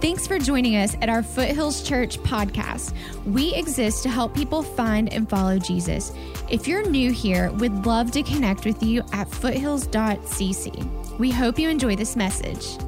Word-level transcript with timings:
Thanks 0.00 0.28
for 0.28 0.38
joining 0.38 0.76
us 0.76 0.96
at 1.02 1.08
our 1.08 1.24
Foothills 1.24 1.82
Church 1.82 2.20
podcast. 2.20 2.94
We 3.26 3.52
exist 3.56 4.04
to 4.04 4.08
help 4.08 4.32
people 4.32 4.62
find 4.62 5.12
and 5.12 5.28
follow 5.28 5.58
Jesus. 5.58 6.12
If 6.48 6.68
you're 6.68 6.88
new 6.88 7.10
here, 7.10 7.50
we'd 7.54 7.84
love 7.84 8.12
to 8.12 8.22
connect 8.22 8.64
with 8.64 8.80
you 8.80 9.02
at 9.12 9.28
foothills.cc. 9.28 11.18
We 11.18 11.32
hope 11.32 11.58
you 11.58 11.68
enjoy 11.68 11.96
this 11.96 12.14
message. 12.14 12.78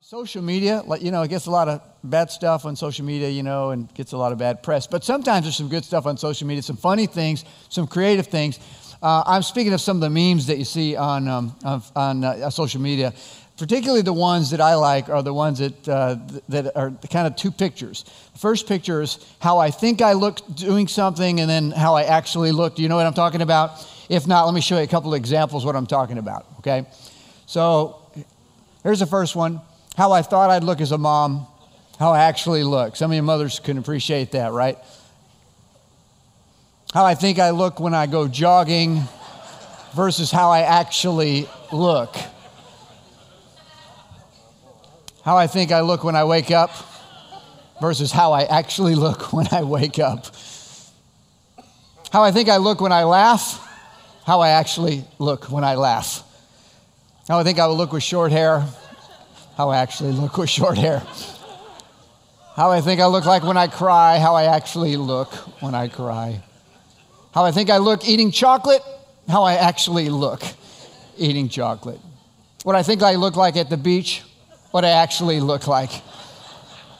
Social 0.00 0.42
media, 0.42 0.84
you 1.00 1.10
know, 1.10 1.22
it 1.22 1.28
gets 1.28 1.46
a 1.46 1.50
lot 1.50 1.68
of 1.68 1.82
bad 2.04 2.30
stuff 2.30 2.64
on 2.64 2.76
social 2.76 3.04
media, 3.04 3.28
you 3.28 3.42
know, 3.42 3.70
and 3.70 3.92
gets 3.94 4.12
a 4.12 4.16
lot 4.16 4.30
of 4.30 4.38
bad 4.38 4.62
press. 4.62 4.86
But 4.86 5.02
sometimes 5.02 5.44
there's 5.44 5.56
some 5.56 5.68
good 5.68 5.84
stuff 5.84 6.06
on 6.06 6.16
social 6.16 6.46
media, 6.46 6.62
some 6.62 6.76
funny 6.76 7.06
things, 7.06 7.44
some 7.68 7.88
creative 7.88 8.28
things. 8.28 8.60
Uh, 9.00 9.22
I'm 9.26 9.42
speaking 9.42 9.72
of 9.72 9.80
some 9.80 9.96
of 9.96 10.00
the 10.00 10.10
memes 10.10 10.46
that 10.46 10.58
you 10.58 10.64
see 10.64 10.96
on 10.96 11.28
um, 11.28 11.54
on, 11.94 12.24
uh, 12.24 12.50
social 12.50 12.80
media. 12.80 13.14
Particularly 13.56 14.02
the 14.02 14.12
ones 14.12 14.50
that 14.50 14.60
I 14.60 14.74
like 14.74 15.08
are 15.08 15.22
the 15.22 15.34
ones 15.34 15.58
that 15.58 15.88
uh, 15.88 16.16
that 16.48 16.76
are 16.76 16.90
kind 17.10 17.26
of 17.26 17.36
two 17.36 17.50
pictures. 17.50 18.04
The 18.32 18.38
first 18.38 18.66
picture 18.66 19.02
is 19.02 19.18
how 19.40 19.58
I 19.58 19.70
think 19.70 20.00
I 20.00 20.12
look 20.12 20.40
doing 20.56 20.88
something, 20.88 21.40
and 21.40 21.48
then 21.48 21.70
how 21.70 21.94
I 21.94 22.04
actually 22.04 22.52
look. 22.52 22.76
Do 22.76 22.82
you 22.82 22.88
know 22.88 22.96
what 22.96 23.06
I'm 23.06 23.14
talking 23.14 23.42
about? 23.42 23.86
If 24.08 24.26
not, 24.26 24.46
let 24.46 24.54
me 24.54 24.60
show 24.60 24.78
you 24.78 24.84
a 24.84 24.88
couple 24.88 25.12
of 25.12 25.18
examples 25.18 25.64
what 25.64 25.76
I'm 25.76 25.86
talking 25.86 26.18
about. 26.18 26.46
Okay, 26.58 26.84
so 27.46 28.00
here's 28.82 29.00
the 29.00 29.06
first 29.06 29.36
one 29.36 29.60
how 29.96 30.12
I 30.12 30.22
thought 30.22 30.50
I'd 30.50 30.62
look 30.62 30.80
as 30.80 30.92
a 30.92 30.98
mom, 30.98 31.46
how 31.98 32.12
I 32.12 32.20
actually 32.24 32.62
look. 32.62 32.94
Some 32.94 33.10
of 33.10 33.16
you 33.16 33.22
mothers 33.22 33.58
can 33.58 33.78
appreciate 33.78 34.32
that, 34.32 34.52
right? 34.52 34.78
How 36.94 37.04
I 37.04 37.14
think 37.14 37.38
I 37.38 37.50
look 37.50 37.80
when 37.80 37.92
I 37.92 38.06
go 38.06 38.28
jogging 38.28 39.02
versus 39.94 40.30
how 40.30 40.50
I 40.50 40.60
actually 40.60 41.46
look. 41.70 42.16
How 45.22 45.36
I 45.36 45.46
think 45.46 45.70
I 45.70 45.80
look 45.80 46.02
when 46.02 46.16
I 46.16 46.24
wake 46.24 46.50
up 46.50 46.70
versus 47.82 48.10
how 48.10 48.32
I 48.32 48.44
actually 48.44 48.94
look 48.94 49.32
when 49.34 49.46
I 49.52 49.64
wake 49.64 49.98
up. 49.98 50.26
How 52.10 52.22
I 52.22 52.30
think 52.30 52.48
I 52.48 52.56
look 52.56 52.80
when 52.80 52.92
I 52.92 53.04
laugh, 53.04 53.62
how 54.24 54.40
I 54.40 54.50
actually 54.50 55.04
look 55.18 55.50
when 55.50 55.64
I 55.64 55.74
laugh. 55.74 56.22
How 57.28 57.38
I 57.38 57.44
think 57.44 57.58
I 57.58 57.66
will 57.66 57.76
look 57.76 57.92
with 57.92 58.02
short 58.02 58.32
hair, 58.32 58.64
how 59.58 59.68
I 59.68 59.76
actually 59.76 60.12
look 60.12 60.38
with 60.38 60.48
short 60.48 60.78
hair. 60.78 61.02
How 62.56 62.70
I 62.70 62.80
think 62.80 63.00
I 63.02 63.06
look 63.06 63.26
like 63.26 63.42
when 63.42 63.58
I 63.58 63.66
cry, 63.66 64.18
how 64.18 64.34
I 64.34 64.44
actually 64.44 64.96
look 64.96 65.34
when 65.60 65.74
I 65.74 65.88
cry. 65.88 66.42
How 67.38 67.44
I 67.44 67.52
think 67.52 67.70
I 67.70 67.76
look 67.76 68.04
eating 68.04 68.32
chocolate, 68.32 68.82
how 69.28 69.44
I 69.44 69.54
actually 69.54 70.08
look 70.08 70.42
eating 71.16 71.48
chocolate. 71.48 72.00
What 72.64 72.74
I 72.74 72.82
think 72.82 73.00
I 73.00 73.14
look 73.14 73.36
like 73.36 73.56
at 73.56 73.70
the 73.70 73.76
beach, 73.76 74.24
what 74.72 74.84
I 74.84 74.88
actually 74.88 75.38
look 75.38 75.68
like 75.68 75.92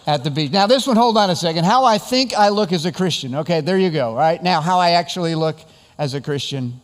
at 0.07 0.23
the 0.23 0.31
beach. 0.31 0.53
Now, 0.53 0.69
this 0.69 0.87
one, 0.87 0.95
hold 0.95 1.19
on 1.19 1.29
a 1.29 1.35
second. 1.35 1.65
How 1.65 1.85
I 1.85 1.99
think 1.99 2.35
I 2.35 2.51
look 2.51 2.71
as 2.71 2.87
a 2.87 2.93
Christian. 2.93 3.35
Okay, 3.35 3.63
there 3.63 3.79
you 3.79 3.91
go. 3.91 4.11
All 4.11 4.15
right, 4.15 4.41
now, 4.41 4.61
how 4.61 4.79
I 4.79 4.91
actually 4.93 5.35
look 5.35 5.59
as 5.99 6.15
a 6.15 6.21
Christian. 6.21 6.81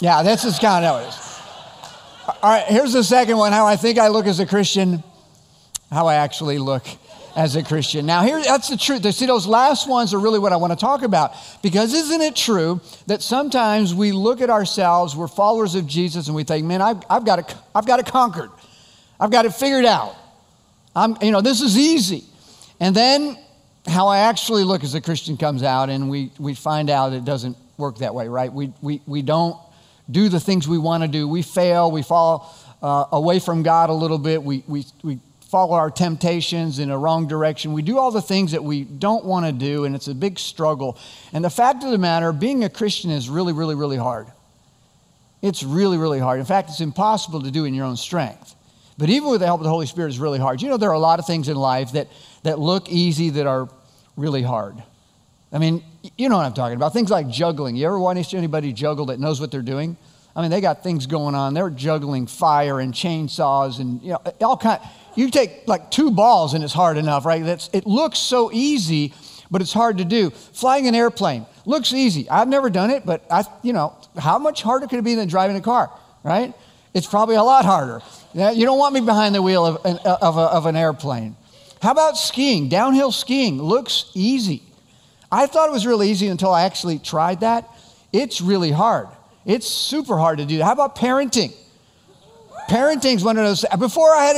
Yeah, 0.00 0.24
this 0.24 0.44
is 0.44 0.58
kind 0.58 0.84
of 0.84 0.90
how 0.90 1.04
it 1.04 1.08
is. 1.08 1.40
All 2.42 2.50
right, 2.50 2.64
here's 2.64 2.94
the 2.94 3.04
second 3.04 3.36
one 3.36 3.52
how 3.52 3.64
I 3.64 3.76
think 3.76 3.96
I 3.96 4.08
look 4.08 4.26
as 4.26 4.40
a 4.40 4.46
Christian, 4.46 5.04
how 5.92 6.08
I 6.08 6.16
actually 6.16 6.58
look 6.58 6.84
as 7.36 7.54
a 7.54 7.62
Christian. 7.62 8.06
Now, 8.06 8.22
here, 8.22 8.42
that's 8.42 8.68
the 8.70 8.78
truth. 8.78 9.14
See, 9.14 9.26
those 9.26 9.46
last 9.46 9.86
ones 9.86 10.14
are 10.14 10.18
really 10.18 10.38
what 10.38 10.54
I 10.54 10.56
want 10.56 10.72
to 10.72 10.78
talk 10.78 11.02
about. 11.02 11.34
Because 11.62 11.92
isn't 11.92 12.22
it 12.22 12.34
true 12.34 12.80
that 13.06 13.22
sometimes 13.22 13.94
we 13.94 14.10
look 14.10 14.40
at 14.40 14.48
ourselves, 14.48 15.14
we're 15.14 15.28
followers 15.28 15.74
of 15.74 15.86
Jesus, 15.86 16.28
and 16.28 16.34
we 16.34 16.44
think, 16.44 16.66
man, 16.66 16.80
I've, 16.80 17.02
I've, 17.10 17.26
got, 17.26 17.38
it, 17.38 17.54
I've 17.74 17.86
got 17.86 18.00
it 18.00 18.06
conquered. 18.06 18.50
I've 19.20 19.30
got 19.30 19.44
it 19.44 19.54
figured 19.54 19.84
out. 19.84 20.16
I'm, 20.96 21.18
you 21.20 21.30
know, 21.30 21.42
this 21.42 21.60
is 21.60 21.76
easy. 21.76 22.24
And 22.80 22.96
then 22.96 23.38
how 23.86 24.08
I 24.08 24.20
actually 24.20 24.64
look 24.64 24.82
as 24.82 24.94
a 24.94 25.00
Christian 25.02 25.36
comes 25.36 25.62
out, 25.62 25.90
and 25.90 26.08
we, 26.08 26.30
we 26.38 26.54
find 26.54 26.88
out 26.88 27.12
it 27.12 27.26
doesn't 27.26 27.58
work 27.76 27.98
that 27.98 28.14
way, 28.14 28.28
right? 28.28 28.50
We, 28.50 28.72
we, 28.80 29.02
we 29.06 29.20
don't 29.20 29.58
do 30.10 30.30
the 30.30 30.40
things 30.40 30.66
we 30.66 30.78
want 30.78 31.02
to 31.02 31.08
do. 31.08 31.28
We 31.28 31.42
fail, 31.42 31.90
we 31.90 32.02
fall 32.02 32.56
uh, 32.82 33.04
away 33.12 33.40
from 33.40 33.62
God 33.62 33.90
a 33.90 33.94
little 33.94 34.18
bit, 34.18 34.42
we, 34.42 34.64
we, 34.66 34.86
we 35.02 35.18
follow 35.48 35.74
our 35.74 35.90
temptations 35.90 36.78
in 36.78 36.90
a 36.90 36.98
wrong 36.98 37.28
direction. 37.28 37.72
We 37.72 37.82
do 37.82 37.98
all 37.98 38.10
the 38.10 38.22
things 38.22 38.52
that 38.52 38.64
we 38.64 38.84
don't 38.84 39.24
want 39.24 39.46
to 39.46 39.52
do, 39.52 39.84
and 39.84 39.94
it's 39.94 40.08
a 40.08 40.14
big 40.14 40.38
struggle. 40.38 40.98
And 41.32 41.44
the 41.44 41.50
fact 41.50 41.84
of 41.84 41.90
the 41.90 41.98
matter, 41.98 42.32
being 42.32 42.64
a 42.64 42.68
Christian 42.68 43.10
is 43.10 43.28
really, 43.28 43.52
really, 43.52 43.74
really 43.74 43.96
hard. 43.96 44.26
It's 45.42 45.62
really, 45.62 45.98
really 45.98 46.18
hard. 46.18 46.40
In 46.40 46.46
fact, 46.46 46.70
it's 46.70 46.80
impossible 46.80 47.42
to 47.42 47.50
do 47.50 47.64
in 47.64 47.74
your 47.74 47.84
own 47.84 47.96
strength. 47.96 48.54
But 48.98 49.10
even 49.10 49.30
with 49.30 49.40
the 49.40 49.46
help 49.46 49.60
of 49.60 49.64
the 49.64 49.70
Holy 49.70 49.86
Spirit, 49.86 50.08
it's 50.08 50.18
really 50.18 50.38
hard. 50.38 50.62
You 50.62 50.68
know, 50.68 50.78
there 50.78 50.90
are 50.90 50.94
a 50.94 50.98
lot 50.98 51.18
of 51.18 51.26
things 51.26 51.48
in 51.48 51.56
life 51.56 51.92
that, 51.92 52.08
that 52.42 52.58
look 52.58 52.88
easy 52.88 53.30
that 53.30 53.46
are 53.46 53.68
really 54.16 54.42
hard. 54.42 54.82
I 55.52 55.58
mean, 55.58 55.84
you 56.16 56.28
know 56.28 56.36
what 56.36 56.46
I'm 56.46 56.54
talking 56.54 56.76
about. 56.76 56.92
Things 56.92 57.10
like 57.10 57.28
juggling. 57.28 57.76
You 57.76 57.86
ever 57.86 57.98
watch 57.98 58.34
anybody 58.34 58.72
juggle 58.72 59.06
that 59.06 59.20
knows 59.20 59.40
what 59.40 59.50
they're 59.50 59.62
doing? 59.62 59.96
I 60.36 60.42
mean, 60.42 60.50
they 60.50 60.60
got 60.60 60.82
things 60.82 61.06
going 61.06 61.34
on. 61.34 61.54
They're 61.54 61.70
juggling 61.70 62.26
fire 62.26 62.78
and 62.78 62.92
chainsaws 62.92 63.80
and 63.80 64.02
you 64.02 64.10
know 64.10 64.20
all 64.42 64.58
kind. 64.58 64.80
You 65.14 65.30
take 65.30 65.66
like 65.66 65.90
two 65.90 66.10
balls 66.10 66.52
and 66.52 66.62
it's 66.62 66.74
hard 66.74 66.98
enough, 66.98 67.24
right? 67.24 67.42
That's, 67.42 67.70
it 67.72 67.86
looks 67.86 68.18
so 68.18 68.52
easy, 68.52 69.14
but 69.50 69.62
it's 69.62 69.72
hard 69.72 69.96
to 69.98 70.04
do. 70.04 70.28
Flying 70.28 70.86
an 70.88 70.94
airplane 70.94 71.46
looks 71.64 71.94
easy. 71.94 72.28
I've 72.28 72.48
never 72.48 72.68
done 72.68 72.90
it, 72.90 73.06
but 73.06 73.24
I, 73.30 73.44
you 73.62 73.72
know, 73.72 73.96
how 74.18 74.38
much 74.38 74.62
harder 74.62 74.86
could 74.86 74.98
it 74.98 75.04
be 75.06 75.14
than 75.14 75.26
driving 75.26 75.56
a 75.56 75.62
car, 75.62 75.90
right? 76.22 76.52
It's 76.92 77.06
probably 77.06 77.36
a 77.36 77.42
lot 77.42 77.64
harder. 77.64 78.02
You 78.34 78.66
don't 78.66 78.78
want 78.78 78.92
me 78.92 79.00
behind 79.00 79.34
the 79.34 79.40
wheel 79.40 79.64
of 79.64 79.84
an, 79.86 79.96
of, 80.04 80.36
a, 80.36 80.42
of 80.42 80.66
an 80.66 80.76
airplane. 80.76 81.34
How 81.80 81.92
about 81.92 82.18
skiing? 82.18 82.68
Downhill 82.68 83.12
skiing 83.12 83.60
looks 83.60 84.10
easy. 84.14 84.62
I 85.32 85.46
thought 85.46 85.70
it 85.70 85.72
was 85.72 85.86
really 85.86 86.10
easy 86.10 86.28
until 86.28 86.52
I 86.52 86.64
actually 86.64 86.98
tried 86.98 87.40
that. 87.40 87.68
It's 88.12 88.42
really 88.42 88.70
hard. 88.70 89.08
It's 89.46 89.68
super 89.68 90.18
hard 90.18 90.38
to 90.38 90.44
do. 90.44 90.60
How 90.60 90.72
about 90.72 90.96
parenting? 90.96 91.54
Parenting's 92.68 93.22
one 93.22 93.38
of 93.38 93.44
those. 93.44 93.64
Before 93.78 94.12
I 94.12 94.24
had 94.24 94.36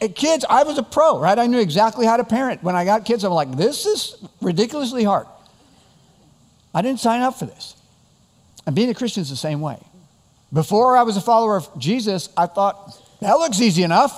a, 0.00 0.04
a 0.04 0.08
kids, 0.08 0.44
I 0.48 0.62
was 0.62 0.78
a 0.78 0.82
pro, 0.82 1.18
right? 1.18 1.36
I 1.36 1.46
knew 1.48 1.58
exactly 1.58 2.06
how 2.06 2.16
to 2.16 2.24
parent. 2.24 2.62
When 2.62 2.76
I 2.76 2.84
got 2.84 3.04
kids, 3.04 3.24
I'm 3.24 3.32
like, 3.32 3.56
this 3.56 3.84
is 3.84 4.16
ridiculously 4.40 5.02
hard. 5.02 5.26
I 6.72 6.82
didn't 6.82 7.00
sign 7.00 7.20
up 7.20 7.36
for 7.36 7.46
this. 7.46 7.74
And 8.64 8.76
being 8.76 8.90
a 8.90 8.94
Christian 8.94 9.22
is 9.22 9.30
the 9.30 9.36
same 9.36 9.60
way. 9.60 9.78
Before 10.52 10.96
I 10.96 11.02
was 11.02 11.16
a 11.16 11.20
follower 11.20 11.56
of 11.56 11.68
Jesus, 11.76 12.28
I 12.36 12.46
thought, 12.46 12.96
that 13.20 13.32
looks 13.34 13.60
easy 13.60 13.82
enough. 13.82 14.12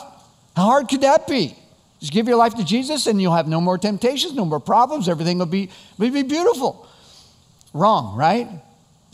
How 0.54 0.64
hard 0.64 0.88
could 0.88 1.00
that 1.00 1.26
be? 1.26 1.56
Just 2.00 2.12
give 2.12 2.28
your 2.28 2.36
life 2.36 2.54
to 2.56 2.64
Jesus 2.64 3.06
and 3.06 3.20
you'll 3.20 3.34
have 3.34 3.48
no 3.48 3.60
more 3.60 3.78
temptations, 3.78 4.34
no 4.34 4.44
more 4.44 4.60
problems. 4.60 5.08
Everything 5.08 5.38
will 5.38 5.46
be, 5.46 5.70
will 5.96 6.10
be 6.10 6.22
beautiful. 6.22 6.86
Wrong, 7.72 8.14
right? 8.16 8.48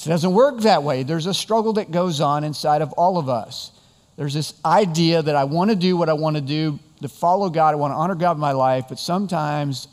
It 0.07 0.09
doesn't 0.09 0.33
work 0.33 0.61
that 0.61 0.83
way. 0.83 1.05
There's 1.05 1.27
a 1.27 1.35
struggle 1.35 1.75
that 1.75 1.91
goes 1.91 2.21
on 2.21 2.43
inside 2.45 2.83
of 2.83 2.93
all 2.95 3.19
of 3.19 3.29
us. 3.29 3.71
There's 4.17 4.35
this 4.35 4.55
idea 4.65 5.23
that 5.23 5.37
I 5.37 5.45
want 5.45 5.71
to 5.71 5.77
do 5.77 5.97
what 5.97 6.09
I 6.09 6.13
want 6.13 6.37
to 6.37 6.43
do, 6.43 6.79
to 7.03 7.09
follow 7.09 7.49
God, 7.49 7.73
I 7.73 7.77
want 7.77 7.93
to 7.93 7.97
honor 7.97 8.15
God 8.15 8.33
in 8.33 8.41
my 8.41 8.53
life, 8.53 8.87
but 8.89 8.99
sometimes 8.99 9.89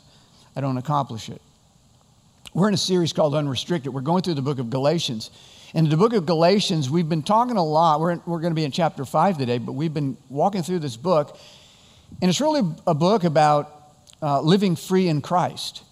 I 0.56 0.60
don't 0.60 0.78
accomplish 0.78 1.28
it. 1.28 1.40
We're 2.52 2.68
in 2.68 2.74
a 2.74 2.78
series 2.78 3.12
called 3.12 3.34
Unrestricted. 3.34 3.94
We're 3.94 4.00
going 4.00 4.22
through 4.22 4.34
the 4.34 4.42
book 4.42 4.58
of 4.58 4.70
Galatians. 4.70 5.30
In 5.74 5.88
the 5.88 5.96
book 5.96 6.12
of 6.12 6.26
Galatians, 6.26 6.90
we've 6.90 7.08
been 7.08 7.22
talking 7.22 7.56
a 7.56 7.64
lot. 7.64 8.00
We're, 8.00 8.10
in, 8.10 8.22
we're 8.26 8.40
going 8.40 8.50
to 8.50 8.56
be 8.56 8.64
in 8.64 8.72
chapter 8.72 9.04
5 9.04 9.38
today, 9.38 9.58
but 9.58 9.72
we've 9.72 9.94
been 9.94 10.16
walking 10.28 10.62
through 10.62 10.80
this 10.80 10.96
book. 10.96 11.38
And 12.20 12.28
it's 12.28 12.40
really 12.40 12.62
a 12.88 12.94
book 12.94 13.22
about 13.22 13.72
uh, 14.20 14.40
living 14.40 14.74
free 14.74 15.06
in 15.06 15.20
Christ 15.20 15.84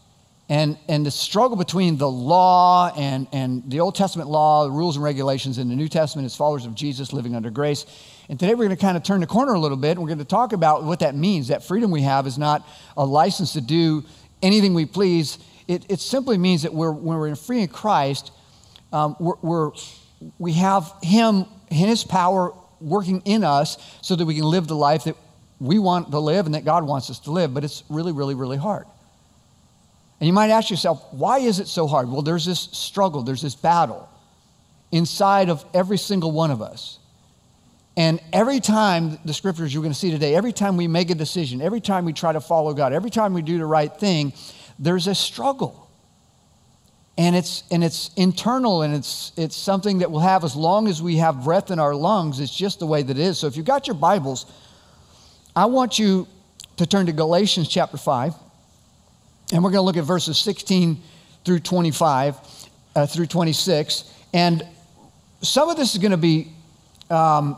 and, 0.49 0.79
and 0.89 1.05
the 1.05 1.11
struggle 1.11 1.57
between 1.57 1.99
the 1.99 2.09
law 2.09 2.91
and, 2.97 3.27
and 3.33 3.63
the 3.71 3.81
Old 3.81 3.95
Testament 3.95 4.31
law, 4.31 4.65
the 4.65 4.71
rules 4.71 4.97
and 4.97 5.05
regulations 5.05 5.59
in 5.59 5.69
the 5.69 5.77
New 5.77 5.89
Testament 5.89 6.25
as 6.25 6.35
followers 6.35 6.65
of 6.65 6.75
Jesus 6.75 7.13
living 7.13 7.35
under 7.35 7.51
grace. 7.51 7.85
And 8.31 8.41
today 8.41 8.55
we're 8.55 8.65
going 8.65 8.77
to 8.77 8.81
kind 8.81 8.97
of 8.97 9.03
turn 9.03 9.21
the 9.21 9.27
corner 9.27 9.53
a 9.55 9.59
little 9.59 9.77
bit 9.77 9.93
and 9.93 10.01
we're 10.01 10.09
going 10.09 10.19
to 10.19 10.25
talk 10.25 10.53
about 10.53 10.85
what 10.85 11.01
that 11.01 11.15
means. 11.15 11.49
That 11.49 11.63
freedom 11.63 11.91
we 11.91 12.03
have 12.03 12.27
is 12.27 12.39
not 12.39 12.67
a 12.97 13.05
license 13.05 13.53
to 13.55 13.61
do 13.61 14.05
anything 14.43 14.73
we 14.73 14.87
please. 14.87 15.39
It, 15.67 15.85
it 15.91 16.01
simply 16.01 16.39
means 16.39 16.63
that 16.63 16.73
we're, 16.73 16.93
when 16.93 17.19
we're 17.19 17.37
free 17.37 17.61
in 17.61 17.69
Christ, 17.69 18.33
um, 18.91 19.17
we're, 19.19 19.37
we're, 19.43 19.71
we 20.39 20.55
have 20.55 20.93
Him, 21.03 21.45
His 21.69 22.05
power 22.05 22.55
working 22.81 23.21
in 23.27 23.45
us 23.45 23.77
so 24.01 24.17
that 24.17 24.25
we 24.25 24.35
can 24.37 24.45
live 24.45 24.67
the 24.67 24.77
life 24.77 25.05
that 25.05 25.17
we 25.61 25.79
want 25.79 26.11
to 26.11 26.19
live 26.19 26.47
and 26.47 26.55
that 26.55 26.65
God 26.65 26.85
wants 26.85 27.11
us 27.11 27.19
to 27.21 27.33
live, 27.33 27.53
but 27.53 27.65
it's 27.65 27.83
really, 27.91 28.13
really, 28.13 28.35
really 28.35 28.57
hard. 28.57 28.87
And 30.21 30.27
you 30.27 30.33
might 30.33 30.51
ask 30.51 30.71
yourself, 30.71 31.05
why 31.13 31.39
is 31.39 31.61
it 31.61 31.69
so 31.69 31.87
hard? 31.87 32.11
Well, 32.11 32.23
there's 32.23 32.45
this 32.45 32.61
struggle, 32.73 33.23
there's 33.23 33.43
this 33.43 33.55
battle 33.55 34.09
inside 34.91 35.49
of 35.49 35.65
every 35.75 35.99
single 35.99 36.33
one 36.33 36.51
of 36.51 36.63
us. 36.63 36.99
And 37.97 38.21
every 38.33 38.61
time, 38.61 39.19
the 39.25 39.35
scriptures 39.35 39.75
you're 39.75 39.83
going 39.83 39.93
to 39.93 39.99
see 39.99 40.11
today, 40.11 40.35
every 40.35 40.53
time 40.53 40.77
we 40.77 40.87
make 40.87 41.11
a 41.11 41.15
decision, 41.15 41.61
every 41.61 41.81
time 41.81 42.05
we 42.05 42.13
try 42.13 42.33
to 42.33 42.41
follow 42.41 42.73
God, 42.73 42.93
every 42.93 43.11
time 43.11 43.35
we 43.35 43.43
do 43.43 43.59
the 43.59 43.67
right 43.67 43.93
thing, 43.93 44.33
there's 44.79 45.09
a 45.09 45.15
struggle. 45.15 45.89
and 47.19 47.35
it's 47.35 47.65
and 47.71 47.83
it's 47.83 48.11
internal 48.15 48.83
and 48.83 48.95
it's 48.95 49.33
it's 49.37 49.57
something 49.57 49.99
that 49.99 50.11
we'll 50.11 50.21
have 50.21 50.45
as 50.45 50.55
long 50.55 50.87
as 50.87 51.03
we 51.03 51.17
have 51.17 51.43
breath 51.45 51.71
in 51.71 51.79
our 51.81 51.95
lungs 51.95 52.39
it's 52.39 52.55
just 52.55 52.79
the 52.79 52.87
way 52.87 53.03
that 53.03 53.19
it 53.19 53.21
is 53.21 53.39
so 53.39 53.49
if 53.49 53.57
you've 53.57 53.67
got 53.67 53.89
your 53.89 53.97
bibles 53.97 54.47
i 55.57 55.67
want 55.67 55.99
you 55.99 56.27
to 56.77 56.87
turn 56.87 57.07
to 57.07 57.13
galatians 57.13 57.69
chapter 57.69 57.97
5 57.97 58.35
and 59.53 59.63
we're 59.63 59.71
going 59.71 59.81
to 59.81 59.83
look 59.83 59.97
at 59.97 60.05
verses 60.05 60.39
16 60.39 61.01
through 61.45 61.61
25 61.61 62.37
uh, 62.95 63.07
through 63.07 63.27
26 63.27 64.13
and 64.33 64.63
some 65.43 65.69
of 65.69 65.77
this 65.77 65.95
is 65.95 66.01
going 66.01 66.11
to 66.11 66.17
be 66.17 66.49
um, 67.11 67.57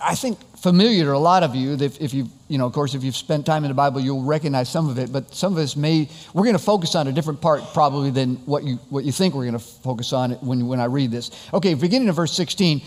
i 0.00 0.14
think 0.14 0.38
familiar 0.66 1.04
to 1.04 1.14
a 1.14 1.16
lot 1.16 1.44
of 1.44 1.54
you. 1.54 1.74
If, 1.74 2.00
if 2.00 2.12
you, 2.12 2.28
you 2.48 2.58
know, 2.58 2.66
of 2.66 2.72
course, 2.72 2.94
if 2.94 3.04
you've 3.04 3.14
spent 3.14 3.46
time 3.46 3.62
in 3.62 3.68
the 3.68 3.74
Bible, 3.74 4.00
you'll 4.00 4.24
recognize 4.24 4.68
some 4.68 4.88
of 4.88 4.98
it. 4.98 5.12
But 5.12 5.32
some 5.32 5.52
of 5.52 5.60
us 5.60 5.76
may, 5.76 6.08
we're 6.34 6.42
going 6.42 6.56
to 6.56 6.62
focus 6.62 6.96
on 6.96 7.06
a 7.06 7.12
different 7.12 7.40
part 7.40 7.62
probably 7.72 8.10
than 8.10 8.34
what 8.46 8.64
you, 8.64 8.74
what 8.90 9.04
you 9.04 9.12
think 9.12 9.36
we're 9.36 9.44
going 9.44 9.52
to 9.52 9.60
focus 9.60 10.12
on 10.12 10.32
when, 10.32 10.66
when 10.66 10.80
I 10.80 10.86
read 10.86 11.12
this. 11.12 11.30
Okay, 11.54 11.74
beginning 11.74 12.08
of 12.08 12.16
verse 12.16 12.32
16. 12.32 12.82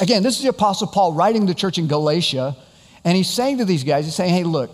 Again, 0.00 0.24
this 0.24 0.38
is 0.38 0.42
the 0.42 0.48
Apostle 0.48 0.88
Paul 0.88 1.12
writing 1.12 1.46
the 1.46 1.54
church 1.54 1.78
in 1.78 1.86
Galatia. 1.86 2.56
And 3.04 3.16
he's 3.16 3.30
saying 3.30 3.58
to 3.58 3.64
these 3.64 3.84
guys, 3.84 4.06
he's 4.06 4.16
saying, 4.16 4.34
hey, 4.34 4.42
look, 4.42 4.72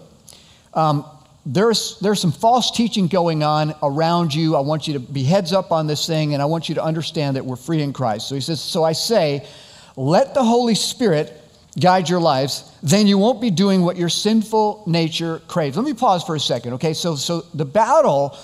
um, 0.73 1.05
there's, 1.47 1.99
there's 2.01 2.21
some 2.21 2.33
false 2.33 2.73
teaching 2.73 3.07
going 3.07 3.45
on 3.45 3.73
around 3.81 4.35
you. 4.35 4.57
I 4.57 4.61
want 4.61 4.89
you 4.89 4.95
to 4.95 5.01
be 5.01 5.23
heads 5.23 5.53
up 5.53 5.71
on 5.71 5.87
this 5.87 6.05
thing, 6.05 6.35
and 6.35 6.43
I 6.43 6.47
want 6.47 6.69
you 6.69 6.75
to 6.75 6.83
understand 6.83 7.37
that 7.37 7.47
we're 7.47 7.55
free 7.55 7.83
in 7.83 7.93
Christ. 7.93 8.29
So 8.29 8.35
he 8.35 8.41
says, 8.41 8.61
So 8.61 8.83
I 8.83 8.93
say, 8.93 9.47
let 9.95 10.35
the 10.35 10.43
Holy 10.43 10.75
Spirit 10.75 11.33
guide 11.79 12.09
your 12.09 12.21
lives, 12.21 12.73
then 12.83 13.07
you 13.07 13.17
won't 13.17 13.41
be 13.41 13.51
doing 13.51 13.83
what 13.83 13.97
your 13.97 14.09
sinful 14.09 14.83
nature 14.87 15.41
craves. 15.47 15.77
Let 15.77 15.87
me 15.87 15.95
pause 15.95 16.25
for 16.25 16.35
a 16.35 16.41
second, 16.41 16.75
okay? 16.75 16.95
So, 16.95 17.15
so 17.15 17.43
the 17.55 17.65
battle 17.65 18.37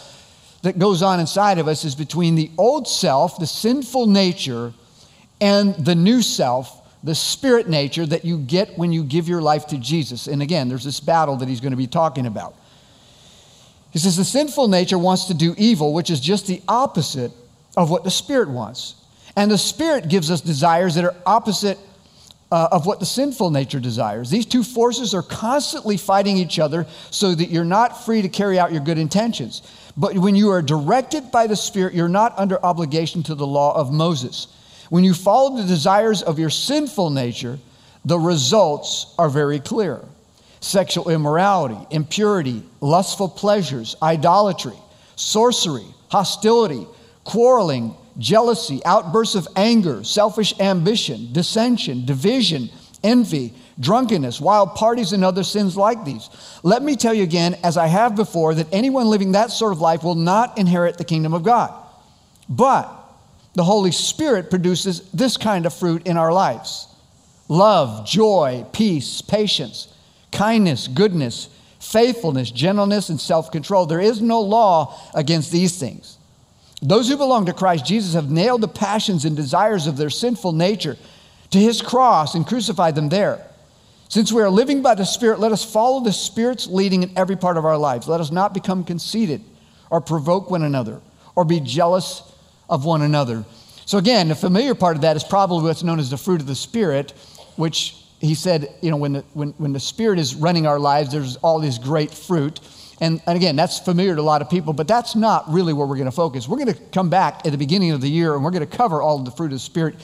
that 0.63 0.79
goes 0.79 1.03
on 1.03 1.19
inside 1.19 1.59
of 1.59 1.67
us 1.67 1.85
is 1.85 1.95
between 1.95 2.37
the 2.37 2.51
old 2.57 2.87
self, 2.87 3.39
the 3.39 3.47
sinful 3.47 4.07
nature, 4.07 4.73
and 5.41 5.75
the 5.75 5.95
new 5.95 6.23
self, 6.23 6.79
the 7.03 7.15
spirit 7.15 7.69
nature 7.69 8.07
that 8.07 8.25
you 8.25 8.39
get 8.39 8.79
when 8.79 8.93
you 8.93 9.03
give 9.03 9.29
your 9.29 9.43
life 9.43 9.67
to 9.69 9.79
Jesus. 9.79 10.29
And 10.29 10.41
again, 10.41 10.69
there's 10.69 10.85
this 10.85 11.01
battle 11.01 11.37
that 11.39 11.49
he's 11.49 11.61
going 11.61 11.73
to 11.73 11.77
be 11.77 11.89
talking 11.89 12.27
about. 12.27 12.55
He 13.93 13.99
says 13.99 14.17
the 14.17 14.25
sinful 14.25 14.69
nature 14.69 14.99
wants 14.99 15.27
to 15.27 15.35
do 15.35 15.55
evil, 15.59 15.93
which 15.93 16.11
is 16.11 16.21
just 16.21 16.47
the 16.47 16.62
opposite 16.67 17.31
of 17.77 17.91
what 17.91 18.05
the 18.05 18.11
spirit 18.11 18.49
wants. 18.49 18.94
And 19.37 19.50
the 19.50 19.59
spirit 19.59 20.09
gives 20.09 20.31
us 20.31 20.41
desires 20.41 20.94
that 20.94 21.05
are 21.05 21.15
opposite 21.25 21.79
uh, 22.50 22.69
of 22.71 22.85
what 22.85 23.00
the 23.00 23.06
sinful 23.06 23.50
nature 23.50 23.81
desires. 23.81 24.29
These 24.29 24.47
two 24.47 24.62
forces 24.62 25.15
are 25.15 25.23
constantly 25.23 25.97
fighting 25.97 26.37
each 26.37 26.59
other 26.59 26.87
so 27.11 27.35
that 27.35 27.50
you're 27.50 27.65
not 27.65 28.05
free 28.05 28.23
to 28.23 28.29
carry 28.29 28.59
out 28.59 28.73
your 28.73 28.83
good 28.83 28.99
intentions. 28.99 29.62
But 29.97 30.17
when 30.19 30.37
you 30.37 30.50
are 30.50 30.62
directed 30.62 31.31
by 31.31 31.47
the 31.47 31.56
Spirit, 31.56 31.94
you're 31.94 32.09
not 32.09 32.39
under 32.39 32.62
obligation 32.65 33.23
to 33.25 33.35
the 33.35 33.47
law 33.47 33.75
of 33.75 33.93
Moses. 33.93 34.49
When 34.91 35.05
you 35.05 35.15
follow 35.15 35.56
the 35.56 35.67
desires 35.67 36.23
of 36.23 36.39
your 36.39 36.50
sinful 36.50 37.11
nature, 37.11 37.59
the 38.05 38.19
results 38.19 39.15
are 39.19 39.31
very 39.31 39.61
clear 39.61 40.03
sexual 40.62 41.11
immorality, 41.11 41.76
impurity, 41.91 42.62
lustful 42.81 43.29
pleasures, 43.29 43.97
idolatry, 44.03 44.76
sorcery, 45.17 45.87
hostility, 46.09 46.87
quarreling 47.25 47.94
jealousy, 48.19 48.81
outbursts 48.85 49.35
of 49.35 49.49
anger, 49.56 50.05
selfish 50.05 50.59
ambition, 50.61 51.32
dissension, 51.32 52.05
division, 52.05 52.69
envy, 53.03 53.55
drunkenness, 53.81 54.41
wild 54.41 54.75
parties, 54.75 55.12
and 55.12 55.25
other 55.25 55.43
sins 55.43 55.76
like 55.76 56.05
these. 56.05 56.29
Let 56.62 56.82
me 56.82 56.97
tell 56.97 57.15
you 57.15 57.23
again, 57.23 57.56
as 57.65 57.76
I 57.76 57.87
have 57.87 58.15
before, 58.15 58.55
that 58.55 58.69
anyone 58.73 59.06
living 59.06 59.32
that 59.32 59.50
sort 59.50 59.73
of 59.73 59.81
life 59.81 60.05
will 60.05 60.15
not 60.15 60.58
inherit 60.58 60.99
the 60.99 61.05
kingdom 61.05 61.35
of 61.35 61.43
God. 61.43 61.73
But 62.49 62.91
the 63.55 63.65
Holy 63.65 63.93
Spirit 63.93 64.50
produces 64.50 65.11
this 65.11 65.37
kind 65.37 65.67
of 65.67 65.75
fruit 65.75 66.06
in 66.06 66.17
our 66.17 66.32
lives 66.32 66.88
love, 67.49 68.06
joy, 68.06 68.65
peace, 68.73 69.20
patience, 69.20 69.92
kindness, 70.32 70.88
goodness, 70.88 71.49
faithfulness, 71.79 72.50
gentleness, 72.50 73.08
and 73.08 73.20
self 73.20 73.50
control. 73.52 73.87
There 73.87 74.00
is 74.00 74.20
no 74.20 74.40
law 74.40 74.99
against 75.14 75.52
these 75.52 75.79
things. 75.79 76.19
Those 76.81 77.08
who 77.08 77.17
belong 77.17 77.46
to 77.46 77.52
Christ 77.52 77.87
Jesus 77.87 78.14
have 78.14 78.31
nailed 78.31 78.61
the 78.61 78.69
passions 78.69 79.25
and 79.25 79.37
desires 79.37 79.87
of 79.87 79.96
their 79.96 80.11
sinful 80.11 80.52
nature 80.52 80.96
to 81.50 81.58
his 81.58 81.81
cross 81.81 82.34
and 82.34 82.46
crucified 82.46 82.94
them 82.94 83.08
there. 83.08 83.46
Since 84.08 84.32
we 84.32 84.43
are 84.43 84.50
living 84.50 84.82
by 84.82 84.94
the 84.94 85.06
Spirit, 85.06 85.38
let 85.38 85.52
us 85.52 85.64
follow 85.64 86.00
the 86.00 86.12
Spirit's 86.12 86.67
leading 86.67 87.02
in 87.02 87.17
every 87.17 87.37
part 87.37 87.56
of 87.56 87.64
our 87.64 87.79
lives. 87.79 88.08
Let 88.08 88.20
us 88.20 88.31
not 88.31 88.52
become 88.52 88.84
conceited 88.84 89.43
or 89.90 90.00
provoke 90.00 90.50
one 90.50 90.62
another 90.62 91.00
or 91.34 91.44
be 91.44 91.61
jealous 91.61 92.23
of 92.69 92.84
one 92.84 93.02
another. 93.02 93.44
So, 93.87 93.99
again, 93.99 94.29
the 94.29 94.34
familiar 94.34 94.75
part 94.75 94.96
of 94.96 95.02
that 95.02 95.17
is 95.17 95.25
probably 95.25 95.62
what's 95.64 95.82
known 95.82 95.99
as 95.99 96.11
the 96.11 96.17
fruit 96.17 96.40
of 96.40 96.46
the 96.46 96.55
Spirit, 96.55 97.12
which 97.56 97.96
he 98.23 98.37
said, 98.37 98.73
you 98.81 98.91
know, 98.91 98.97
when 98.97 99.15
the, 99.15 99.25
when, 99.35 99.51
when 99.59 99.73
the 99.73 99.81
Spirit 99.81 100.21
is 100.21 100.37
running 100.37 100.65
our 100.65 100.79
lives, 100.79 101.11
there's 101.11 101.37
all 101.37 101.59
this 101.59 101.77
great 101.77 102.13
fruit. 102.13 102.61
And, 103.01 103.21
and 103.27 103.37
again, 103.37 103.57
that's 103.57 103.81
familiar 103.81 104.15
to 104.15 104.21
a 104.21 104.23
lot 104.23 104.43
of 104.43 104.49
people, 104.49 104.73
but 104.73 104.87
that's 104.87 105.17
not 105.17 105.51
really 105.51 105.73
where 105.73 105.89
we're 105.89 105.97
going 105.97 106.07
to 106.07 106.13
focus. 106.13 106.49
We're 106.49 106.59
going 106.59 106.73
to 106.73 106.81
come 106.93 107.11
back 107.11 107.45
at 107.45 107.51
the 107.51 107.59
beginning 107.59 107.91
of 107.91 108.01
the 108.01 108.09
year 108.09 108.35
and 108.35 108.45
we're 108.45 108.53
going 108.53 108.67
to 108.67 108.77
cover 108.77 109.03
all 109.03 109.19
of 109.19 109.25
the 109.25 109.33
fruit 109.33 109.47
of 109.47 109.53
the 109.53 109.59
Spirit 109.59 109.97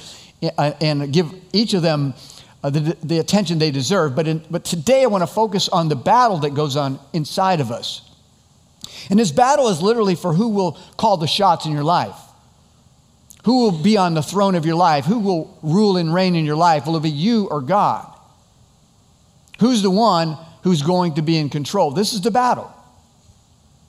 uh, 0.43 0.73
and 0.81 1.13
give 1.13 1.33
each 1.53 1.75
of 1.75 1.83
them 1.83 2.13
uh, 2.65 2.71
the, 2.71 2.97
the 3.05 3.19
attention 3.21 3.61
they 3.61 3.71
deserve. 3.71 4.17
But, 4.17 4.27
in, 4.27 4.43
but 4.51 4.65
today 4.65 5.05
I 5.05 5.07
want 5.07 5.23
to 5.23 5.29
focus 5.29 5.69
on 5.69 5.89
the 5.89 5.97
battle 5.97 6.39
that 6.39 6.55
goes 6.55 6.75
on 6.75 6.99
inside 7.13 7.61
of 7.61 7.71
us. 7.71 8.03
And 9.11 9.19
this 9.19 9.31
battle 9.31 9.69
is 9.69 9.81
literally 9.81 10.17
for 10.17 10.33
who 10.33 10.49
will 10.49 10.73
call 10.97 11.19
the 11.19 11.29
shots 11.29 11.67
in 11.67 11.73
your 11.73 11.85
life. 11.85 12.17
Who 13.49 13.61
will 13.61 13.73
be 13.73 13.97
on 13.97 14.13
the 14.13 14.23
throne 14.23 14.57
of 14.57 14.67
your 14.67 14.75
life? 14.75 15.07
Who 15.07 15.21
will 15.21 15.59
rule 15.63 15.97
and 15.97 16.13
reign 16.13 16.35
in 16.35 16.45
your 16.45 16.55
life? 16.55 16.85
Will 16.85 16.99
it 16.99 17.03
be 17.03 17.09
you 17.09 17.49
or 17.51 17.63
God? 17.63 18.07
Who's 19.59 19.81
the 19.81 19.91
one 19.91 20.37
who's 20.65 20.83
going 20.83 21.15
to 21.15 21.23
be 21.23 21.39
in 21.39 21.49
control? 21.49 21.91
This 21.93 22.13
is 22.13 22.21
the 22.21 22.31
battle. 22.31 22.71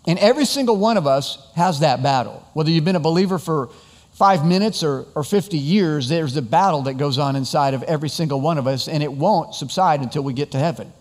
And 0.07 0.17
every 0.19 0.45
single 0.45 0.77
one 0.77 0.95
of 0.95 1.05
us 1.05 1.45
has 1.57 1.81
that 1.81 2.01
battle. 2.01 2.47
Whether 2.53 2.71
you've 2.71 2.85
been 2.85 2.95
a 2.95 3.01
believer 3.01 3.37
for 3.37 3.67
five 4.13 4.45
minutes 4.45 4.81
or, 4.81 5.05
or 5.13 5.25
50 5.25 5.57
years, 5.57 6.07
there's 6.07 6.37
a 6.37 6.41
battle 6.41 6.83
that 6.83 6.93
goes 6.93 7.17
on 7.17 7.35
inside 7.35 7.73
of 7.73 7.83
every 7.83 8.07
single 8.07 8.39
one 8.39 8.59
of 8.59 8.65
us, 8.65 8.87
and 8.87 9.03
it 9.03 9.11
won't 9.11 9.53
subside 9.55 9.99
until 9.99 10.23
we 10.23 10.31
get 10.31 10.51
to 10.51 10.57
heaven. 10.57 10.93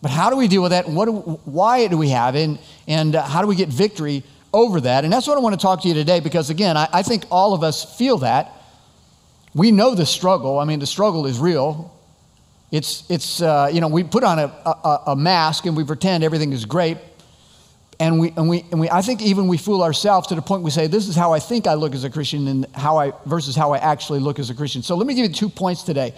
But 0.00 0.12
how 0.12 0.30
do 0.30 0.36
we 0.36 0.46
deal 0.46 0.62
with 0.62 0.70
that? 0.70 0.86
And 0.86 0.94
what 0.94 1.06
do, 1.06 1.12
why 1.44 1.88
do 1.88 1.98
we 1.98 2.10
have 2.10 2.36
it? 2.36 2.44
And, 2.44 2.58
and 2.86 3.16
uh, 3.16 3.24
how 3.24 3.42
do 3.42 3.48
we 3.48 3.56
get 3.56 3.70
victory 3.70 4.22
over 4.52 4.80
that? 4.80 5.04
And 5.04 5.12
that's 5.12 5.26
what 5.26 5.36
I 5.36 5.40
want 5.40 5.54
to 5.54 5.62
talk 5.62 5.82
to 5.82 5.88
you 5.88 5.94
today 5.94 6.20
because, 6.20 6.50
again, 6.50 6.76
I, 6.76 6.88
I 6.92 7.02
think 7.02 7.24
all 7.30 7.54
of 7.54 7.62
us 7.62 7.96
feel 7.96 8.18
that. 8.18 8.52
We 9.54 9.70
know 9.70 9.94
the 9.94 10.06
struggle. 10.06 10.58
I 10.58 10.64
mean, 10.64 10.80
the 10.80 10.86
struggle 10.86 11.26
is 11.26 11.38
real. 11.38 11.92
It's, 12.70 13.08
it's 13.10 13.40
uh, 13.40 13.70
you 13.72 13.80
know, 13.80 13.88
we 13.88 14.04
put 14.04 14.24
on 14.24 14.38
a, 14.38 14.44
a, 14.44 15.02
a 15.08 15.16
mask 15.16 15.66
and 15.66 15.76
we 15.76 15.84
pretend 15.84 16.24
everything 16.24 16.52
is 16.52 16.64
great, 16.64 16.98
and 17.98 18.20
we, 18.20 18.30
and 18.36 18.48
we, 18.48 18.64
and 18.70 18.80
we, 18.80 18.90
I 18.90 19.00
think 19.00 19.22
even 19.22 19.48
we 19.48 19.56
fool 19.56 19.82
ourselves 19.82 20.26
to 20.28 20.34
the 20.34 20.42
point 20.42 20.62
we 20.62 20.70
say, 20.70 20.86
this 20.86 21.08
is 21.08 21.16
how 21.16 21.32
I 21.32 21.38
think 21.38 21.66
I 21.66 21.74
look 21.74 21.94
as 21.94 22.04
a 22.04 22.10
Christian 22.10 22.48
and 22.48 22.66
how 22.74 22.98
I, 22.98 23.12
versus 23.24 23.56
how 23.56 23.72
I 23.72 23.78
actually 23.78 24.20
look 24.20 24.38
as 24.38 24.50
a 24.50 24.54
Christian. 24.54 24.82
So 24.82 24.96
let 24.96 25.06
me 25.06 25.14
give 25.14 25.26
you 25.26 25.32
two 25.32 25.48
points 25.48 25.82
today. 25.82 26.12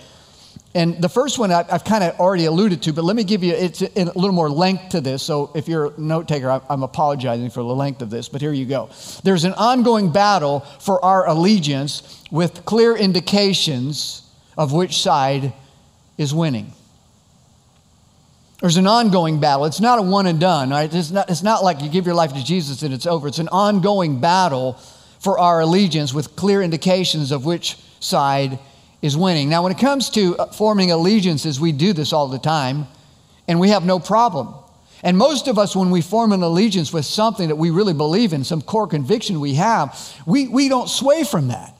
And 0.75 1.01
the 1.01 1.09
first 1.09 1.39
one 1.39 1.51
I, 1.51 1.65
have 1.65 1.85
kind 1.85 2.05
of 2.05 2.21
already 2.21 2.45
alluded 2.45 2.83
to, 2.83 2.93
but 2.93 3.03
let 3.03 3.17
me 3.17 3.25
give 3.25 3.43
you, 3.43 3.55
it's 3.55 3.81
a, 3.81 3.91
a 3.97 4.05
little 4.05 4.33
more 4.33 4.51
length 4.51 4.91
to 4.91 5.01
this. 5.01 5.23
So 5.23 5.51
if 5.55 5.67
you're 5.67 5.87
a 5.87 6.01
note 6.01 6.29
taker, 6.29 6.51
I'm, 6.51 6.61
I'm 6.69 6.83
apologizing 6.83 7.51
for 7.51 7.61
the 7.61 7.75
length 7.75 8.03
of 8.03 8.11
this, 8.11 8.29
but 8.29 8.41
here 8.41 8.53
you 8.53 8.67
go. 8.67 8.91
There's 9.25 9.45
an 9.45 9.55
ongoing 9.55 10.13
battle 10.13 10.61
for 10.81 11.03
our 11.03 11.27
allegiance 11.27 12.23
with 12.31 12.65
clear 12.67 12.95
indications 12.97 14.31
of 14.59 14.73
which 14.73 15.01
side 15.01 15.55
is 16.19 16.35
winning. 16.35 16.73
There's 18.61 18.77
an 18.77 18.89
ongoing 18.89 19.41
battle. 19.41 19.67
It's 19.67 19.81
not 19.81 20.01
a 20.01 20.03
one 20.03 20.27
and 20.27 20.41
done, 20.41 20.71
right? 20.71 20.93
It's 20.93 21.13
not, 21.13 21.31
it's 21.31 21.45
not 21.45 21.63
like 21.63 21.81
you 21.81 21.89
give 21.89 22.07
your 22.07 22.17
life 22.17 22.35
to 22.35 22.45
Jesus 22.45 22.83
and 22.83 22.93
it's 22.93 23.07
over. 23.07 23.29
It's 23.29 23.39
an 23.39 23.49
ongoing 23.49 24.21
battle 24.21 24.73
for 25.21 25.39
our 25.39 25.61
allegiance 25.61 26.13
with 26.13 26.37
clear 26.37 26.61
indications 26.61 27.31
of 27.31 27.45
which 27.45 27.79
side 28.01 28.59
is 29.03 29.17
winning. 29.17 29.49
Now, 29.49 29.63
when 29.63 29.73
it 29.73 29.79
comes 29.79 30.11
to 30.11 30.37
uh, 30.37 30.47
forming 30.47 30.91
allegiances, 30.91 31.61
we 31.61 31.73
do 31.73 31.93
this 31.93 32.13
all 32.13 32.29
the 32.29 32.39
time 32.39 32.87
and 33.47 33.61
we 33.61 33.71
have 33.71 33.85
no 33.85 33.99
problem. 33.99 34.55
And 35.03 35.17
most 35.17 35.47
of 35.47 35.59
us, 35.59 35.77
when 35.77 35.91
we 35.91 36.01
form 36.01 36.33
an 36.33 36.43
allegiance 36.43 36.93
with 36.93 37.05
something 37.05 37.49
that 37.49 37.57
we 37.57 37.71
really 37.71 37.95
believe 37.95 38.33
in, 38.33 38.43
some 38.43 38.61
core 38.61 38.89
conviction 38.89 39.41
we 39.41 39.55
have, 39.55 39.97
we, 40.27 40.49
we 40.49 40.69
don't 40.69 40.89
sway 40.89 41.23
from 41.23 41.49
that. 41.49 41.75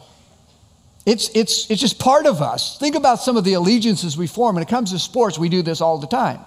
It's, 1.05 1.31
it's, 1.35 1.69
it's 1.71 1.81
just 1.81 1.99
part 1.99 2.27
of 2.27 2.43
us. 2.43 2.79
Think 2.79 2.95
about 2.95 3.17
some 3.17 3.37
of 3.37 3.45
the 3.45 3.55
allegiances 3.55 4.17
we 4.17 4.27
form. 4.27 4.55
When 4.55 4.63
it 4.63 4.69
comes 4.69 4.93
to 4.93 4.99
sports, 4.99 5.39
we 5.39 5.49
do 5.49 5.63
this 5.63 5.81
all 5.81 5.99
the 5.99 6.07
time. 6.07 6.41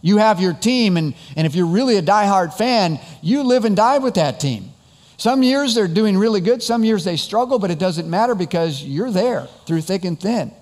You 0.00 0.16
have 0.18 0.40
your 0.40 0.52
team, 0.52 0.96
and, 0.96 1.14
and 1.36 1.46
if 1.46 1.54
you're 1.54 1.66
really 1.66 1.96
a 1.96 2.02
diehard 2.02 2.54
fan, 2.54 2.98
you 3.22 3.42
live 3.42 3.64
and 3.64 3.76
die 3.76 3.98
with 3.98 4.14
that 4.14 4.40
team. 4.40 4.73
Some 5.16 5.42
years 5.42 5.74
they're 5.74 5.88
doing 5.88 6.16
really 6.16 6.40
good, 6.40 6.62
some 6.62 6.84
years 6.84 7.04
they 7.04 7.16
struggle, 7.16 7.58
but 7.58 7.70
it 7.70 7.78
doesn't 7.78 8.08
matter 8.08 8.34
because 8.34 8.82
you're 8.82 9.10
there 9.10 9.46
through 9.66 9.82
thick 9.82 10.04
and 10.04 10.18
thin. 10.18 10.52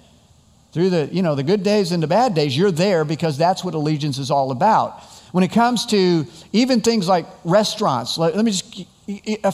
Through 0.72 0.90
the, 0.90 1.08
you 1.12 1.22
know, 1.22 1.34
the 1.34 1.42
good 1.42 1.62
days 1.62 1.92
and 1.92 2.02
the 2.02 2.06
bad 2.06 2.34
days, 2.34 2.56
you're 2.56 2.70
there 2.70 3.04
because 3.04 3.36
that's 3.36 3.62
what 3.62 3.74
allegiance 3.74 4.18
is 4.18 4.30
all 4.30 4.50
about. 4.50 5.02
When 5.32 5.44
it 5.44 5.52
comes 5.52 5.86
to 5.86 6.26
even 6.52 6.80
things 6.80 7.08
like 7.08 7.26
restaurants, 7.44 8.18
let, 8.18 8.36
let 8.36 8.44
me 8.44 8.52
just 8.52 8.86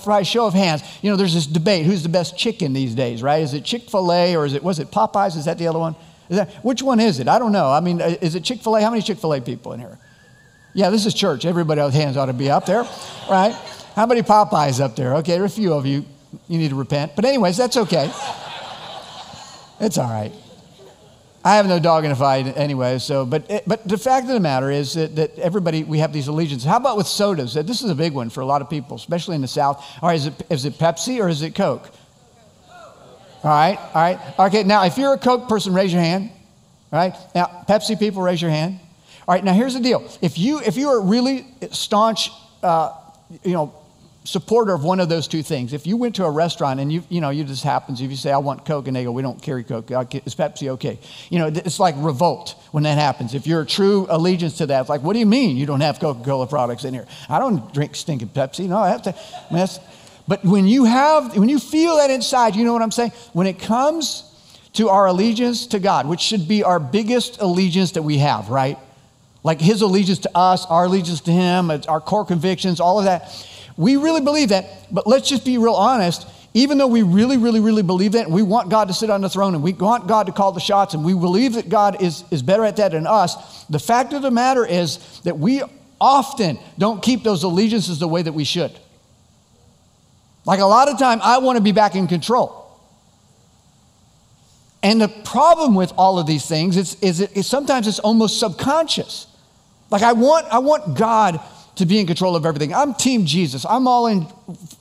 for 0.03 0.19
a 0.19 0.25
show 0.25 0.47
of 0.47 0.55
hands, 0.55 0.83
you 1.03 1.11
know, 1.11 1.17
there's 1.17 1.35
this 1.35 1.47
debate 1.47 1.87
who's 1.87 2.03
the 2.03 2.09
best 2.09 2.37
chicken 2.37 2.73
these 2.73 2.95
days, 2.95 3.23
right? 3.23 3.43
Is 3.43 3.55
it 3.55 3.65
Chick 3.65 3.89
fil 3.91 4.13
A 4.13 4.37
or 4.37 4.45
is 4.45 4.55
it, 4.55 4.63
was 4.63 4.79
it 4.79 4.91
Popeyes? 4.91 5.37
Is 5.37 5.47
that 5.47 5.59
the 5.59 5.67
other 5.67 5.79
one? 5.79 5.97
That, 6.29 6.53
which 6.63 6.83
one 6.83 7.01
is 7.01 7.21
it? 7.21 7.29
I 7.29 7.39
don't 7.39 7.53
know. 7.53 7.71
I 7.71 7.81
mean, 7.81 8.03
uh, 8.03 8.17
is 8.21 8.35
it 8.35 8.45
Chick 8.45 8.61
fil 8.61 8.77
A? 8.77 8.83
How 8.83 8.91
many 8.91 9.01
Chick 9.01 9.19
fil 9.19 9.33
A 9.33 9.41
people 9.41 9.73
in 9.73 9.81
here? 9.81 9.99
Yeah, 10.75 10.91
this 10.91 11.07
is 11.07 11.15
church. 11.15 11.47
Everybody 11.47 11.81
with 11.81 11.95
hands 11.95 12.17
ought 12.17 12.27
to 12.27 12.35
be 12.35 12.51
up 12.51 12.67
there, 12.67 12.87
right? 13.31 13.57
How 13.99 14.07
many 14.07 14.23
Popeyes 14.23 14.81
up 14.81 14.95
there? 14.95 15.17
Okay, 15.17 15.33
there 15.33 15.43
are 15.43 15.47
a 15.47 15.51
few 15.51 15.75
of 15.75 15.85
you. 15.85 16.07
You 16.47 16.59
need 16.59 16.69
to 16.69 16.77
repent. 16.77 17.17
But, 17.17 17.25
anyways, 17.25 17.57
that's 17.57 17.77
okay. 17.77 18.09
It's 19.81 19.99
all 19.99 20.09
right. 20.09 20.31
I 21.45 21.57
have 21.57 21.67
no 21.67 21.81
dog 21.81 22.05
in 22.05 22.11
the 22.11 22.15
fight 22.15 22.57
anyway. 22.57 23.01
So, 23.01 23.27
but 23.27 23.51
eh, 23.51 23.59
but 23.67 23.89
the 23.89 23.99
fact 23.99 24.29
of 24.29 24.35
the 24.35 24.39
matter 24.39 24.71
is 24.71 24.95
that, 24.95 25.17
that 25.17 25.37
everybody 25.41 25.83
we 25.83 25.99
have 25.99 26.13
these 26.13 26.29
allegiances. 26.29 26.65
How 26.65 26.77
about 26.77 26.97
with 26.97 27.09
sodas? 27.09 27.55
This 27.55 27.83
is 27.83 27.91
a 27.91 27.95
big 27.97 28.13
one 28.13 28.31
for 28.31 28.41
a 28.41 28.47
lot 28.47 28.63
of 28.63 28.71
people, 28.71 28.95
especially 28.95 29.35
in 29.35 29.41
the 29.41 29.49
South. 29.49 29.85
All 30.01 30.09
right, 30.09 30.15
is 30.15 30.27
it 30.27 30.47
is 30.49 30.65
it 30.65 30.75
Pepsi 30.75 31.21
or 31.21 31.29
is 31.29 31.43
it 31.43 31.57
Coke? 31.57 31.91
All 33.43 33.51
right, 33.51 33.79
all 33.79 34.01
right. 34.01 34.21
Okay, 34.39 34.63
now 34.63 34.85
if 34.85 34.97
you're 34.97 35.15
a 35.15 35.19
Coke 35.19 35.49
person, 35.49 35.75
raise 35.75 35.93
your 35.93 36.03
hand. 36.03 36.31
All 36.93 37.01
right. 37.01 37.15
Now, 37.35 37.65
Pepsi 37.69 37.99
people, 37.99 38.23
raise 38.23 38.41
your 38.41 38.53
hand. 38.53 38.79
All 39.27 39.35
right. 39.35 39.43
Now 39.43 39.55
here's 39.55 39.75
the 39.75 39.81
deal. 39.81 40.09
If 40.23 40.39
you 40.39 40.61
if 40.61 40.77
you 40.77 40.89
are 40.89 41.01
really 41.01 41.47
staunch, 41.73 42.31
uh, 42.63 42.93
you 43.43 43.55
know, 43.55 43.75
supporter 44.29 44.75
of 44.75 44.85
one 44.85 45.01
of 45.01 45.09
those 45.09 45.27
two 45.27 45.43
things. 45.43 45.73
If 45.73 45.87
you 45.87 45.97
went 45.97 46.17
to 46.17 46.25
a 46.25 46.31
restaurant 46.31 46.81
and 46.81 46.93
you, 46.93 47.03
you 47.09 47.23
know, 47.23 47.31
you 47.31 47.45
just 47.45 47.65
happens, 47.65 48.03
if 48.03 48.11
you 48.11 48.17
say, 48.17 48.31
I 48.31 48.37
want 48.37 48.67
Coke, 48.67 48.87
and 48.87 48.95
they 48.95 49.05
go, 49.05 49.11
we 49.11 49.23
don't 49.23 49.41
carry 49.41 49.65
Coke, 49.65 49.91
is 49.91 50.35
Pepsi 50.35 50.69
okay? 50.69 50.99
You 51.31 51.39
know, 51.39 51.47
it's 51.47 51.81
like 51.81 51.95
revolt 51.97 52.55
when 52.71 52.83
that 52.83 52.99
happens. 52.99 53.35
If 53.35 53.47
you're 53.47 53.63
a 53.63 53.67
true 53.67 54.07
allegiance 54.11 54.59
to 54.59 54.67
that, 54.67 54.81
it's 54.83 54.91
like, 54.91 55.03
what 55.03 55.15
do 55.15 55.19
you 55.19 55.27
mean 55.27 55.57
you 55.57 55.65
don't 55.65 55.81
have 55.81 55.99
Coca 55.99 56.23
Cola 56.23 56.47
products 56.47 56.85
in 56.85 56.93
here? 56.93 57.07
I 57.31 57.39
don't 57.39 57.73
drink 57.73 57.97
stinking 57.97 58.29
Pepsi. 58.29 58.69
No, 58.69 58.77
I 58.77 58.91
have 58.91 59.03
to. 59.03 59.15
Mean, 59.51 59.67
but 60.29 60.45
when 60.45 60.67
you 60.67 60.85
have, 60.85 61.35
when 61.35 61.49
you 61.49 61.59
feel 61.59 61.97
that 61.97 62.11
inside, 62.11 62.55
you 62.55 62.65
know 62.65 62.75
what 62.75 62.83
I'm 62.83 62.91
saying? 62.91 63.13
When 63.33 63.47
it 63.47 63.59
comes 63.59 64.25
to 64.75 64.91
our 64.91 65.07
allegiance 65.07 65.69
to 65.69 65.79
God, 65.79 66.07
which 66.07 66.21
should 66.21 66.47
be 66.47 66.63
our 66.65 66.79
biggest 66.79 67.41
allegiance 67.41 67.93
that 67.93 68.03
we 68.03 68.19
have, 68.19 68.51
right? 68.51 68.79
Like 69.43 69.59
his 69.59 69.81
allegiance 69.81 70.19
to 70.21 70.31
us, 70.37 70.67
our 70.67 70.85
allegiance 70.85 71.23
to 71.23 71.33
him, 71.33 71.71
our 71.89 72.01
core 72.03 72.27
convictions, 72.27 72.79
all 72.79 72.99
of 72.99 73.07
that 73.07 73.33
we 73.79 73.97
really 73.97 74.21
believe 74.21 74.49
that, 74.49 74.67
but 74.93 75.07
let's 75.07 75.29
just 75.29 75.45
be 75.45 75.57
real 75.57 75.75
honest. 75.75 76.27
Even 76.53 76.79
though 76.79 76.89
we 76.89 77.03
really, 77.03 77.37
really, 77.37 77.61
really 77.61 77.85
believe 77.85 78.13
that, 78.13 78.25
and 78.25 78.35
we 78.35 78.43
want 78.43 78.71
God 78.71 78.89
to 78.89 78.95
sit 78.95 79.09
on 79.09 79.21
the 79.21 79.29
throne, 79.29 79.55
and 79.55 79.63
we 79.63 79.73
want 79.73 80.09
God 80.09 80.27
to 80.27 80.33
call 80.33 80.51
the 80.51 80.61
shots, 80.61 80.95
and 80.95 81.05
we 81.05 81.15
believe 81.15 81.53
that 81.53 81.69
God 81.69 82.03
is, 82.03 82.25
is 82.33 82.43
better 82.43 82.65
at 82.65 82.77
that 82.77 82.91
than 82.91 83.07
us, 83.07 83.65
the 83.67 83.79
fact 83.79 84.13
of 84.13 84.23
the 84.23 84.33
matter 84.33 84.67
is 84.67 85.21
that 85.21 85.39
we 85.39 85.63
often 86.01 86.59
don't 86.77 87.03
keep 87.03 87.23
those 87.23 87.45
allegiances 87.45 88.01
the 88.01 88.09
way 88.09 88.21
that 88.21 88.33
we 88.33 88.43
should. 88.43 88.73
Like 90.45 90.59
a 90.59 90.67
lot 90.67 90.89
of 90.89 90.99
time, 90.99 91.21
I 91.23 91.39
want 91.39 91.57
to 91.57 91.63
be 91.63 91.73
back 91.73 91.95
in 91.95 92.09
control. 92.09 92.69
And 94.83 95.01
the 95.01 95.09
problem 95.09 95.77
with 95.77 95.93
all 95.97 96.19
of 96.19 96.27
these 96.27 96.47
things 96.47 96.77
is, 96.77 96.97
is, 97.01 97.21
it, 97.21 97.37
is 97.37 97.47
sometimes 97.47 97.87
it's 97.87 98.01
almost 98.01 98.41
subconscious. 98.41 99.29
Like 99.91 100.03
I 100.03 100.15
want, 100.15 100.47
I 100.53 100.59
want 100.59 100.99
God 100.99 101.41
to 101.79 101.87
be 101.87 101.99
in 101.99 102.07
control 102.07 102.37
of 102.37 102.45
everything. 102.45 102.75
I'm 102.75 102.95
team 102.95 103.25
Jesus. 103.25 103.65
I'm 103.65 103.89
all 103.89 104.07
in 104.07 104.27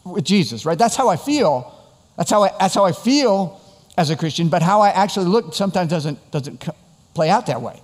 with 0.03 0.23
Jesus, 0.23 0.65
right? 0.65 0.77
That's 0.77 0.95
how 0.95 1.09
I 1.09 1.15
feel. 1.15 1.73
That's 2.17 2.29
how 2.29 2.43
I, 2.43 2.51
that's 2.59 2.75
how 2.75 2.85
I 2.85 2.91
feel 2.91 3.61
as 3.97 4.09
a 4.09 4.15
Christian, 4.15 4.49
but 4.49 4.61
how 4.61 4.81
I 4.81 4.89
actually 4.89 5.25
look 5.25 5.53
sometimes 5.53 5.89
doesn't, 5.89 6.31
doesn't 6.31 6.67
play 7.13 7.29
out 7.29 7.47
that 7.47 7.61
way. 7.61 7.81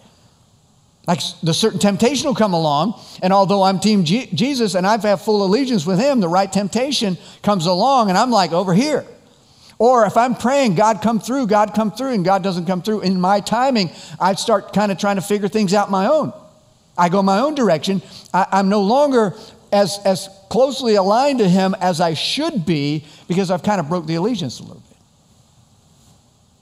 Like 1.08 1.20
the 1.41 1.53
certain 1.53 1.79
temptation 1.79 2.27
will 2.27 2.36
come 2.36 2.53
along, 2.53 3.00
and 3.22 3.34
although 3.34 3.63
I'm 3.63 3.79
team 3.79 4.05
G- 4.05 4.29
Jesus 4.34 4.75
and 4.75 4.88
I've 4.88 5.03
had 5.03 5.17
full 5.17 5.43
allegiance 5.43 5.86
with 5.86 6.00
him, 6.00 6.22
the 6.22 6.29
right 6.29 6.51
temptation 6.51 7.17
comes 7.41 7.65
along, 7.65 8.10
and 8.10 8.17
I'm 8.17 8.32
like 8.32 8.53
over 8.53 8.74
here. 8.74 9.05
Or 9.79 10.05
if 10.05 10.15
I'm 10.15 10.36
praying, 10.36 10.75
God 10.75 11.01
come 11.01 11.20
through, 11.20 11.48
God 11.48 11.74
come 11.74 11.91
through, 11.91 12.13
and 12.13 12.24
God 12.24 12.41
doesn't 12.41 12.67
come 12.67 12.82
through 12.82 13.01
in 13.01 13.20
my 13.20 13.41
timing, 13.41 13.91
I 14.20 14.36
start 14.36 14.72
kind 14.72 14.91
of 14.91 14.98
trying 14.98 15.17
to 15.17 15.22
figure 15.22 15.50
things 15.50 15.74
out 15.74 15.91
my 15.91 16.08
own. 16.08 16.32
I 16.97 17.09
go 17.09 17.21
my 17.21 17.39
own 17.39 17.55
direction. 17.55 18.01
I, 18.33 18.47
I'm 18.51 18.69
no 18.69 18.81
longer 18.81 19.35
as, 19.71 20.00
as 20.05 20.29
closely 20.50 20.95
aligned 20.95 21.39
to 21.39 21.50
him 21.50 21.75
as 21.79 22.00
I 22.00 22.13
should 22.13 22.65
be 22.65 23.05
because 23.27 23.50
I've 23.50 23.63
kind 23.63 23.79
of 23.79 23.89
broke 23.89 24.05
the 24.05 24.15
allegiance 24.15 24.59
a 24.59 24.63
little 24.63 24.83
bit. 24.88 24.97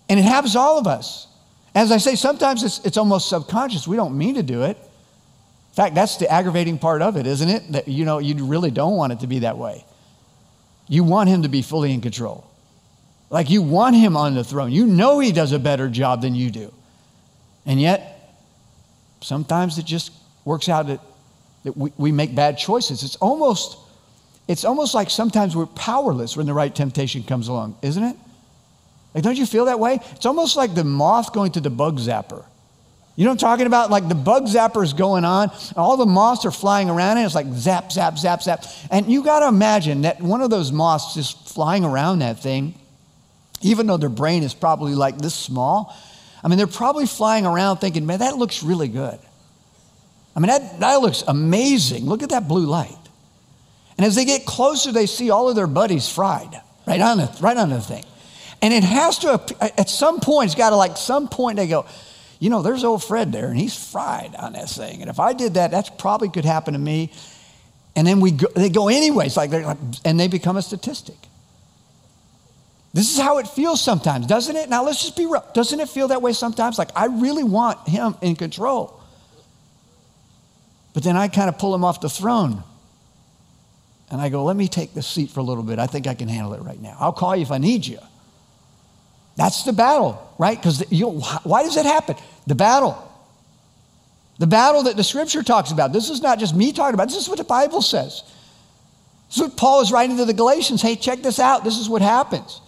And 0.10 0.20
it 0.20 0.24
happens 0.24 0.54
to 0.54 0.60
all 0.60 0.78
of 0.78 0.88
us. 0.88 1.28
As 1.76 1.92
I 1.92 1.98
say, 1.98 2.16
sometimes 2.16 2.64
it's, 2.64 2.80
it's 2.86 2.98
almost 2.98 3.30
subconscious. 3.30 3.88
We 3.88 3.96
don't 3.96 4.18
mean 4.18 4.36
to 4.36 4.44
do 4.44 4.64
it. 4.64 4.78
In 4.78 5.76
fact, 5.76 5.96
that's 5.96 6.18
the 6.18 6.30
aggravating 6.30 6.78
part 6.78 7.02
of 7.02 7.16
it, 7.16 7.26
isn't 7.26 7.48
it? 7.48 7.72
That 7.72 7.88
you 7.88 8.04
know 8.04 8.20
you 8.20 8.46
really 8.46 8.72
don't 8.72 8.98
want 8.98 9.14
it 9.14 9.22
to 9.22 9.28
be 9.28 9.40
that 9.40 9.58
way. 9.58 9.86
You 10.90 11.06
want 11.06 11.30
him 11.30 11.44
to 11.44 11.50
be 11.50 11.62
fully 11.62 11.94
in 11.94 12.02
control. 12.02 12.46
Like 13.30 13.50
you 13.50 13.62
want 13.62 13.96
him 13.96 14.18
on 14.18 14.36
the 14.36 14.44
throne. 14.44 14.74
You 14.74 14.86
know 14.86 15.20
he 15.20 15.32
does 15.32 15.54
a 15.54 15.60
better 15.60 15.88
job 15.88 16.22
than 16.22 16.36
you 16.36 16.52
do. 16.52 16.74
And 17.66 17.80
yet, 17.80 18.36
sometimes 19.22 19.78
it 19.78 19.86
just 19.86 20.12
works 20.46 20.70
out 20.70 20.88
that, 20.88 21.00
that 21.64 21.78
we, 21.78 21.92
we 21.98 22.12
make 22.12 22.36
bad 22.36 22.58
choices. 22.58 23.04
It's 23.04 23.16
almost, 23.18 23.78
it's 24.48 24.66
almost 24.66 24.94
like 24.94 25.10
sometimes 25.10 25.56
we're 25.56 25.66
powerless 25.66 26.36
when 26.36 26.46
the 26.46 26.54
right 26.54 26.74
temptation 26.74 27.24
comes 27.24 27.48
along, 27.48 27.78
isn't 27.82 28.04
it? 28.04 28.16
Like, 29.14 29.24
don't 29.24 29.38
you 29.38 29.46
feel 29.46 29.66
that 29.66 29.80
way? 29.80 30.00
It's 30.12 30.26
almost 30.26 30.56
like 30.56 30.74
the 30.74 30.84
moth 30.84 31.34
going 31.34 31.52
to 31.54 31.62
the 31.62 31.70
bug 31.70 32.00
zapper. 32.00 32.46
You 33.16 33.26
know 33.26 33.32
what 33.32 33.44
I'm 33.44 33.50
talking 33.50 33.68
about? 33.68 33.92
Like 33.92 34.08
the 34.08 34.16
bug 34.16 34.46
zapper 34.46 34.84
is 34.84 34.94
going 34.94 35.26
on, 35.26 35.52
all 35.76 35.98
the 35.98 36.06
moths 36.06 36.46
are 36.46 36.52
flying 36.52 36.90
around, 36.90 37.18
and 37.18 37.26
it's 37.26 37.36
like 37.36 37.48
zap, 37.54 37.92
zap, 37.92 38.18
zap, 38.18 38.42
zap. 38.42 38.64
And 38.90 39.12
you 39.12 39.24
got 39.24 39.42
to 39.42 39.48
imagine 39.48 40.04
that 40.04 40.22
one 40.22 40.42
of 40.42 40.50
those 40.50 40.72
moths 40.72 41.14
just 41.14 41.50
flying 41.50 41.84
around 41.84 42.20
that 42.20 42.40
thing, 42.40 42.74
even 43.62 43.86
though 43.86 43.98
their 43.98 44.10
brain 44.10 44.44
is 44.44 44.54
probably 44.54 44.96
like 44.96 45.18
this 45.18 45.36
small, 45.36 45.96
I 46.44 46.48
mean, 46.48 46.58
they're 46.58 46.68
probably 46.68 47.06
flying 47.06 47.46
around 47.46 47.78
thinking, 47.78 48.06
man, 48.06 48.20
that 48.20 48.38
looks 48.38 48.64
really 48.64 48.88
good. 48.88 49.20
I 50.36 50.40
mean, 50.40 50.48
that, 50.48 50.80
that 50.80 50.96
looks 51.02 51.24
amazing. 51.28 52.06
Look 52.06 52.24
at 52.24 52.30
that 52.30 52.48
blue 52.48 52.66
light. 52.66 52.96
And 53.98 54.06
as 54.06 54.16
they 54.16 54.26
get 54.26 54.46
closer, 54.46 54.92
they 54.92 55.06
see 55.06 55.30
all 55.30 55.50
of 55.50 55.56
their 55.56 55.68
buddies 55.68 56.10
fried 56.10 56.62
right 56.88 57.02
on 57.02 57.18
the, 57.18 57.38
right 57.42 57.58
on 57.58 57.70
the 57.70 57.82
thing. 57.82 58.04
And 58.62 58.74
it 58.74 58.84
has 58.84 59.20
to, 59.20 59.42
at 59.60 59.90
some 59.90 60.20
point, 60.20 60.48
it's 60.48 60.56
got 60.56 60.70
to 60.70 60.76
like, 60.76 60.98
some 60.98 61.28
point 61.28 61.58
they 61.58 61.68
go, 61.68 61.86
you 62.40 62.50
know, 62.50 62.62
there's 62.62 62.84
old 62.84 63.04
Fred 63.04 63.32
there 63.32 63.48
and 63.48 63.58
he's 63.58 63.76
fried 63.76 64.36
on 64.36 64.54
that 64.54 64.70
thing. 64.70 65.02
And 65.02 65.10
if 65.10 65.20
I 65.20 65.34
did 65.34 65.56
that, 65.56 65.72
that 65.72 65.98
probably 66.00 66.30
could 66.30 66.46
happen 66.46 66.74
to 66.74 66.80
me. 66.80 67.12
And 67.96 68.08
then 68.08 68.20
we 68.20 68.32
go, 68.32 68.48
they 68.56 68.70
go 68.70 68.88
anyways, 68.88 69.36
like 69.36 69.50
they're 69.50 69.66
like, 69.66 69.78
and 70.06 70.20
they 70.20 70.28
become 70.28 70.58
a 70.58 70.62
statistic. 70.62 71.18
This 72.94 73.14
is 73.14 73.20
how 73.20 73.38
it 73.38 73.48
feels 73.48 73.82
sometimes, 73.82 74.28
doesn't 74.28 74.56
it? 74.56 74.70
Now 74.70 74.84
let's 74.84 75.02
just 75.02 75.16
be 75.16 75.26
real. 75.26 75.46
Doesn't 75.54 75.80
it 75.80 75.90
feel 75.90 76.10
that 76.10 76.22
way 76.22 76.34
sometimes? 76.34 76.78
Like 76.78 76.90
I 76.96 77.06
really 77.06 77.44
want 77.44 77.88
him 77.88 78.16
in 78.22 78.36
control. 78.36 79.01
But 80.94 81.04
then 81.04 81.16
I 81.16 81.28
kind 81.28 81.50
of 81.50 81.58
pull 81.58 81.74
him 81.74 81.84
off 81.84 82.02
the 82.02 82.10
throne. 82.10 82.64
And 84.10 84.20
I 84.20 84.30
go, 84.30 84.44
let 84.44 84.58
me 84.58 84.68
take 84.68 84.94
this 84.94 85.08
seat 85.08 85.30
for 85.30 85.40
a 85.40 85.44
little 85.44 85.64
bit. 85.64 85.80
I 85.80 85.88
think 85.88 86.06
I 86.06 86.14
can 86.14 86.28
handle 86.28 86.54
it 86.54 86.62
right 86.62 86.82
now. 86.82 86.98
I'll 87.00 87.14
call 87.14 87.36
you 87.36 87.44
if 87.44 87.52
I 87.52 87.58
need 87.58 87.86
you. 87.88 88.00
That's 89.38 89.64
the 89.64 89.72
battle, 89.72 90.34
right? 90.38 90.58
Because 90.58 90.84
why 91.44 91.64
does 91.64 91.78
it 91.78 91.86
happen? 91.86 92.18
The 92.46 92.56
battle. 92.56 93.10
The 94.38 94.48
battle 94.48 94.84
that 94.84 94.98
the 94.98 95.04
scripture 95.04 95.44
talks 95.44 95.72
about. 95.72 95.94
This 95.94 96.10
is 96.10 96.22
not 96.22 96.40
just 96.40 96.54
me 96.56 96.74
talking 96.74 96.94
about, 96.94 97.08
this 97.08 97.18
is 97.18 97.30
what 97.30 97.38
the 97.38 97.46
Bible 97.46 97.82
says. 97.82 98.24
This 99.30 99.38
is 99.38 99.44
what 99.44 99.56
Paul 99.56 99.82
is 99.82 99.92
writing 99.94 100.18
to 100.18 100.26
the 100.26 100.34
Galatians. 100.34 100.82
Hey, 100.82 100.98
check 100.98 101.22
this 101.22 101.40
out. 101.40 101.64
This 101.64 101.78
is 101.78 101.88
what 101.88 102.02
happens. 102.02 102.60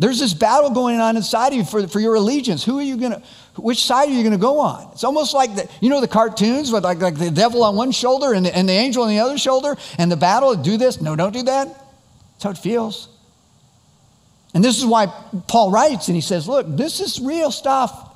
There's 0.00 0.18
this 0.18 0.32
battle 0.32 0.70
going 0.70 0.98
on 0.98 1.18
inside 1.18 1.48
of 1.48 1.58
you 1.58 1.64
for, 1.64 1.86
for 1.86 2.00
your 2.00 2.14
allegiance. 2.14 2.64
Who 2.64 2.78
are 2.78 2.82
you 2.82 2.96
going 2.96 3.12
to, 3.12 3.22
which 3.60 3.84
side 3.84 4.08
are 4.08 4.12
you 4.12 4.22
going 4.22 4.32
to 4.32 4.38
go 4.38 4.58
on? 4.58 4.88
It's 4.92 5.04
almost 5.04 5.34
like 5.34 5.54
the, 5.54 5.68
you 5.82 5.90
know 5.90 6.00
the 6.00 6.08
cartoons 6.08 6.72
with 6.72 6.84
like, 6.84 7.00
like 7.00 7.18
the 7.18 7.30
devil 7.30 7.62
on 7.62 7.76
one 7.76 7.92
shoulder 7.92 8.32
and 8.32 8.46
the, 8.46 8.56
and 8.56 8.66
the 8.66 8.72
angel 8.72 9.02
on 9.02 9.10
the 9.10 9.18
other 9.20 9.36
shoulder 9.36 9.76
and 9.98 10.10
the 10.10 10.16
battle, 10.16 10.56
do 10.56 10.78
this, 10.78 11.02
no, 11.02 11.16
don't 11.16 11.34
do 11.34 11.42
that. 11.42 11.66
That's 11.66 12.44
how 12.44 12.50
it 12.50 12.56
feels. 12.56 13.10
And 14.54 14.64
this 14.64 14.78
is 14.78 14.86
why 14.86 15.08
Paul 15.46 15.70
writes 15.70 16.08
and 16.08 16.14
he 16.14 16.22
says, 16.22 16.48
look, 16.48 16.66
this 16.66 17.00
is 17.00 17.20
real 17.20 17.50
stuff. 17.50 18.10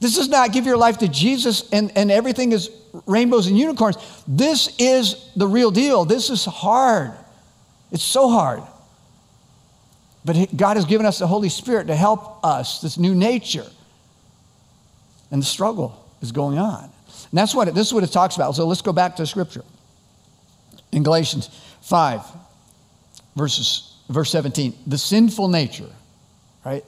This 0.00 0.18
is 0.18 0.28
not 0.28 0.52
give 0.52 0.66
your 0.66 0.76
life 0.76 0.98
to 0.98 1.06
Jesus 1.06 1.70
and, 1.70 1.92
and 1.94 2.10
everything 2.10 2.50
is 2.50 2.70
rainbows 3.06 3.46
and 3.46 3.56
unicorns. 3.56 3.98
This 4.26 4.74
is 4.80 5.30
the 5.36 5.46
real 5.46 5.70
deal. 5.70 6.04
This 6.04 6.28
is 6.28 6.44
hard. 6.44 7.12
It's 7.92 8.02
so 8.02 8.28
hard. 8.28 8.64
But 10.24 10.54
God 10.56 10.76
has 10.76 10.84
given 10.84 11.06
us 11.06 11.18
the 11.18 11.26
Holy 11.26 11.48
Spirit 11.48 11.86
to 11.86 11.96
help 11.96 12.44
us, 12.44 12.80
this 12.80 12.98
new 12.98 13.14
nature. 13.14 13.66
And 15.30 15.40
the 15.40 15.46
struggle 15.46 16.04
is 16.20 16.32
going 16.32 16.58
on. 16.58 16.84
And 16.84 17.38
that's 17.38 17.54
what 17.54 17.68
it, 17.68 17.74
this 17.74 17.86
is 17.86 17.94
what 17.94 18.04
it 18.04 18.12
talks 18.12 18.36
about. 18.36 18.54
So 18.54 18.66
let's 18.66 18.82
go 18.82 18.92
back 18.92 19.16
to 19.16 19.26
scripture. 19.26 19.64
In 20.92 21.02
Galatians 21.02 21.48
5, 21.82 22.22
verses, 23.36 23.94
verse 24.08 24.30
17, 24.30 24.74
the 24.86 24.98
sinful 24.98 25.48
nature, 25.48 25.88
right? 26.64 26.84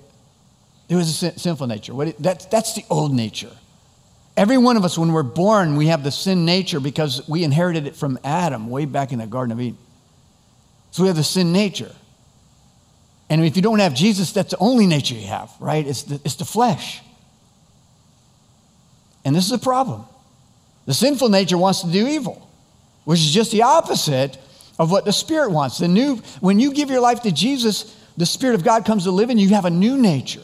It 0.89 0.97
was 0.97 1.09
a 1.09 1.13
sin, 1.13 1.39
sinful 1.39 1.69
nature. 1.69 1.95
What 1.95 2.09
it, 2.09 2.23
that's, 2.23 2.45
that's 2.47 2.75
the 2.75 2.85
old 2.91 3.15
nature. 3.15 3.51
Every 4.37 4.59
one 4.59 4.77
of 4.77 4.85
us, 4.85 4.99
when 4.99 5.13
we're 5.13 5.23
born, 5.23 5.77
we 5.77 5.87
have 5.87 6.05
the 6.05 6.11
sin 6.11 6.45
nature 6.45 6.81
because 6.81 7.27
we 7.29 7.45
inherited 7.45 7.87
it 7.87 7.95
from 7.95 8.19
Adam 8.25 8.69
way 8.69 8.85
back 8.85 9.13
in 9.13 9.19
the 9.21 9.27
Garden 9.27 9.53
of 9.53 9.61
Eden. 9.61 9.79
So 10.91 11.03
we 11.03 11.07
have 11.07 11.17
the 11.17 11.25
sin 11.25 11.53
nature. 11.53 11.93
And 13.33 13.43
if 13.43 13.57
you 13.57 13.63
don't 13.63 13.79
have 13.79 13.95
Jesus, 13.95 14.31
that's 14.31 14.51
the 14.51 14.59
only 14.59 14.87
nature 14.87 15.15
you 15.15 15.27
have, 15.29 15.51
right? 15.59 15.87
It's 15.87 16.03
the, 16.03 16.21
it's 16.23 16.35
the 16.35 16.45
flesh. 16.45 17.01
And 19.25 19.35
this 19.35 19.47
is 19.47 19.53
a 19.53 19.59
problem. 19.59 20.05
The 20.85 20.93
sinful 20.93 21.31
nature 21.31 21.57
wants 21.57 21.81
to 21.81 21.91
do 21.91 22.07
evil, 22.07 22.47
which 23.05 23.21
is 23.21 23.31
just 23.31 23.51
the 23.51 23.63
opposite 23.63 24.37
of 24.79 24.91
what 24.91 25.07
the 25.07 25.15
Spirit 25.15 25.51
wants. 25.51 25.79
The 25.79 25.89
new, 25.89 26.17
when 26.41 26.61
you 26.61 26.75
give 26.75 26.91
your 26.91 27.01
life 27.01 27.23
to 27.23 27.33
Jesus, 27.33 27.99
the 28.19 28.27
Spirit 28.27 28.55
of 28.55 28.65
God 28.65 28.85
comes 28.85 29.05
to 29.05 29.11
live 29.11 29.31
in 29.31 29.39
you, 29.39 29.49
you 29.49 29.55
have 29.55 29.65
a 29.65 29.71
new 29.71 29.97
nature. 29.97 30.43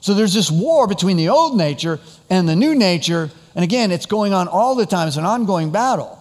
So 0.00 0.14
there's 0.14 0.34
this 0.34 0.52
war 0.52 0.86
between 0.86 1.16
the 1.16 1.30
old 1.30 1.56
nature 1.56 1.98
and 2.30 2.48
the 2.48 2.54
new 2.54 2.76
nature. 2.76 3.28
And 3.56 3.64
again, 3.64 3.90
it's 3.90 4.06
going 4.06 4.32
on 4.32 4.46
all 4.46 4.76
the 4.76 4.86
time. 4.86 5.08
It's 5.08 5.16
an 5.16 5.24
ongoing 5.24 5.72
battle. 5.72 6.16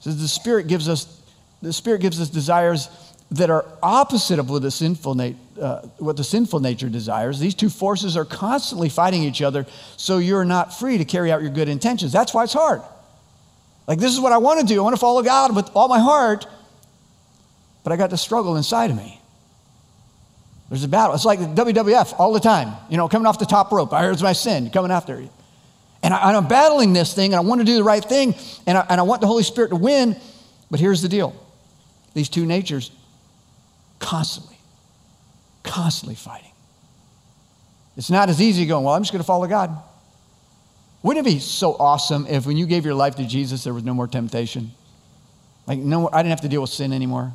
So 0.00 0.10
the 0.10 0.26
Spirit 0.26 0.66
gives 0.66 0.88
us 0.88 1.20
the 1.62 1.72
Spirit 1.72 2.00
gives 2.00 2.20
us 2.20 2.30
desires 2.30 2.88
that 3.32 3.48
are 3.48 3.64
opposite 3.82 4.38
of 4.38 4.50
what 4.50 4.62
the 4.62 4.70
sinful, 4.70 5.14
na- 5.14 5.32
uh, 5.60 5.82
what 5.98 6.16
the 6.16 6.24
sinful 6.24 6.60
nature 6.60 6.88
desires. 6.88 7.38
These 7.38 7.54
two 7.54 7.68
forces 7.68 8.16
are 8.16 8.24
constantly 8.24 8.88
fighting 8.88 9.22
each 9.22 9.40
other, 9.40 9.66
so 9.96 10.18
you're 10.18 10.44
not 10.44 10.76
free 10.76 10.98
to 10.98 11.04
carry 11.04 11.30
out 11.30 11.40
your 11.40 11.50
good 11.50 11.68
intentions. 11.68 12.12
That's 12.12 12.34
why 12.34 12.44
it's 12.44 12.52
hard. 12.52 12.82
Like, 13.86 13.98
this 13.98 14.12
is 14.12 14.20
what 14.20 14.32
I 14.32 14.38
want 14.38 14.60
to 14.60 14.66
do. 14.66 14.80
I 14.80 14.82
want 14.82 14.94
to 14.94 15.00
follow 15.00 15.22
God 15.22 15.54
with 15.54 15.70
all 15.74 15.88
my 15.88 16.00
heart, 16.00 16.46
but 17.84 17.92
I 17.92 17.96
got 17.96 18.10
the 18.10 18.18
struggle 18.18 18.56
inside 18.56 18.90
of 18.90 18.96
me. 18.96 19.20
There's 20.68 20.84
a 20.84 20.88
battle. 20.88 21.14
It's 21.14 21.24
like 21.24 21.40
the 21.40 21.64
WWF 21.64 22.14
all 22.18 22.32
the 22.32 22.40
time, 22.40 22.74
you 22.88 22.96
know, 22.96 23.08
coming 23.08 23.26
off 23.26 23.38
the 23.38 23.46
top 23.46 23.72
rope. 23.72 23.92
Heard 23.92 24.20
my 24.22 24.32
sin 24.32 24.70
coming 24.70 24.90
after 24.90 25.20
you. 25.20 25.30
And, 26.02 26.14
I, 26.14 26.32
am 26.32 26.48
battling 26.48 26.92
this 26.92 27.12
thing, 27.12 27.32
and 27.32 27.36
I 27.36 27.40
want 27.40 27.60
to 27.60 27.64
do 27.64 27.74
the 27.74 27.84
right 27.84 28.04
thing, 28.04 28.34
and 28.66 28.78
I, 28.78 28.86
and 28.88 29.00
I 29.00 29.02
want 29.02 29.20
the 29.20 29.26
Holy 29.26 29.42
Spirit 29.42 29.68
to 29.70 29.76
win. 29.76 30.16
But 30.70 30.80
here's 30.80 31.02
the 31.02 31.08
deal 31.08 31.34
these 32.14 32.28
two 32.28 32.46
natures 32.46 32.90
constantly, 34.00 34.58
constantly 35.62 36.16
fighting. 36.16 36.50
It's 37.96 38.10
not 38.10 38.28
as 38.28 38.40
easy 38.42 38.66
going, 38.66 38.84
well, 38.84 38.94
I'm 38.94 39.02
just 39.02 39.12
going 39.12 39.22
to 39.22 39.26
follow 39.26 39.46
God. 39.46 39.76
Wouldn't 41.02 41.24
it 41.24 41.30
be 41.30 41.38
so 41.38 41.74
awesome 41.74 42.26
if 42.26 42.46
when 42.46 42.56
you 42.56 42.66
gave 42.66 42.84
your 42.84 42.94
life 42.94 43.14
to 43.16 43.26
Jesus, 43.26 43.62
there 43.62 43.72
was 43.72 43.84
no 43.84 43.94
more 43.94 44.08
temptation? 44.08 44.72
Like, 45.66 45.78
no, 45.78 46.08
I 46.12 46.18
didn't 46.22 46.30
have 46.30 46.40
to 46.40 46.48
deal 46.48 46.60
with 46.60 46.70
sin 46.70 46.92
anymore. 46.92 47.32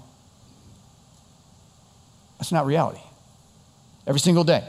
That's 2.38 2.52
not 2.52 2.66
reality. 2.66 3.00
Every 4.06 4.20
single 4.20 4.44
day. 4.44 4.68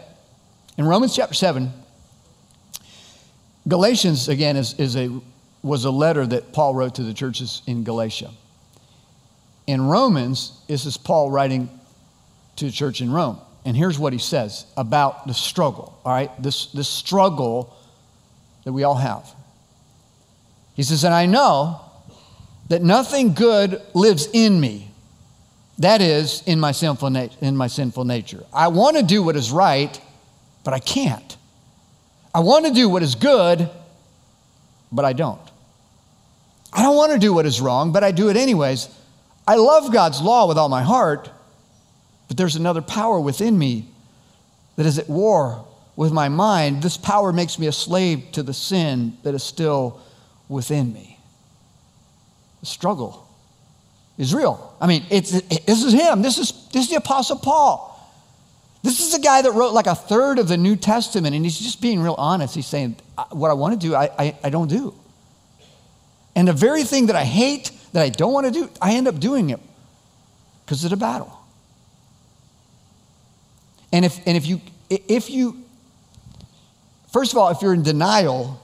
In 0.79 0.87
Romans 0.87 1.15
chapter 1.15 1.35
7, 1.35 1.73
Galatians, 3.69 4.29
again, 4.29 4.57
is, 4.57 4.79
is 4.79 4.97
a, 4.97 5.11
was 5.63 5.85
a 5.85 5.91
letter 5.91 6.27
that 6.27 6.53
Paul 6.53 6.75
wrote 6.75 6.95
to 6.97 7.03
the 7.03 7.13
churches 7.13 7.63
in 7.67 7.85
Galatia. 7.85 8.31
In 9.67 9.83
Romans, 9.83 10.61
this 10.69 10.87
is 10.87 10.97
Paul 10.97 11.31
writing 11.31 11.69
to 12.57 12.67
the 12.67 12.73
church 12.73 13.01
in 13.01 13.11
Rome. 13.11 13.39
And 13.65 13.77
here's 13.77 13.99
what 13.99 14.13
he 14.13 14.19
says 14.19 14.67
about 14.77 15.27
the 15.27 15.35
struggle, 15.35 15.99
all 16.05 16.13
right? 16.13 16.31
This, 16.43 16.67
this 16.67 16.89
struggle 16.89 17.77
that 18.65 18.73
we 18.73 18.85
all 18.85 18.95
have. 18.95 19.29
He 20.75 20.83
says, 20.83 21.05
And 21.05 21.15
I 21.15 21.27
know 21.27 21.81
that 22.69 22.83
nothing 22.83 23.35
good 23.35 23.81
lives 23.95 24.29
in 24.33 24.61
me. 24.61 24.91
That 25.79 26.01
is, 26.01 26.43
in 26.47 26.59
my 26.59 26.73
sinful, 26.73 27.11
na- 27.11 27.29
in 27.41 27.57
my 27.57 27.67
sinful 27.67 28.05
nature. 28.05 28.45
I 28.53 28.69
want 28.69 28.97
to 28.97 29.03
do 29.03 29.23
what 29.23 29.37
is 29.37 29.51
right, 29.51 30.01
but 30.65 30.73
I 30.73 30.79
can't. 30.79 31.37
I 32.35 32.41
want 32.41 32.67
to 32.67 32.73
do 32.73 32.89
what 32.89 33.03
is 33.03 33.15
good, 33.15 33.69
but 34.93 35.05
I 35.05 35.13
don't. 35.13 35.41
I 36.73 36.83
don't 36.83 36.97
want 36.97 37.13
to 37.13 37.19
do 37.19 37.33
what 37.33 37.47
is 37.47 37.61
wrong, 37.61 37.93
but 37.93 38.05
I 38.05 38.11
do 38.11 38.29
it 38.29 38.37
anyways. 38.37 38.89
I 39.47 39.57
love 39.57 39.93
God's 39.93 40.21
law 40.21 40.47
with 40.47 40.59
all 40.59 40.69
my 40.69 40.83
heart, 40.83 41.31
but 42.29 42.37
there's 42.37 42.57
another 42.57 42.83
power 42.83 43.21
within 43.21 43.59
me 43.59 43.89
that 44.77 44.87
is 44.87 44.99
at 44.99 45.09
war 45.09 45.65
with 45.95 46.13
my 46.13 46.29
mind. 46.29 46.83
This 46.83 46.97
power 46.97 47.33
makes 47.33 47.59
me 47.59 47.67
a 47.67 47.73
slave 47.73 48.25
to 48.33 48.43
the 48.43 48.55
sin 48.55 49.17
that 49.23 49.35
is 49.35 49.43
still 49.43 50.01
within 50.49 50.93
me. 50.93 51.19
The 52.61 52.67
struggle 52.67 53.27
is 54.19 54.35
real. 54.35 54.75
I 54.81 54.87
mean, 54.87 55.05
it's, 55.11 55.35
it, 55.35 55.67
this 55.67 55.83
is 55.83 55.93
him. 55.93 56.23
This 56.23 56.39
is, 56.39 56.53
this 56.73 56.85
is 56.85 56.91
the 56.91 56.97
Apostle 56.97 57.39
Paul. 57.39 57.93
This 58.83 59.01
is 59.01 59.15
a 59.15 59.21
guy 59.21 59.43
that 59.43 59.51
wrote 59.53 59.73
like 59.73 59.87
a 59.87 59.95
third 59.95 60.39
of 60.39 60.49
the 60.49 60.57
New 60.57 60.77
Testament, 60.77 61.35
and 61.35 61.45
he's 61.45 61.59
just 61.59 61.81
being 61.81 62.01
real 62.01 62.15
honest. 62.19 62.55
He's 62.55 62.67
saying, 62.67 62.97
What 63.31 63.51
I 63.51 63.55
want 63.55 63.81
to 63.81 63.87
do, 63.87 63.95
I, 63.95 64.11
I, 64.19 64.39
I 64.45 64.51
don't 64.51 64.69
do. 64.69 64.95
And 66.37 66.47
the 66.47 66.53
very 66.53 66.85
thing 66.85 67.07
that 67.07 67.17
I 67.17 67.25
hate, 67.25 67.73
that 67.95 68.03
I 68.03 68.11
don't 68.11 68.33
want 68.33 68.47
to 68.47 68.53
do, 68.53 68.71
I 68.81 68.95
end 68.95 69.09
up 69.09 69.19
doing 69.19 69.51
it 69.51 69.59
because 70.65 70.85
of 70.85 70.91
the 70.91 70.97
battle. 70.97 71.37
And 73.97 74.05
if, 74.05 74.21
and 74.27 74.37
if 74.37 74.47
you, 74.47 74.61
if 74.91 75.31
you, 75.31 75.65
first 77.15 77.33
of 77.33 77.39
all, 77.39 77.49
if 77.49 77.63
you're 77.63 77.73
in 77.73 77.83
denial, 77.83 78.61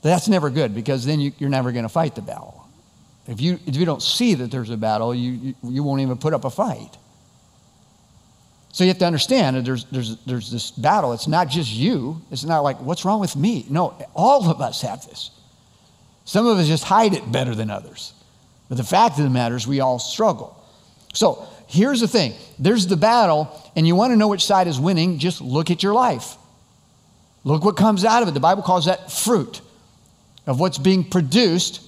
that's 0.00 0.28
never 0.28 0.48
good 0.48 0.74
because 0.74 1.04
then 1.04 1.20
you, 1.20 1.34
are 1.42 1.50
never 1.50 1.72
going 1.72 1.82
to 1.82 1.90
fight 1.90 2.14
the 2.14 2.22
battle. 2.22 2.66
If 3.26 3.38
you, 3.38 3.58
if 3.66 3.76
you 3.76 3.84
don't 3.84 4.00
see 4.00 4.32
that 4.32 4.50
there's 4.50 4.70
a 4.70 4.78
battle, 4.78 5.14
you, 5.14 5.32
you, 5.32 5.54
you 5.62 5.82
won't 5.82 6.00
even 6.00 6.16
put 6.16 6.32
up 6.32 6.46
a 6.46 6.50
fight. 6.50 6.88
So 8.72 8.82
you 8.82 8.88
have 8.88 8.98
to 9.00 9.04
understand 9.04 9.56
that 9.56 9.66
there's, 9.66 9.84
there's, 9.92 10.16
there's 10.24 10.50
this 10.50 10.70
battle. 10.70 11.12
It's 11.12 11.28
not 11.28 11.50
just 11.50 11.70
you. 11.70 12.22
It's 12.30 12.44
not 12.44 12.60
like, 12.60 12.80
what's 12.80 13.04
wrong 13.04 13.20
with 13.20 13.36
me? 13.36 13.66
No, 13.68 13.94
all 14.14 14.48
of 14.48 14.62
us 14.62 14.80
have 14.80 15.04
this. 15.04 15.32
Some 16.24 16.46
of 16.46 16.56
us 16.56 16.66
just 16.66 16.84
hide 16.84 17.12
it 17.12 17.30
better 17.30 17.54
than 17.54 17.68
others. 17.68 18.14
But 18.70 18.78
the 18.78 18.84
fact 18.84 19.18
of 19.18 19.24
the 19.24 19.28
matter 19.28 19.54
is, 19.54 19.66
we 19.66 19.80
all 19.80 19.98
struggle. 19.98 20.56
So 21.12 21.46
here's 21.66 22.00
the 22.00 22.08
thing 22.08 22.34
there's 22.58 22.86
the 22.86 22.96
battle, 22.96 23.50
and 23.76 23.86
you 23.86 23.94
want 23.94 24.12
to 24.12 24.16
know 24.16 24.28
which 24.28 24.44
side 24.44 24.66
is 24.66 24.78
winning, 24.78 25.18
just 25.18 25.40
look 25.40 25.70
at 25.70 25.82
your 25.82 25.94
life. 25.94 26.36
Look 27.44 27.64
what 27.64 27.76
comes 27.76 28.04
out 28.04 28.22
of 28.22 28.28
it. 28.28 28.34
The 28.34 28.40
Bible 28.40 28.62
calls 28.62 28.86
that 28.86 29.12
fruit 29.12 29.60
of 30.46 30.58
what's 30.58 30.78
being 30.78 31.04
produced. 31.04 31.82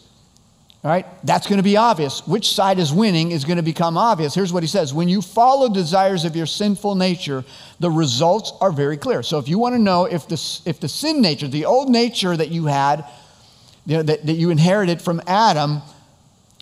All 0.84 0.90
right, 0.90 1.04
that's 1.24 1.48
going 1.48 1.56
to 1.56 1.64
be 1.64 1.76
obvious. 1.76 2.24
Which 2.28 2.54
side 2.54 2.78
is 2.78 2.92
winning 2.92 3.32
is 3.32 3.44
going 3.44 3.56
to 3.56 3.64
become 3.64 3.98
obvious. 3.98 4.32
Here's 4.32 4.52
what 4.52 4.62
he 4.62 4.68
says 4.68 4.94
When 4.94 5.08
you 5.08 5.20
follow 5.20 5.68
desires 5.68 6.24
of 6.24 6.36
your 6.36 6.46
sinful 6.46 6.94
nature, 6.94 7.44
the 7.80 7.90
results 7.90 8.52
are 8.60 8.70
very 8.70 8.96
clear. 8.96 9.24
So, 9.24 9.38
if 9.38 9.48
you 9.48 9.58
want 9.58 9.74
to 9.74 9.80
know 9.80 10.04
if 10.04 10.28
the, 10.28 10.60
if 10.64 10.78
the 10.78 10.88
sin 10.88 11.20
nature, 11.20 11.48
the 11.48 11.64
old 11.64 11.88
nature 11.90 12.36
that 12.36 12.50
you 12.50 12.66
had, 12.66 13.04
you 13.84 13.96
know, 13.96 14.02
that, 14.04 14.26
that 14.26 14.34
you 14.34 14.50
inherited 14.50 15.02
from 15.02 15.20
Adam, 15.26 15.82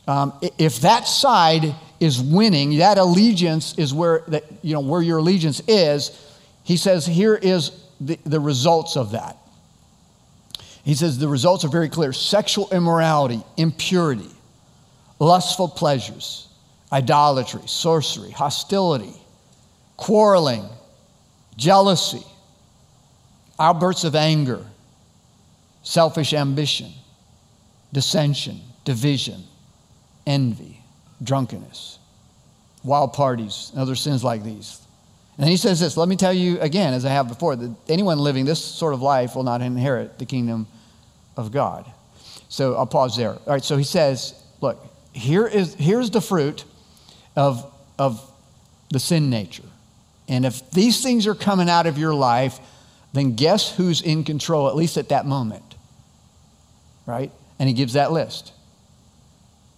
um, 0.09 0.33
if 0.57 0.81
that 0.81 1.07
side 1.07 1.75
is 2.01 2.21
winning, 2.21 2.79
that 2.79 2.99
allegiance 2.99 3.79
is 3.79 3.93
where 3.95 4.23
that, 4.29 4.45
you 4.63 4.75
know 4.75 4.81
where 4.81 5.03
your 5.03 5.19
allegiance 5.19 5.61
is. 5.67 6.11
He 6.65 6.77
says, 6.77 7.07
here 7.07 7.35
is 7.35 7.73
the, 8.01 8.19
the 8.25 8.41
results 8.41 8.97
of 8.97 9.13
that. 9.13 9.37
He 10.85 10.95
says 10.95 11.19
the 11.19 11.29
results 11.29 11.65
are 11.65 11.69
very 11.69 11.89
clear: 11.89 12.13
sexual 12.13 12.69
immorality, 12.71 13.43
impurity, 13.57 14.31
lustful 15.19 15.69
pleasures, 15.69 16.49
idolatry, 16.93 17.63
sorcery, 17.67 18.31
hostility, 18.31 19.15
quarreling, 19.97 20.69
jealousy, 21.57 22.25
outbursts 23.59 24.05
of 24.05 24.15
anger, 24.15 24.65
selfish 25.83 26.33
ambition 26.33 26.93
dissension, 27.93 28.61
division, 28.85 29.43
envy, 30.27 30.83
drunkenness, 31.23 31.99
wild 32.85 33.13
parties, 33.13 33.71
and 33.73 33.81
other 33.81 33.95
sins 33.95 34.23
like 34.23 34.43
these. 34.43 34.81
And 35.39 35.49
he 35.49 35.57
says 35.57 35.81
this 35.81 35.97
let 35.97 36.09
me 36.09 36.17
tell 36.17 36.33
you 36.33 36.61
again, 36.61 36.95
as 36.95 37.05
I 37.05 37.11
have 37.11 37.29
before, 37.29 37.57
that 37.57 37.75
anyone 37.89 38.19
living 38.19 38.45
this 38.45 38.63
sort 38.65 38.95
of 38.95 39.03
life 39.03 39.37
will 39.37 39.43
not 39.43 39.61
inherit 39.61 40.19
the 40.19 40.27
kingdom 40.27 40.67
of 41.37 41.53
God. 41.53 41.91
So 42.49 42.75
I'll 42.75 42.87
pause 42.87 43.17
there. 43.17 43.33
All 43.33 43.41
right, 43.47 43.65
so 43.65 43.77
he 43.77 43.85
says, 43.85 44.35
look, 44.61 44.79
here 45.13 45.47
is, 45.47 45.75
here's 45.75 46.11
the 46.11 46.21
fruit 46.21 46.65
of, 47.35 47.71
of 47.99 48.21
the 48.91 48.99
sin 48.99 49.31
nature. 49.31 49.65
And 50.29 50.45
if 50.45 50.71
these 50.71 51.03
things 51.03 51.27
are 51.27 51.35
coming 51.35 51.69
out 51.69 51.87
of 51.87 51.99
your 51.99 52.15
life, 52.15 52.59
then 53.13 53.35
guess 53.35 53.75
who's 53.75 54.01
in 54.01 54.25
control, 54.25 54.69
at 54.69 54.77
least 54.77 54.97
at 54.97 55.09
that 55.11 55.27
moment? 55.27 55.75
Right? 57.05 57.31
And 57.59 57.69
he 57.69 57.75
gives 57.75 57.95
that 57.95 58.13
list. 58.13 58.53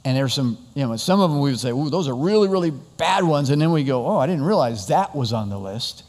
And 0.08 0.16
there's 0.16 0.32
some, 0.32 0.56
you 0.74 0.86
know, 0.86 0.96
some 0.96 1.20
of 1.20 1.30
them 1.30 1.38
we 1.38 1.50
would 1.50 1.60
say, 1.60 1.68
ooh, 1.68 1.90
those 1.90 2.08
are 2.08 2.16
really, 2.16 2.48
really 2.48 2.70
bad 2.70 3.24
ones. 3.24 3.50
And 3.50 3.60
then 3.60 3.72
we 3.72 3.84
go, 3.84 4.06
oh, 4.06 4.16
I 4.16 4.26
didn't 4.26 4.44
realize 4.44 4.86
that 4.86 5.14
was 5.14 5.34
on 5.34 5.50
the 5.50 5.58
list. 5.58 6.02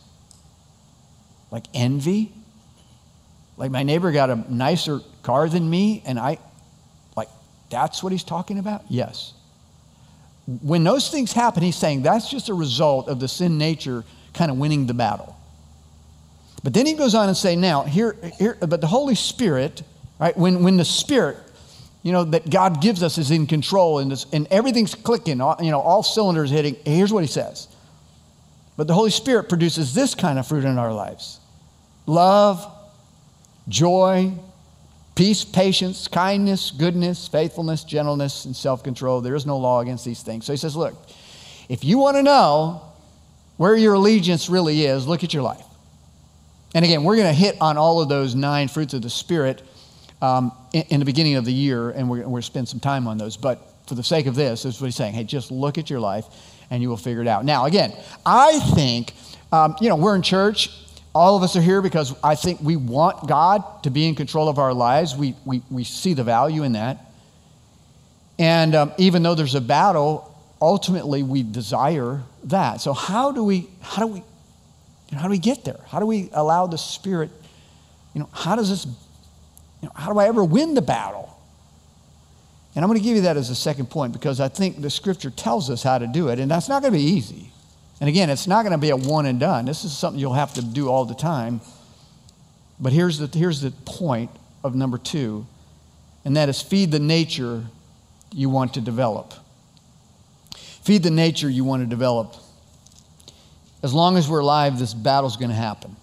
Like 1.51 1.65
envy. 1.73 2.31
Like 3.57 3.71
my 3.71 3.83
neighbor 3.83 4.13
got 4.13 4.29
a 4.29 4.37
nicer 4.47 5.01
car 5.21 5.49
than 5.49 5.69
me, 5.69 6.01
and 6.05 6.17
I, 6.17 6.37
like, 7.17 7.27
that's 7.69 8.01
what 8.01 8.13
he's 8.13 8.23
talking 8.23 8.57
about? 8.57 8.85
Yes. 8.87 9.33
When 10.61 10.85
those 10.85 11.09
things 11.09 11.33
happen, 11.33 11.61
he's 11.61 11.75
saying 11.75 12.03
that's 12.03 12.29
just 12.29 12.47
a 12.47 12.53
result 12.53 13.09
of 13.09 13.19
the 13.19 13.27
sin 13.27 13.57
nature 13.57 14.05
kind 14.33 14.49
of 14.49 14.57
winning 14.57 14.87
the 14.87 14.93
battle. 14.93 15.35
But 16.63 16.73
then 16.73 16.85
he 16.85 16.93
goes 16.93 17.15
on 17.15 17.27
and 17.27 17.35
say, 17.35 17.57
now, 17.57 17.83
here, 17.83 18.15
here 18.37 18.57
but 18.61 18.79
the 18.79 18.87
Holy 18.87 19.15
Spirit, 19.15 19.83
right, 20.19 20.37
when, 20.37 20.63
when 20.63 20.77
the 20.77 20.85
Spirit 20.85 21.35
you 22.01 22.11
know, 22.11 22.23
that 22.23 22.49
God 22.49 22.81
gives 22.81 23.03
us 23.03 23.17
is 23.17 23.31
in 23.31 23.45
control 23.45 23.99
and, 23.99 24.25
and 24.31 24.47
everything's 24.51 24.95
clicking, 24.95 25.39
you 25.39 25.71
know, 25.71 25.81
all 25.81 26.01
cylinders 26.03 26.49
hitting. 26.49 26.77
Here's 26.85 27.11
what 27.11 27.23
he 27.23 27.27
says. 27.27 27.67
But 28.77 28.87
the 28.87 28.93
Holy 28.93 29.11
Spirit 29.11 29.49
produces 29.49 29.93
this 29.93 30.15
kind 30.15 30.39
of 30.39 30.47
fruit 30.47 30.63
in 30.63 30.77
our 30.77 30.93
lives 30.93 31.39
love, 32.05 32.65
joy, 33.67 34.31
peace, 35.15 35.43
patience, 35.43 36.07
kindness, 36.07 36.71
goodness, 36.71 37.27
faithfulness, 37.27 37.83
gentleness, 37.83 38.45
and 38.45 38.55
self 38.55 38.83
control. 38.83 39.19
There 39.19 39.35
is 39.35 39.45
no 39.45 39.57
law 39.57 39.81
against 39.81 40.05
these 40.05 40.23
things. 40.23 40.45
So 40.45 40.53
he 40.53 40.57
says, 40.57 40.77
look, 40.77 40.95
if 41.67 41.83
you 41.83 41.97
want 41.97 42.15
to 42.15 42.23
know 42.23 42.81
where 43.57 43.75
your 43.75 43.95
allegiance 43.95 44.49
really 44.49 44.85
is, 44.85 45.05
look 45.05 45.25
at 45.25 45.33
your 45.33 45.43
life. 45.43 45.65
And 46.73 46.85
again, 46.85 47.03
we're 47.03 47.17
going 47.17 47.27
to 47.27 47.33
hit 47.33 47.57
on 47.59 47.75
all 47.77 47.99
of 47.99 48.07
those 48.07 48.35
nine 48.35 48.69
fruits 48.69 48.93
of 48.93 49.01
the 49.01 49.09
Spirit 49.09 49.61
um, 50.21 50.51
in, 50.73 50.83
in, 50.89 50.99
the 50.99 51.05
beginning 51.05 51.35
of 51.35 51.45
the 51.45 51.53
year, 51.53 51.91
and 51.91 52.09
we're, 52.09 52.17
we're 52.17 52.23
going 52.23 52.41
to 52.41 52.45
spend 52.45 52.67
some 52.67 52.79
time 52.79 53.07
on 53.07 53.17
those. 53.17 53.37
But 53.37 53.61
for 53.87 53.95
the 53.95 54.03
sake 54.03 54.27
of 54.27 54.35
this, 54.35 54.63
this 54.63 54.75
is 54.75 54.81
what 54.81 54.87
he's 54.87 54.95
saying. 54.95 55.13
Hey, 55.13 55.23
just 55.23 55.51
look 55.51 55.77
at 55.77 55.89
your 55.89 55.99
life 55.99 56.25
and 56.69 56.81
you 56.81 56.89
will 56.89 56.97
figure 56.97 57.21
it 57.21 57.27
out. 57.27 57.45
Now, 57.45 57.65
again, 57.65 57.93
I 58.25 58.59
think, 58.75 59.13
um, 59.51 59.75
you 59.81 59.89
know, 59.89 59.95
we're 59.95 60.15
in 60.15 60.21
church. 60.21 60.69
All 61.15 61.35
of 61.35 61.41
us 61.41 61.55
are 61.55 61.61
here 61.61 61.81
because 61.81 62.15
I 62.23 62.35
think 62.35 62.61
we 62.61 62.75
want 62.75 63.27
God 63.27 63.83
to 63.83 63.89
be 63.89 64.07
in 64.07 64.13
control 64.13 64.47
of 64.47 64.59
our 64.59 64.73
lives. 64.73 65.15
We, 65.15 65.35
we, 65.45 65.63
we 65.71 65.83
see 65.83 66.13
the 66.13 66.23
value 66.23 66.63
in 66.63 66.73
that. 66.73 67.11
And 68.37 68.75
um, 68.75 68.93
even 68.97 69.23
though 69.23 69.35
there's 69.35 69.55
a 69.55 69.61
battle, 69.61 70.37
ultimately 70.61 71.23
we 71.23 71.43
desire 71.43 72.21
that. 72.45 72.81
So 72.81 72.93
how 72.93 73.31
do 73.31 73.43
we, 73.43 73.67
how 73.81 74.05
do 74.05 74.07
we, 74.07 74.23
how 75.11 75.23
do 75.23 75.29
we 75.29 75.39
get 75.39 75.65
there? 75.65 75.79
How 75.87 75.99
do 75.99 76.05
we 76.05 76.29
allow 76.33 76.67
the 76.67 76.77
Spirit, 76.77 77.31
you 78.13 78.21
know, 78.21 78.29
how 78.31 78.55
does 78.55 78.69
this 78.69 78.85
you 79.81 79.87
know, 79.87 79.93
how 79.95 80.11
do 80.11 80.19
I 80.19 80.27
ever 80.27 80.43
win 80.43 80.73
the 80.73 80.81
battle? 80.81 81.37
And 82.75 82.83
I'm 82.83 82.89
going 82.89 82.99
to 82.99 83.03
give 83.03 83.15
you 83.15 83.23
that 83.23 83.37
as 83.37 83.49
a 83.49 83.55
second 83.55 83.89
point 83.89 84.13
because 84.13 84.39
I 84.39 84.47
think 84.47 84.81
the 84.81 84.89
scripture 84.89 85.29
tells 85.29 85.69
us 85.69 85.83
how 85.83 85.97
to 85.97 86.07
do 86.07 86.29
it, 86.29 86.39
and 86.39 86.49
that's 86.49 86.69
not 86.69 86.81
going 86.81 86.93
to 86.93 86.99
be 86.99 87.03
easy. 87.03 87.51
And 87.99 88.07
again, 88.07 88.29
it's 88.29 88.47
not 88.47 88.63
going 88.63 88.71
to 88.71 88.77
be 88.77 88.91
a 88.91 88.95
one 88.95 89.25
and 89.25 89.39
done. 89.39 89.65
This 89.65 89.83
is 89.83 89.97
something 89.97 90.19
you'll 90.19 90.33
have 90.33 90.53
to 90.53 90.61
do 90.61 90.87
all 90.89 91.05
the 91.05 91.15
time. 91.15 91.61
But 92.79 92.93
here's 92.93 93.17
the, 93.17 93.27
here's 93.37 93.61
the 93.61 93.71
point 93.71 94.31
of 94.63 94.75
number 94.75 94.97
two, 94.97 95.45
and 96.23 96.37
that 96.37 96.47
is 96.47 96.61
feed 96.61 96.91
the 96.91 96.99
nature 96.99 97.65
you 98.31 98.49
want 98.49 98.75
to 98.75 98.81
develop. 98.81 99.33
Feed 100.83 101.03
the 101.03 101.11
nature 101.11 101.49
you 101.49 101.63
want 101.63 101.83
to 101.83 101.87
develop. 101.87 102.35
As 103.83 103.93
long 103.93 104.17
as 104.17 104.29
we're 104.29 104.39
alive, 104.39 104.79
this 104.79 104.93
battle's 104.93 105.37
going 105.37 105.49
to 105.49 105.55
happen. 105.55 105.95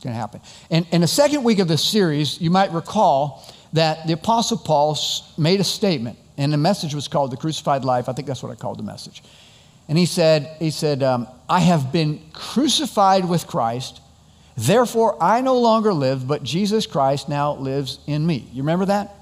It's 0.00 0.04
going 0.06 0.14
to 0.14 0.18
happen. 0.18 0.40
And 0.70 0.86
in 0.92 1.02
the 1.02 1.06
second 1.06 1.44
week 1.44 1.58
of 1.58 1.68
this 1.68 1.84
series, 1.84 2.40
you 2.40 2.50
might 2.50 2.72
recall 2.72 3.46
that 3.74 4.06
the 4.06 4.14
Apostle 4.14 4.56
Paul 4.56 4.96
made 5.36 5.60
a 5.60 5.64
statement, 5.64 6.18
and 6.38 6.50
the 6.50 6.56
message 6.56 6.94
was 6.94 7.06
called 7.06 7.30
The 7.30 7.36
Crucified 7.36 7.84
Life. 7.84 8.08
I 8.08 8.14
think 8.14 8.26
that's 8.26 8.42
what 8.42 8.50
I 8.50 8.54
called 8.54 8.78
the 8.78 8.82
message. 8.82 9.22
And 9.90 9.98
he 9.98 10.06
said, 10.06 10.56
he 10.58 10.70
said 10.70 11.02
um, 11.02 11.28
I 11.50 11.60
have 11.60 11.92
been 11.92 12.22
crucified 12.32 13.28
with 13.28 13.46
Christ. 13.46 14.00
Therefore, 14.56 15.22
I 15.22 15.42
no 15.42 15.58
longer 15.58 15.92
live, 15.92 16.26
but 16.26 16.42
Jesus 16.42 16.86
Christ 16.86 17.28
now 17.28 17.56
lives 17.56 17.98
in 18.06 18.26
me. 18.26 18.48
You 18.54 18.62
remember 18.62 18.86
that? 18.86 19.14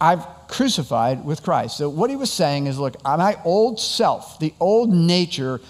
I've 0.00 0.26
crucified 0.48 1.24
with 1.24 1.44
Christ. 1.44 1.76
So, 1.76 1.88
what 1.88 2.10
he 2.10 2.16
was 2.16 2.32
saying 2.32 2.66
is 2.66 2.76
look, 2.76 2.96
my 3.04 3.36
old 3.44 3.78
self, 3.78 4.40
the 4.40 4.52
old 4.58 4.92
nature, 4.92 5.60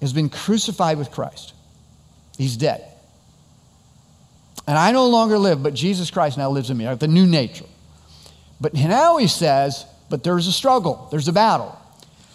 has 0.00 0.12
been 0.12 0.28
crucified 0.28 0.96
with 0.96 1.10
Christ. 1.10 1.54
He's 2.36 2.56
dead. 2.56 2.84
And 4.68 4.76
I 4.76 4.92
no 4.92 5.08
longer 5.08 5.38
live, 5.38 5.62
but 5.62 5.72
Jesus 5.72 6.10
Christ 6.10 6.36
now 6.36 6.50
lives 6.50 6.68
in 6.68 6.76
me. 6.76 6.84
I 6.84 6.90
have 6.90 6.98
the 6.98 7.08
new 7.08 7.26
nature. 7.26 7.64
But 8.60 8.74
now 8.74 9.16
he 9.16 9.26
says, 9.26 9.86
but 10.10 10.22
there's 10.22 10.46
a 10.46 10.52
struggle, 10.52 11.08
there's 11.10 11.26
a 11.26 11.32
battle. 11.32 11.74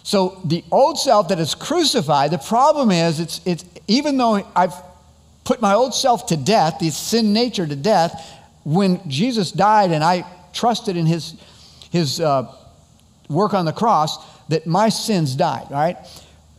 So 0.02 0.40
the 0.44 0.64
old 0.72 0.98
self 0.98 1.28
that 1.28 1.38
is 1.38 1.54
crucified, 1.54 2.32
the 2.32 2.38
problem 2.38 2.90
is, 2.90 3.20
it's, 3.20 3.40
it's 3.46 3.64
even 3.86 4.16
though 4.16 4.44
I've 4.56 4.74
put 5.44 5.62
my 5.62 5.74
old 5.74 5.94
self 5.94 6.26
to 6.26 6.36
death, 6.36 6.80
the 6.80 6.90
sin 6.90 7.32
nature 7.32 7.68
to 7.68 7.76
death, 7.76 8.36
when 8.64 9.08
Jesus 9.08 9.52
died 9.52 9.92
and 9.92 10.02
I 10.02 10.26
trusted 10.52 10.96
in 10.96 11.06
his, 11.06 11.36
his 11.92 12.18
uh, 12.18 12.52
work 13.28 13.54
on 13.54 13.64
the 13.64 13.72
cross, 13.72 14.18
that 14.48 14.66
my 14.66 14.88
sins 14.88 15.36
died, 15.36 15.68
right? 15.70 15.98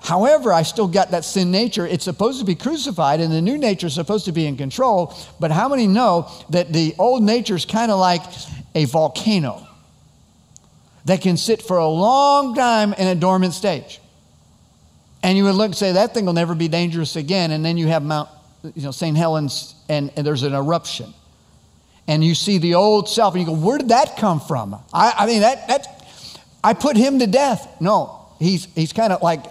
However, 0.05 0.53
I 0.53 0.61
still 0.61 0.87
got 0.87 1.11
that 1.11 1.25
sin 1.25 1.49
nature. 1.49 1.87
It's 1.87 2.05
supposed 2.05 2.37
to 2.37 2.45
be 2.45 2.53
crucified, 2.53 3.19
and 3.19 3.33
the 3.33 3.41
new 3.41 3.57
nature 3.57 3.87
is 3.87 3.95
supposed 3.95 4.25
to 4.25 4.31
be 4.31 4.45
in 4.45 4.55
control. 4.55 5.15
But 5.39 5.49
how 5.49 5.67
many 5.67 5.87
know 5.87 6.29
that 6.51 6.71
the 6.71 6.93
old 6.99 7.23
nature 7.23 7.55
is 7.55 7.65
kind 7.65 7.91
of 7.91 7.99
like 7.99 8.21
a 8.75 8.85
volcano 8.85 9.67
that 11.05 11.21
can 11.21 11.37
sit 11.37 11.63
for 11.63 11.77
a 11.77 11.87
long 11.87 12.53
time 12.53 12.93
in 12.93 13.07
a 13.07 13.15
dormant 13.15 13.55
stage? 13.55 13.99
And 15.23 15.39
you 15.39 15.43
would 15.45 15.55
look 15.55 15.69
and 15.69 15.75
say, 15.75 15.93
that 15.93 16.13
thing 16.13 16.27
will 16.27 16.33
never 16.33 16.53
be 16.53 16.67
dangerous 16.67 17.15
again. 17.15 17.49
And 17.49 17.65
then 17.65 17.75
you 17.75 17.87
have 17.87 18.03
Mount, 18.03 18.29
you 18.61 18.83
know, 18.83 18.91
St. 18.91 19.17
Helens, 19.17 19.73
and, 19.89 20.11
and 20.15 20.25
there's 20.25 20.43
an 20.43 20.53
eruption. 20.53 21.15
And 22.07 22.23
you 22.23 22.35
see 22.35 22.59
the 22.59 22.75
old 22.75 23.09
self, 23.09 23.33
and 23.33 23.41
you 23.41 23.47
go, 23.47 23.55
where 23.59 23.79
did 23.79 23.89
that 23.89 24.17
come 24.17 24.39
from? 24.39 24.75
I, 24.93 25.13
I 25.17 25.25
mean, 25.25 25.41
that, 25.41 25.67
that, 25.67 26.07
I 26.63 26.75
put 26.75 26.95
him 26.95 27.17
to 27.17 27.25
death. 27.25 27.81
No, 27.81 28.27
he's, 28.37 28.65
he's 28.75 28.93
kind 28.93 29.11
of 29.11 29.23
like, 29.23 29.43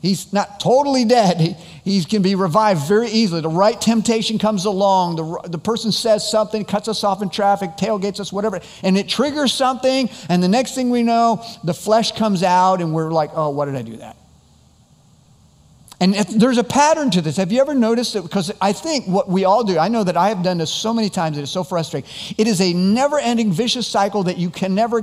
He's 0.00 0.32
not 0.32 0.60
totally 0.60 1.04
dead. 1.04 1.38
He, 1.38 1.52
he 1.84 2.04
can 2.04 2.22
be 2.22 2.34
revived 2.34 2.88
very 2.88 3.08
easily. 3.08 3.42
The 3.42 3.50
right 3.50 3.78
temptation 3.78 4.38
comes 4.38 4.64
along. 4.64 5.16
The, 5.16 5.48
the 5.48 5.58
person 5.58 5.92
says 5.92 6.28
something, 6.28 6.64
cuts 6.64 6.88
us 6.88 7.04
off 7.04 7.20
in 7.20 7.28
traffic, 7.28 7.72
tailgates 7.72 8.18
us, 8.18 8.32
whatever, 8.32 8.60
and 8.82 8.96
it 8.96 9.08
triggers 9.08 9.52
something. 9.52 10.08
And 10.30 10.42
the 10.42 10.48
next 10.48 10.74
thing 10.74 10.88
we 10.88 11.02
know, 11.02 11.44
the 11.64 11.74
flesh 11.74 12.12
comes 12.12 12.42
out, 12.42 12.80
and 12.80 12.94
we're 12.94 13.10
like, 13.10 13.30
oh, 13.34 13.50
why 13.50 13.66
did 13.66 13.76
I 13.76 13.82
do 13.82 13.96
that? 13.98 14.16
And 16.02 16.14
there's 16.14 16.56
a 16.56 16.64
pattern 16.64 17.10
to 17.10 17.20
this. 17.20 17.36
Have 17.36 17.52
you 17.52 17.60
ever 17.60 17.74
noticed 17.74 18.16
it? 18.16 18.22
Because 18.22 18.50
I 18.58 18.72
think 18.72 19.06
what 19.06 19.28
we 19.28 19.44
all 19.44 19.64
do, 19.64 19.78
I 19.78 19.88
know 19.88 20.02
that 20.02 20.16
I 20.16 20.30
have 20.30 20.42
done 20.42 20.56
this 20.56 20.70
so 20.70 20.94
many 20.94 21.10
times, 21.10 21.36
it 21.36 21.42
is 21.42 21.50
so 21.50 21.62
frustrating. 21.62 22.08
It 22.38 22.46
is 22.46 22.62
a 22.62 22.72
never 22.72 23.18
ending 23.18 23.52
vicious 23.52 23.86
cycle 23.86 24.22
that 24.22 24.38
you 24.38 24.48
can 24.48 24.74
never, 24.74 25.00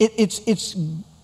it, 0.00 0.12
it's, 0.16 0.40
it's 0.48 0.76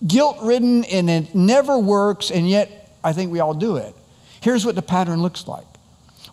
guilt 0.07 0.37
ridden 0.41 0.85
and 0.85 1.09
it 1.09 1.35
never 1.35 1.77
works, 1.77 2.31
and 2.31 2.49
yet 2.49 2.86
I 3.03 3.13
think 3.13 3.31
we 3.31 3.39
all 3.39 3.53
do 3.53 3.77
it. 3.77 3.95
Here's 4.41 4.65
what 4.65 4.75
the 4.75 4.81
pattern 4.81 5.21
looks 5.21 5.47
like 5.47 5.65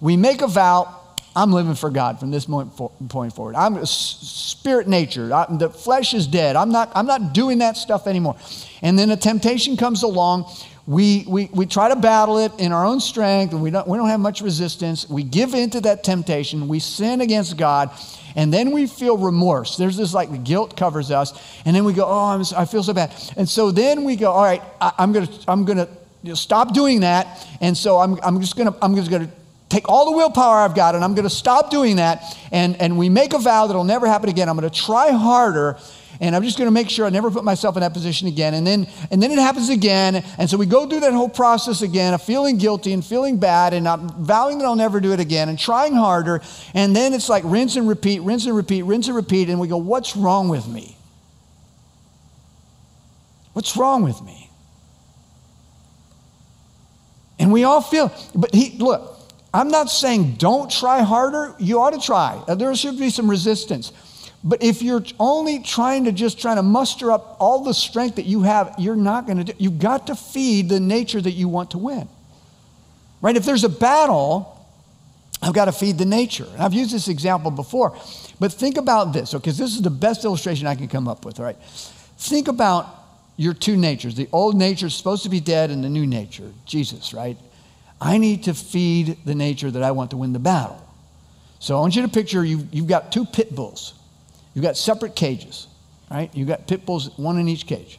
we 0.00 0.16
make 0.16 0.42
a 0.42 0.46
vow. 0.46 1.00
I'm 1.37 1.50
living 1.50 1.74
for 1.74 1.90
God 1.90 2.20
from 2.20 2.31
this 2.31 2.44
point 2.44 3.35
forward. 3.35 3.57
I'm 3.57 3.85
spirit 3.87 4.87
nature. 4.87 5.27
the 5.27 5.68
flesh 5.68 6.14
is 6.14 6.29
dead. 6.29 6.55
I'm 6.55 6.70
not, 6.70 6.92
I'm 6.94 7.07
not 7.07 7.33
doing 7.33 7.59
that 7.59 7.77
stuff 7.77 8.07
anymore. 8.07 8.37
And 8.83 8.96
then 8.96 9.11
a 9.11 9.16
temptation 9.16 9.77
comes 9.77 10.05
along. 10.05 10.48
We, 10.87 11.24
we, 11.27 11.46
we 11.53 11.66
try 11.66 11.88
to 11.88 11.96
battle 11.96 12.38
it 12.38 12.53
in 12.59 12.70
our 12.70 12.85
own 12.85 13.00
strength, 13.00 13.53
and 13.53 13.62
we 13.62 13.70
don't, 13.70 13.88
we 13.88 13.96
don't 13.96 14.11
have 14.11 14.20
much 14.20 14.42
resistance. 14.42 15.09
We 15.09 15.22
give 15.22 15.55
in 15.55 15.70
to 15.70 15.81
that 15.81 16.05
temptation. 16.05 16.68
We 16.68 16.79
sin 16.79 17.20
against 17.20 17.57
God, 17.57 17.90
and 18.37 18.53
then 18.53 18.70
we 18.70 18.87
feel 18.87 19.16
remorse. 19.16 19.77
There's 19.77 19.96
this 19.96 20.12
like 20.12 20.31
the 20.31 20.38
guilt 20.38 20.77
covers 20.77 21.11
us, 21.11 21.33
and 21.64 21.74
then 21.74 21.85
we 21.85 21.94
go, 21.94 22.05
Oh, 22.05 22.27
I'm, 22.27 22.44
I 22.55 22.66
feel 22.66 22.83
so 22.83 22.92
bad. 22.92 23.12
And 23.37 23.48
so 23.48 23.70
then 23.70 24.05
we 24.05 24.14
go, 24.14 24.31
All 24.31 24.44
right, 24.44 24.62
I, 24.79 24.92
I'm 24.98 25.12
going 25.12 25.27
to 25.27 25.33
I'm 25.48 25.64
going 25.64 25.79
to 25.79 25.88
you 26.24 26.30
know, 26.30 26.34
stop 26.34 26.72
doing 26.72 27.00
that. 27.00 27.46
And 27.60 27.76
so 27.76 27.98
I'm, 27.98 28.18
I'm 28.22 28.40
just 28.40 28.56
going 28.56 28.72
to, 28.72 28.78
I'm 28.82 28.96
just 28.96 29.10
going 29.10 29.26
to 29.26 29.32
take 29.68 29.90
all 29.90 30.10
the 30.10 30.16
willpower 30.16 30.60
I've 30.60 30.74
got 30.74 30.94
and 30.94 31.04
I'm 31.04 31.14
going 31.14 31.28
to 31.28 31.34
stop 31.34 31.70
doing 31.70 31.96
that. 31.96 32.34
And, 32.50 32.80
and 32.80 32.96
we 32.96 33.10
make 33.10 33.34
a 33.34 33.38
vow 33.38 33.66
that'll 33.66 33.84
never 33.84 34.06
happen 34.06 34.30
again. 34.30 34.48
I'm 34.48 34.56
going 34.56 34.68
to 34.68 34.74
try 34.74 35.10
harder 35.10 35.76
and 36.22 36.34
I'm 36.34 36.42
just 36.42 36.56
going 36.56 36.66
to 36.66 36.72
make 36.72 36.88
sure 36.88 37.04
I 37.04 37.10
never 37.10 37.30
put 37.30 37.44
myself 37.44 37.76
in 37.76 37.80
that 37.80 37.92
position 37.92 38.26
again. 38.26 38.54
And 38.54 38.66
then, 38.66 38.87
and 39.10 39.22
then 39.22 39.32
it 39.32 39.38
happens 39.38 39.68
again. 39.68 40.24
And 40.38 40.48
so 40.48 40.56
we 40.56 40.64
go 40.64 40.88
through 40.88 41.00
that 41.00 41.12
whole 41.12 41.28
process 41.28 41.82
again 41.82 42.14
of 42.14 42.22
feeling 42.22 42.56
guilty 42.56 42.94
and 42.94 43.04
feeling 43.04 43.38
bad 43.38 43.74
and 43.74 43.87
I'm 43.87 44.08
vowing 44.24 44.56
that 44.60 44.64
I'll 44.64 44.76
never 44.76 45.00
do 45.00 45.12
it 45.12 45.20
again 45.20 45.50
and 45.50 45.58
trying 45.58 45.92
harder. 45.92 46.40
And 46.72 46.96
then 46.96 47.12
it's 47.12 47.28
like 47.28 47.44
rinse 47.44 47.76
and 47.76 47.87
repeat, 47.87 48.22
rinse 48.22 48.46
and 48.46 48.56
repeat, 48.56 48.84
rinse 48.84 49.08
and 49.08 49.16
repeat. 49.16 49.50
And 49.50 49.60
we 49.60 49.68
go, 49.68 49.76
what's 49.76 50.16
wrong 50.16 50.48
with 50.48 50.66
me? 50.66 50.96
What's 53.52 53.76
wrong 53.76 54.02
with 54.02 54.22
me? 54.22 54.43
And 57.44 57.52
we 57.52 57.64
all 57.64 57.83
feel, 57.83 58.11
but 58.35 58.54
he, 58.54 58.74
look, 58.78 59.20
I'm 59.52 59.68
not 59.68 59.90
saying 59.90 60.37
don't 60.37 60.70
try 60.70 61.02
harder. 61.02 61.54
You 61.59 61.78
ought 61.78 61.90
to 61.90 62.00
try. 62.00 62.42
Uh, 62.48 62.54
there 62.54 62.74
should 62.74 62.98
be 62.98 63.11
some 63.11 63.28
resistance. 63.28 63.92
But 64.42 64.62
if 64.62 64.80
you're 64.80 65.04
only 65.20 65.59
trying 65.59 66.07
to 66.07 66.12
just 66.12 66.40
trying 66.40 66.57
to 66.57 66.62
muster 66.62 67.12
up 67.12 67.37
all 67.40 67.62
the 67.62 67.74
strength 67.74 68.16
that 68.16 68.24
you 68.24 68.44
have, 68.44 68.74
you're 68.78 68.96
not 68.96 69.26
going 69.26 69.44
to 69.44 69.44
do. 69.44 69.52
You've 69.59 69.78
got 69.78 70.07
to 70.07 70.14
feed 70.14 70.70
the 70.70 70.80
nature 70.80 71.20
that 71.20 71.33
you 71.33 71.46
want 71.46 71.72
to 71.72 71.78
win. 71.78 72.09
Right? 73.20 73.37
If 73.37 73.44
there's 73.44 73.64
a 73.64 73.68
battle, 73.68 74.66
I've 75.42 75.52
got 75.52 75.66
to 75.66 75.72
feed 75.72 75.98
the 75.98 76.07
nature. 76.07 76.46
And 76.50 76.62
I've 76.62 76.72
used 76.72 76.94
this 76.94 77.09
example 77.09 77.50
before, 77.50 77.94
but 78.40 78.54
think 78.54 78.78
about 78.78 79.12
this, 79.12 79.35
because 79.35 79.61
okay, 79.61 79.64
this 79.64 79.74
is 79.74 79.83
the 79.83 79.90
best 79.90 80.24
illustration 80.24 80.66
I 80.66 80.76
can 80.76 80.88
come 80.88 81.09
up 81.09 81.26
with, 81.26 81.40
all 81.40 81.44
right? 81.44 81.59
Think 82.16 82.48
about 82.48 83.03
your 83.37 83.55
two 83.55 83.77
natures. 83.77 84.14
The 84.14 84.29
old 84.33 84.57
nature 84.57 84.87
is 84.87 84.94
supposed 84.94 85.23
to 85.25 85.29
be 85.29 85.40
dead, 85.40 85.70
and 85.70 85.83
the 85.83 85.88
new 85.88 86.07
nature, 86.07 86.53
Jesus, 86.66 87.12
right? 87.12 87.37
I 88.01 88.18
need 88.18 88.44
to 88.44 88.55
feed 88.55 89.18
the 89.25 89.35
nature 89.35 89.70
that 89.70 89.83
I 89.83 89.92
want 89.92 90.11
to 90.11 90.16
win 90.16 90.33
the 90.33 90.38
battle. 90.38 90.81
So 91.59 91.77
I 91.77 91.81
want 91.81 91.97
you 91.97 92.03
to 92.03 92.09
picture 92.09 92.44
you've, 92.44 92.73
you've 92.75 92.87
got 92.87 93.11
two 93.11 93.25
pit 93.25 93.55
bulls. 93.55 93.94
You've 94.55 94.64
got 94.64 94.77
separate 94.77 95.16
cages. 95.16 95.66
right? 96.11 96.31
You've 96.35 96.49
got 96.49 96.66
pit 96.66 96.85
bulls, 96.85 97.16
one 97.18 97.38
in 97.38 97.49
each 97.49 97.66
cage. 97.66 97.99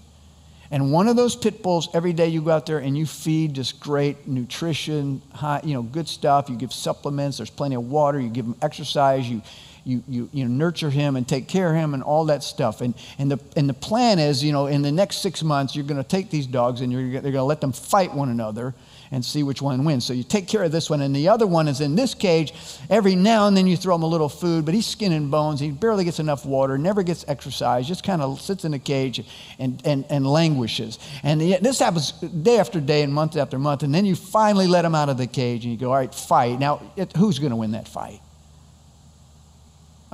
And 0.72 0.92
one 0.92 1.08
of 1.08 1.16
those 1.16 1.36
pit 1.36 1.62
bulls, 1.62 1.90
every 1.94 2.14
day 2.14 2.28
you 2.28 2.42
go 2.42 2.52
out 2.52 2.66
there 2.66 2.80
and 2.80 2.98
you 2.98 3.06
feed 3.06 3.54
just 3.54 3.80
great 3.80 4.28
nutrition, 4.28 5.22
high, 5.32 5.62
you 5.64 5.74
know, 5.74 5.84
good 5.84 6.08
stuff. 6.08 6.50
You 6.50 6.56
give 6.56 6.74
supplements. 6.74 7.38
There's 7.38 7.50
plenty 7.50 7.76
of 7.76 7.84
water. 7.84 8.20
You 8.20 8.30
give 8.30 8.46
them 8.46 8.56
exercise. 8.62 9.30
You, 9.30 9.42
you, 9.86 10.04
you, 10.08 10.30
you 10.34 10.46
nurture 10.48 10.90
him 10.90 11.16
and 11.16 11.28
take 11.28 11.48
care 11.48 11.70
of 11.70 11.76
him 11.76 11.94
and 11.94 12.04
all 12.04 12.26
that 12.26 12.44
stuff. 12.44 12.82
And, 12.82 12.96
and, 13.18 13.32
the, 13.32 13.40
and 13.56 13.70
the 13.70 13.74
plan 13.74 14.20
is, 14.20 14.44
you 14.44 14.52
know, 14.52 14.66
in 14.66 14.82
the 14.82 14.92
next 14.92 15.18
six 15.18 15.44
months, 15.44 15.76
you're 15.76 15.86
going 15.86 16.02
to 16.02 16.08
take 16.08 16.30
these 16.32 16.48
dogs 16.48 16.82
and 16.82 16.92
you're, 16.92 17.04
they're 17.22 17.22
going 17.22 17.36
to 17.36 17.44
let 17.44 17.62
them 17.62 17.72
fight 17.72 18.14
one 18.14 18.30
another 18.30 18.74
and 19.12 19.24
see 19.24 19.44
which 19.44 19.62
one 19.62 19.86
wins. 19.86 20.04
So 20.04 20.14
you 20.14 20.24
take 20.24 20.48
care 20.48 20.64
of 20.64 20.72
this 20.72 20.90
one, 20.90 21.00
and 21.02 21.16
the 21.16 21.30
other 21.30 21.46
one 21.46 21.68
is 21.68 21.80
in 21.80 21.96
this 21.96 22.16
cage. 22.16 22.54
Every 22.90 23.16
now 23.16 23.48
and 23.48 23.56
then 23.56 23.68
you 23.68 23.78
throw 23.78 23.96
him 23.96 24.02
a 24.02 24.08
little 24.08 24.28
food, 24.28 24.66
but 24.66 24.74
he's 24.74 24.88
skin 24.88 25.12
and 25.12 25.30
bones. 25.30 25.60
He 25.60 25.70
barely 25.70 26.04
gets 26.04 26.20
enough 26.20 26.46
water, 26.46 26.78
never 26.78 27.04
gets 27.04 27.24
exercise, 27.28 27.88
just 27.88 28.04
kind 28.04 28.22
of 28.22 28.42
sits 28.42 28.66
in 28.66 28.72
the 28.72 28.80
cage 28.80 29.24
and, 29.60 29.80
and, 29.86 30.06
and 30.10 30.26
languishes. 30.26 30.98
And 31.22 31.40
this 31.40 31.80
happens 31.80 32.12
day 32.12 32.58
after 32.58 32.82
day 32.82 33.04
and 33.04 33.14
month 33.14 33.38
after 33.38 33.60
month. 33.60 33.84
And 33.84 33.94
then 33.94 34.06
you 34.06 34.16
finally 34.16 34.68
let 34.68 34.84
him 34.84 34.96
out 34.96 35.10
of 35.10 35.18
the 35.18 35.28
cage 35.28 35.64
and 35.64 35.72
you 35.72 35.80
go, 35.80 35.92
all 35.92 35.98
right, 35.98 36.14
fight. 36.14 36.60
Now, 36.60 36.82
it, 36.96 37.16
who's 37.16 37.38
going 37.38 37.52
to 37.52 37.58
win 37.58 37.72
that 37.72 37.88
fight? 37.88 38.22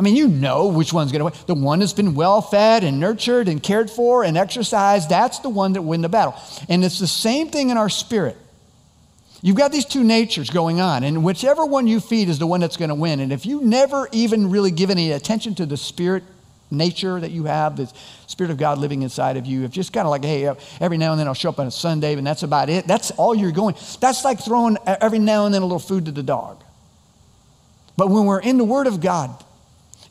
I 0.01 0.03
mean, 0.03 0.15
you 0.15 0.27
know 0.27 0.69
which 0.69 0.91
one's 0.91 1.11
going 1.11 1.19
to 1.19 1.25
win. 1.25 1.33
The 1.45 1.53
one 1.53 1.77
that's 1.77 1.93
been 1.93 2.15
well 2.15 2.41
fed 2.41 2.83
and 2.83 2.99
nurtured 2.99 3.47
and 3.47 3.61
cared 3.61 3.91
for 3.91 4.23
and 4.23 4.35
exercised, 4.35 5.09
that's 5.09 5.37
the 5.39 5.49
one 5.49 5.73
that 5.73 5.83
win 5.83 6.01
the 6.01 6.09
battle. 6.09 6.33
And 6.67 6.83
it's 6.83 6.97
the 6.97 7.05
same 7.05 7.49
thing 7.49 7.69
in 7.69 7.77
our 7.77 7.87
spirit. 7.87 8.35
You've 9.43 9.57
got 9.57 9.71
these 9.71 9.85
two 9.85 10.03
natures 10.03 10.49
going 10.49 10.81
on, 10.81 11.03
and 11.03 11.23
whichever 11.23 11.63
one 11.67 11.85
you 11.85 11.99
feed 11.99 12.29
is 12.29 12.39
the 12.39 12.47
one 12.47 12.61
that's 12.61 12.77
going 12.77 12.89
to 12.89 12.95
win. 12.95 13.19
And 13.19 13.31
if 13.31 13.45
you 13.45 13.61
never 13.61 14.09
even 14.11 14.49
really 14.49 14.71
give 14.71 14.89
any 14.89 15.11
attention 15.11 15.53
to 15.55 15.67
the 15.67 15.77
spirit 15.77 16.23
nature 16.71 17.19
that 17.19 17.29
you 17.29 17.43
have, 17.43 17.77
the 17.77 17.91
Spirit 18.25 18.49
of 18.49 18.57
God 18.57 18.79
living 18.79 19.03
inside 19.03 19.37
of 19.37 19.45
you, 19.45 19.65
if 19.65 19.71
just 19.71 19.93
kind 19.93 20.07
of 20.07 20.09
like, 20.09 20.25
hey, 20.25 20.51
every 20.79 20.97
now 20.97 21.11
and 21.11 21.19
then 21.19 21.27
I'll 21.27 21.35
show 21.35 21.49
up 21.49 21.59
on 21.59 21.67
a 21.67 21.71
Sunday, 21.71 22.15
and 22.15 22.25
that's 22.25 22.41
about 22.41 22.71
it, 22.71 22.87
that's 22.87 23.11
all 23.11 23.35
you're 23.35 23.51
going. 23.51 23.75
That's 23.99 24.25
like 24.25 24.43
throwing 24.43 24.77
every 24.87 25.19
now 25.19 25.45
and 25.45 25.53
then 25.53 25.61
a 25.61 25.65
little 25.65 25.77
food 25.77 26.05
to 26.05 26.11
the 26.11 26.23
dog. 26.23 26.63
But 27.97 28.09
when 28.09 28.25
we're 28.25 28.41
in 28.41 28.57
the 28.57 28.63
Word 28.63 28.87
of 28.87 28.99
God, 28.99 29.43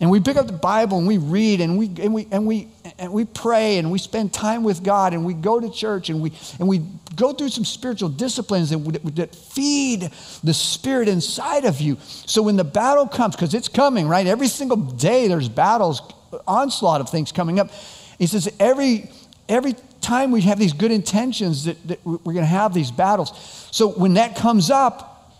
and 0.00 0.10
we 0.10 0.18
pick 0.18 0.36
up 0.36 0.46
the 0.46 0.54
Bible 0.54 0.96
and 0.96 1.06
we 1.06 1.18
read 1.18 1.60
and 1.60 1.76
we, 1.76 1.90
and 2.00 2.14
we, 2.14 2.26
and 2.30 2.46
we, 2.46 2.68
and 2.98 3.12
we 3.12 3.26
pray 3.26 3.76
and 3.76 3.92
we 3.92 3.98
spend 3.98 4.32
time 4.32 4.64
with 4.64 4.82
God 4.82 5.12
and 5.12 5.26
we 5.26 5.34
go 5.34 5.60
to 5.60 5.70
church 5.70 6.08
and 6.08 6.22
we, 6.22 6.32
and 6.58 6.66
we 6.66 6.82
go 7.16 7.34
through 7.34 7.50
some 7.50 7.66
spiritual 7.66 8.08
disciplines 8.08 8.70
that, 8.70 8.78
that 9.16 9.34
feed 9.34 10.10
the 10.42 10.54
spirit 10.54 11.06
inside 11.06 11.66
of 11.66 11.82
you. 11.82 11.98
So 12.00 12.42
when 12.42 12.56
the 12.56 12.64
battle 12.64 13.06
comes, 13.06 13.36
because 13.36 13.52
it's 13.52 13.68
coming, 13.68 14.08
right? 14.08 14.26
Every 14.26 14.48
single 14.48 14.78
day 14.78 15.28
there's 15.28 15.50
battles, 15.50 16.00
onslaught 16.46 17.02
of 17.02 17.10
things 17.10 17.30
coming 17.30 17.60
up. 17.60 17.70
He 18.18 18.26
says 18.26 18.50
every, 18.58 19.10
every 19.50 19.74
time 20.00 20.30
we 20.30 20.40
have 20.42 20.58
these 20.58 20.72
good 20.72 20.92
intentions 20.92 21.66
that, 21.66 21.88
that 21.88 22.06
we're 22.06 22.16
going 22.18 22.36
to 22.36 22.44
have 22.46 22.72
these 22.72 22.90
battles. 22.90 23.68
So 23.70 23.88
when 23.90 24.14
that 24.14 24.34
comes 24.34 24.70
up, 24.70 25.34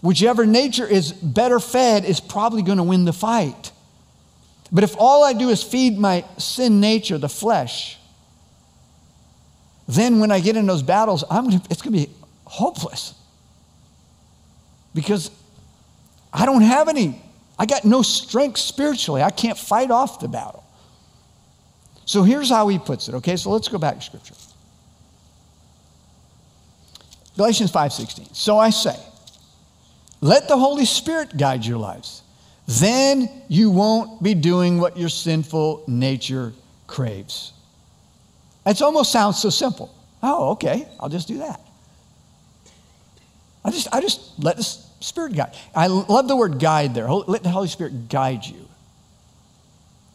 whichever 0.00 0.44
nature 0.44 0.86
is 0.86 1.12
better 1.12 1.60
fed 1.60 2.04
is 2.04 2.18
probably 2.18 2.62
going 2.62 2.78
to 2.78 2.84
win 2.84 3.04
the 3.04 3.12
fight. 3.12 3.70
But 4.72 4.84
if 4.84 4.96
all 4.98 5.22
I 5.22 5.34
do 5.34 5.50
is 5.50 5.62
feed 5.62 5.98
my 5.98 6.24
sin 6.38 6.80
nature, 6.80 7.18
the 7.18 7.28
flesh, 7.28 7.98
then 9.86 10.18
when 10.18 10.30
I 10.30 10.40
get 10.40 10.56
in 10.56 10.66
those 10.66 10.82
battles, 10.82 11.24
I'm 11.30 11.44
gonna, 11.44 11.62
it's 11.68 11.82
going 11.82 11.92
to 11.92 12.06
be 12.06 12.12
hopeless. 12.46 13.14
Because 14.94 15.30
I 16.32 16.46
don't 16.46 16.62
have 16.62 16.88
any, 16.88 17.20
I 17.58 17.66
got 17.66 17.84
no 17.84 18.00
strength 18.00 18.58
spiritually. 18.58 19.22
I 19.22 19.30
can't 19.30 19.58
fight 19.58 19.90
off 19.90 20.20
the 20.20 20.28
battle. 20.28 20.64
So 22.06 22.22
here's 22.22 22.48
how 22.48 22.68
he 22.68 22.78
puts 22.78 23.08
it, 23.08 23.14
okay? 23.16 23.36
So 23.36 23.50
let's 23.50 23.68
go 23.68 23.78
back 23.78 23.96
to 23.96 24.02
scripture. 24.02 24.34
Galatians 27.36 27.70
5:16. 27.70 28.34
So 28.34 28.58
I 28.58 28.70
say, 28.70 28.96
let 30.20 30.48
the 30.48 30.56
Holy 30.56 30.84
Spirit 30.84 31.36
guide 31.36 31.64
your 31.64 31.78
lives 31.78 32.21
then 32.80 33.28
you 33.48 33.70
won't 33.70 34.22
be 34.22 34.34
doing 34.34 34.78
what 34.78 34.96
your 34.96 35.08
sinful 35.08 35.84
nature 35.86 36.52
craves. 36.86 37.52
It 38.64 38.80
almost 38.80 39.10
sounds 39.10 39.38
so 39.38 39.50
simple. 39.50 39.92
Oh, 40.22 40.50
okay, 40.50 40.86
I'll 41.00 41.08
just 41.08 41.26
do 41.26 41.38
that. 41.38 41.60
I 43.64 43.70
just, 43.70 43.88
I 43.92 44.00
just 44.00 44.38
let 44.42 44.56
the 44.56 44.62
Spirit 44.62 45.34
guide. 45.34 45.54
I 45.74 45.88
love 45.88 46.28
the 46.28 46.36
word 46.36 46.60
guide 46.60 46.94
there. 46.94 47.08
Let 47.10 47.42
the 47.42 47.48
Holy 47.48 47.68
Spirit 47.68 48.08
guide 48.08 48.44
you. 48.44 48.68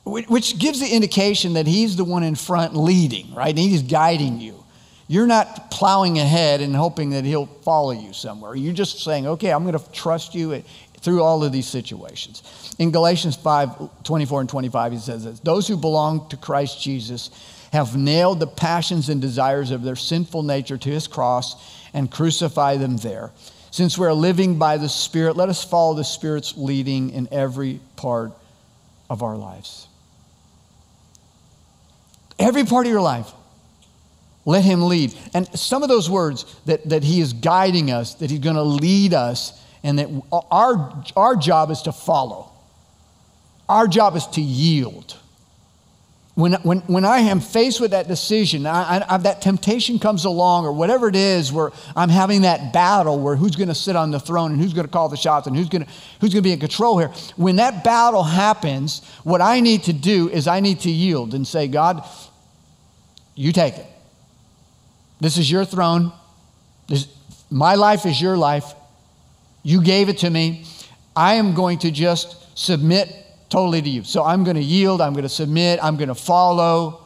Which 0.05 0.57
gives 0.57 0.79
the 0.79 0.87
indication 0.87 1.53
that 1.53 1.67
He's 1.67 1.97
the 1.97 2.05
one 2.05 2.23
in 2.23 2.35
front 2.35 2.75
leading, 2.75 3.33
right? 3.33 3.49
And 3.49 3.59
He's 3.59 3.81
guiding 3.81 4.39
you. 4.39 4.63
You're 5.09 5.27
not 5.27 5.71
plowing 5.71 6.19
ahead 6.19 6.61
and 6.61 6.75
hoping 6.75 7.09
that 7.11 7.25
He'll 7.25 7.45
follow 7.45 7.91
you 7.91 8.13
somewhere. 8.13 8.55
You're 8.55 8.73
just 8.73 9.03
saying, 9.03 9.27
okay, 9.27 9.51
I'm 9.51 9.65
going 9.65 9.77
to 9.77 9.91
trust 9.91 10.33
you 10.33 10.63
through 11.01 11.23
all 11.23 11.43
of 11.43 11.51
these 11.51 11.67
situations. 11.67 12.75
In 12.79 12.91
Galatians 12.91 13.35
5 13.35 14.03
24 14.03 14.41
and 14.41 14.49
25, 14.49 14.91
he 14.91 14.97
says 14.97 15.23
this 15.23 15.39
Those 15.39 15.67
who 15.67 15.77
belong 15.77 16.29
to 16.29 16.37
Christ 16.37 16.81
Jesus 16.81 17.29
have 17.71 17.95
nailed 17.95 18.39
the 18.39 18.47
passions 18.47 19.09
and 19.09 19.21
desires 19.21 19.71
of 19.71 19.83
their 19.83 19.95
sinful 19.95 20.43
nature 20.43 20.77
to 20.77 20.89
his 20.89 21.07
cross 21.07 21.55
and 21.93 22.09
crucify 22.09 22.77
them 22.77 22.97
there. 22.97 23.31
Since 23.71 23.97
we're 23.97 24.13
living 24.13 24.57
by 24.57 24.77
the 24.77 24.89
Spirit, 24.89 25.35
let 25.35 25.49
us 25.49 25.63
follow 25.63 25.93
the 25.93 26.03
Spirit's 26.03 26.55
leading 26.57 27.11
in 27.11 27.27
every 27.31 27.79
part 27.95 28.31
of 29.09 29.21
our 29.21 29.35
lives. 29.35 29.87
Every 32.39 32.63
part 32.63 32.85
of 32.85 32.91
your 32.91 33.01
life, 33.01 33.31
let 34.45 34.63
Him 34.63 34.83
lead. 34.83 35.13
And 35.33 35.47
some 35.59 35.83
of 35.83 35.89
those 35.89 36.09
words 36.09 36.45
that, 36.65 36.87
that 36.89 37.03
He 37.03 37.19
is 37.19 37.33
guiding 37.33 37.91
us, 37.91 38.15
that 38.15 38.31
He's 38.31 38.39
going 38.39 38.55
to 38.55 38.63
lead 38.63 39.13
us, 39.13 39.61
and 39.83 39.99
that 39.99 40.09
our, 40.51 41.03
our 41.15 41.35
job 41.35 41.71
is 41.71 41.81
to 41.83 41.91
follow. 41.91 42.51
Our 43.69 43.87
job 43.87 44.15
is 44.15 44.25
to 44.27 44.41
yield. 44.41 45.17
When, 46.35 46.53
when, 46.61 46.81
when 46.81 47.03
I 47.03 47.21
am 47.21 47.39
faced 47.39 47.81
with 47.81 47.91
that 47.91 48.07
decision, 48.07 48.67
I, 48.67 49.03
I, 49.09 49.17
that 49.17 49.41
temptation 49.41 49.97
comes 49.97 50.23
along, 50.23 50.65
or 50.65 50.71
whatever 50.71 51.07
it 51.07 51.15
is, 51.15 51.51
where 51.51 51.71
I'm 51.95 52.09
having 52.09 52.43
that 52.43 52.71
battle 52.71 53.19
where 53.19 53.35
who's 53.35 53.55
going 53.55 53.69
to 53.69 53.75
sit 53.75 53.95
on 53.95 54.11
the 54.11 54.19
throne 54.19 54.51
and 54.51 54.61
who's 54.61 54.73
going 54.73 54.85
to 54.85 54.91
call 54.91 55.09
the 55.09 55.17
shots 55.17 55.47
and 55.47 55.55
who's 55.55 55.67
going 55.67 55.87
who's 56.21 56.33
to 56.33 56.41
be 56.43 56.51
in 56.51 56.59
control 56.59 56.99
here. 56.99 57.07
When 57.37 57.55
that 57.55 57.83
battle 57.83 58.21
happens, 58.21 59.03
what 59.23 59.41
I 59.41 59.61
need 59.61 59.83
to 59.85 59.93
do 59.93 60.29
is 60.29 60.47
I 60.47 60.59
need 60.59 60.81
to 60.81 60.91
yield 60.91 61.33
and 61.33 61.47
say, 61.47 61.67
God, 61.67 62.07
you 63.33 63.51
take 63.51 63.75
it. 63.75 63.87
This 65.19 65.39
is 65.39 65.49
your 65.49 65.65
throne. 65.65 66.11
This, 66.87 67.07
my 67.49 67.73
life 67.73 68.05
is 68.05 68.21
your 68.21 68.37
life. 68.37 68.75
You 69.67 69.81
gave 69.81 70.07
it 70.07 70.19
to 70.19 70.29
me. 70.29 70.63
I 71.13 71.33
am 71.33 71.53
going 71.53 71.79
to 71.79 71.91
just 71.91 72.57
submit 72.57 73.13
totally 73.49 73.81
to 73.81 73.89
you. 73.89 74.05
So 74.05 74.23
I'm 74.23 74.45
going 74.45 74.55
to 74.55 74.63
yield, 74.63 75.01
I'm 75.01 75.11
going 75.11 75.23
to 75.23 75.29
submit, 75.29 75.83
I'm 75.83 75.97
going 75.97 76.07
to 76.07 76.15
follow. 76.15 77.01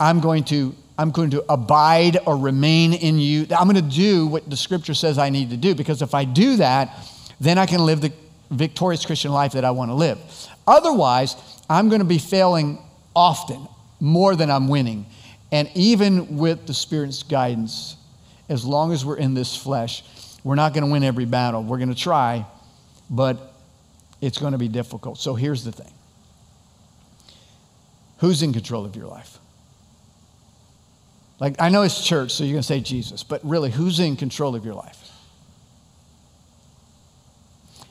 I'm 0.00 0.18
going 0.18 0.42
to 0.46 0.74
I'm 0.98 1.12
going 1.12 1.30
to 1.30 1.44
abide 1.48 2.18
or 2.26 2.36
remain 2.36 2.94
in 2.94 3.20
you. 3.20 3.46
I'm 3.56 3.68
going 3.68 3.76
to 3.76 3.96
do 3.96 4.26
what 4.26 4.50
the 4.50 4.56
scripture 4.56 4.92
says 4.94 5.18
I 5.18 5.30
need 5.30 5.50
to 5.50 5.56
do 5.56 5.76
because 5.76 6.02
if 6.02 6.14
I 6.14 6.24
do 6.24 6.56
that, 6.56 6.98
then 7.40 7.58
I 7.58 7.66
can 7.66 7.86
live 7.86 8.00
the 8.00 8.12
victorious 8.50 9.06
Christian 9.06 9.30
life 9.30 9.52
that 9.52 9.64
I 9.64 9.70
want 9.70 9.90
to 9.90 9.94
live. 9.94 10.18
Otherwise, 10.66 11.36
I'm 11.70 11.90
going 11.90 12.00
to 12.00 12.04
be 12.06 12.18
failing 12.18 12.82
often, 13.14 13.68
more 14.00 14.34
than 14.34 14.50
I'm 14.50 14.66
winning. 14.66 15.06
And 15.52 15.70
even 15.76 16.38
with 16.38 16.66
the 16.66 16.74
Spirit's 16.74 17.22
guidance, 17.22 17.96
as 18.48 18.64
long 18.64 18.92
as 18.92 19.04
we're 19.04 19.16
in 19.16 19.34
this 19.34 19.56
flesh, 19.56 20.02
we're 20.44 20.54
not 20.54 20.74
going 20.74 20.84
to 20.84 20.90
win 20.90 21.04
every 21.04 21.24
battle. 21.24 21.62
We're 21.62 21.78
going 21.78 21.94
to 21.94 22.00
try, 22.00 22.46
but 23.08 23.54
it's 24.20 24.38
going 24.38 24.52
to 24.52 24.58
be 24.58 24.68
difficult. 24.68 25.18
So 25.18 25.34
here's 25.34 25.64
the 25.64 25.72
thing 25.72 25.92
who's 28.18 28.42
in 28.42 28.52
control 28.52 28.84
of 28.84 28.94
your 28.96 29.06
life? 29.06 29.38
Like, 31.40 31.56
I 31.58 31.70
know 31.70 31.82
it's 31.82 32.04
church, 32.04 32.30
so 32.30 32.44
you're 32.44 32.52
going 32.52 32.62
to 32.62 32.66
say 32.66 32.80
Jesus, 32.80 33.24
but 33.24 33.40
really, 33.44 33.70
who's 33.70 33.98
in 33.98 34.16
control 34.16 34.54
of 34.54 34.64
your 34.64 34.74
life? 34.74 35.10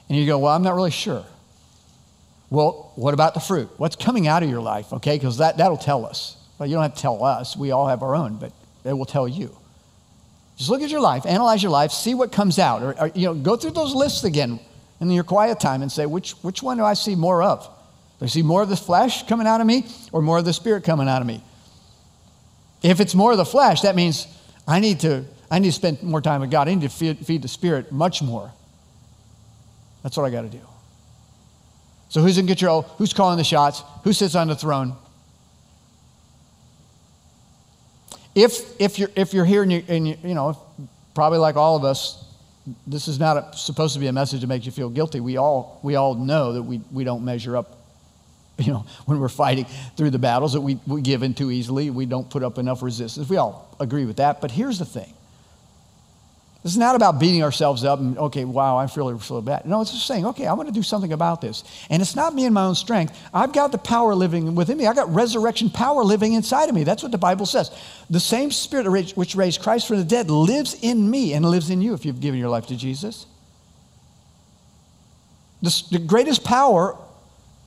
And 0.07 0.17
you 0.17 0.25
go, 0.25 0.39
well, 0.39 0.53
I'm 0.53 0.63
not 0.63 0.75
really 0.75 0.91
sure. 0.91 1.25
Well, 2.49 2.91
what 2.95 3.13
about 3.13 3.33
the 3.33 3.39
fruit? 3.39 3.69
What's 3.77 3.95
coming 3.95 4.27
out 4.27 4.43
of 4.43 4.49
your 4.49 4.61
life, 4.61 4.93
okay? 4.93 5.17
Because 5.17 5.37
that, 5.37 5.57
that'll 5.57 5.77
tell 5.77 6.05
us. 6.05 6.37
Well, 6.57 6.67
you 6.67 6.75
don't 6.75 6.83
have 6.83 6.95
to 6.95 7.01
tell 7.01 7.23
us. 7.23 7.57
We 7.57 7.71
all 7.71 7.87
have 7.87 8.03
our 8.03 8.15
own, 8.15 8.37
but 8.37 8.53
it 8.83 8.93
will 8.93 9.05
tell 9.05 9.27
you. 9.27 9.55
Just 10.61 10.69
look 10.69 10.83
at 10.83 10.91
your 10.91 11.01
life, 11.01 11.25
analyze 11.25 11.63
your 11.63 11.71
life, 11.71 11.91
see 11.91 12.13
what 12.13 12.31
comes 12.31 12.59
out. 12.59 12.83
Or, 12.83 13.01
or, 13.01 13.07
you 13.15 13.25
know, 13.25 13.33
go 13.33 13.55
through 13.55 13.71
those 13.71 13.95
lists 13.95 14.23
again 14.23 14.59
in 14.99 15.09
your 15.09 15.23
quiet 15.23 15.59
time 15.59 15.81
and 15.81 15.91
say, 15.91 16.05
which, 16.05 16.33
which 16.43 16.61
one 16.61 16.77
do 16.77 16.83
I 16.83 16.93
see 16.93 17.15
more 17.15 17.41
of? 17.41 17.63
Do 18.19 18.25
I 18.25 18.27
see 18.27 18.43
more 18.43 18.61
of 18.61 18.69
the 18.69 18.75
flesh 18.75 19.25
coming 19.25 19.47
out 19.47 19.59
of 19.59 19.65
me 19.65 19.87
or 20.11 20.21
more 20.21 20.37
of 20.37 20.45
the 20.45 20.53
spirit 20.53 20.83
coming 20.83 21.09
out 21.09 21.19
of 21.19 21.27
me? 21.27 21.43
If 22.83 22.99
it's 22.99 23.15
more 23.15 23.31
of 23.31 23.39
the 23.39 23.45
flesh, 23.45 23.81
that 23.81 23.95
means 23.95 24.27
I 24.67 24.79
need 24.79 24.99
to, 24.99 25.25
I 25.49 25.57
need 25.57 25.69
to 25.69 25.73
spend 25.73 26.03
more 26.03 26.21
time 26.21 26.41
with 26.41 26.51
God. 26.51 26.67
I 26.67 26.75
need 26.75 26.81
to 26.81 26.89
feed, 26.89 27.25
feed 27.25 27.41
the 27.41 27.47
spirit 27.47 27.91
much 27.91 28.21
more. 28.21 28.53
That's 30.03 30.15
what 30.15 30.25
I 30.25 30.29
got 30.29 30.43
to 30.43 30.49
do. 30.49 30.61
So 32.09 32.21
who's 32.21 32.37
in 32.37 32.45
control? 32.45 32.83
Who's 32.99 33.13
calling 33.13 33.39
the 33.39 33.43
shots? 33.43 33.81
Who 34.03 34.13
sits 34.13 34.35
on 34.35 34.47
the 34.47 34.55
throne? 34.55 34.95
If, 38.35 38.79
if, 38.79 38.97
you're, 38.97 39.09
if 39.15 39.33
you're 39.33 39.45
here 39.45 39.63
and, 39.63 39.71
you, 39.71 39.83
and 39.87 40.07
you, 40.07 40.17
you 40.23 40.33
know, 40.33 40.57
probably 41.13 41.39
like 41.39 41.55
all 41.55 41.75
of 41.75 41.83
us, 41.83 42.23
this 42.87 43.07
is 43.07 43.19
not 43.19 43.37
a, 43.37 43.57
supposed 43.57 43.93
to 43.95 43.99
be 43.99 44.07
a 44.07 44.13
message 44.13 44.41
to 44.41 44.47
make 44.47 44.65
you 44.65 44.71
feel 44.71 44.89
guilty. 44.89 45.19
We 45.19 45.37
all, 45.37 45.79
we 45.83 45.95
all 45.95 46.15
know 46.15 46.53
that 46.53 46.63
we, 46.63 46.81
we 46.91 47.03
don't 47.03 47.25
measure 47.25 47.57
up, 47.57 47.77
you 48.57 48.71
know, 48.71 48.85
when 49.05 49.19
we're 49.19 49.29
fighting 49.29 49.65
through 49.97 50.11
the 50.11 50.19
battles, 50.19 50.53
that 50.53 50.61
we, 50.61 50.79
we 50.87 51.01
give 51.01 51.23
in 51.23 51.33
too 51.33 51.51
easily. 51.51 51.89
We 51.89 52.05
don't 52.05 52.29
put 52.29 52.43
up 52.43 52.57
enough 52.57 52.81
resistance. 52.81 53.29
We 53.29 53.37
all 53.37 53.75
agree 53.79 54.05
with 54.05 54.17
that. 54.17 54.39
But 54.41 54.51
here's 54.51 54.79
the 54.79 54.85
thing 54.85 55.13
is 56.63 56.77
not 56.77 56.95
about 56.95 57.19
beating 57.19 57.41
ourselves 57.41 57.83
up 57.83 57.99
and, 57.99 58.17
okay, 58.17 58.45
wow, 58.45 58.77
I 58.77 58.85
feel 58.85 59.11
really 59.11 59.41
bad. 59.41 59.65
No, 59.65 59.81
it's 59.81 59.91
just 59.91 60.05
saying, 60.05 60.27
okay, 60.27 60.45
I 60.45 60.53
want 60.53 60.69
to 60.69 60.73
do 60.73 60.83
something 60.83 61.11
about 61.11 61.41
this. 61.41 61.63
And 61.89 62.01
it's 62.01 62.15
not 62.15 62.35
me 62.35 62.45
and 62.45 62.53
my 62.53 62.65
own 62.65 62.75
strength. 62.75 63.17
I've 63.33 63.51
got 63.51 63.71
the 63.71 63.79
power 63.79 64.13
living 64.13 64.53
within 64.53 64.77
me. 64.77 64.85
I've 64.85 64.95
got 64.95 65.11
resurrection 65.11 65.71
power 65.71 66.03
living 66.03 66.33
inside 66.33 66.69
of 66.69 66.75
me. 66.75 66.83
That's 66.83 67.01
what 67.01 67.11
the 67.11 67.17
Bible 67.17 67.47
says. 67.47 67.71
The 68.11 68.19
same 68.19 68.51
spirit 68.51 69.11
which 69.17 69.35
raised 69.35 69.61
Christ 69.61 69.87
from 69.87 69.97
the 69.97 70.03
dead 70.03 70.29
lives 70.29 70.75
in 70.81 71.09
me 71.09 71.33
and 71.33 71.43
lives 71.43 71.71
in 71.71 71.81
you 71.81 71.95
if 71.95 72.05
you've 72.05 72.21
given 72.21 72.39
your 72.39 72.49
life 72.49 72.67
to 72.67 72.75
Jesus. 72.75 73.25
The, 75.63 75.83
the 75.91 75.99
greatest 75.99 76.43
power 76.43 76.95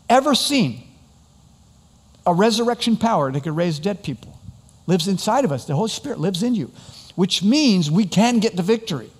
ever 0.08 0.36
seen, 0.36 0.84
a 2.24 2.32
resurrection 2.32 2.96
power 2.96 3.32
that 3.32 3.42
could 3.42 3.56
raise 3.56 3.80
dead 3.80 4.04
people, 4.04 4.38
lives 4.86 5.08
inside 5.08 5.44
of 5.44 5.50
us. 5.50 5.64
The 5.64 5.74
Holy 5.74 5.90
Spirit 5.90 6.20
lives 6.20 6.44
in 6.44 6.54
you 6.54 6.70
which 7.14 7.42
means 7.42 7.90
we 7.90 8.06
can 8.06 8.38
get 8.40 8.56
the 8.56 8.62
victory. 8.62 9.10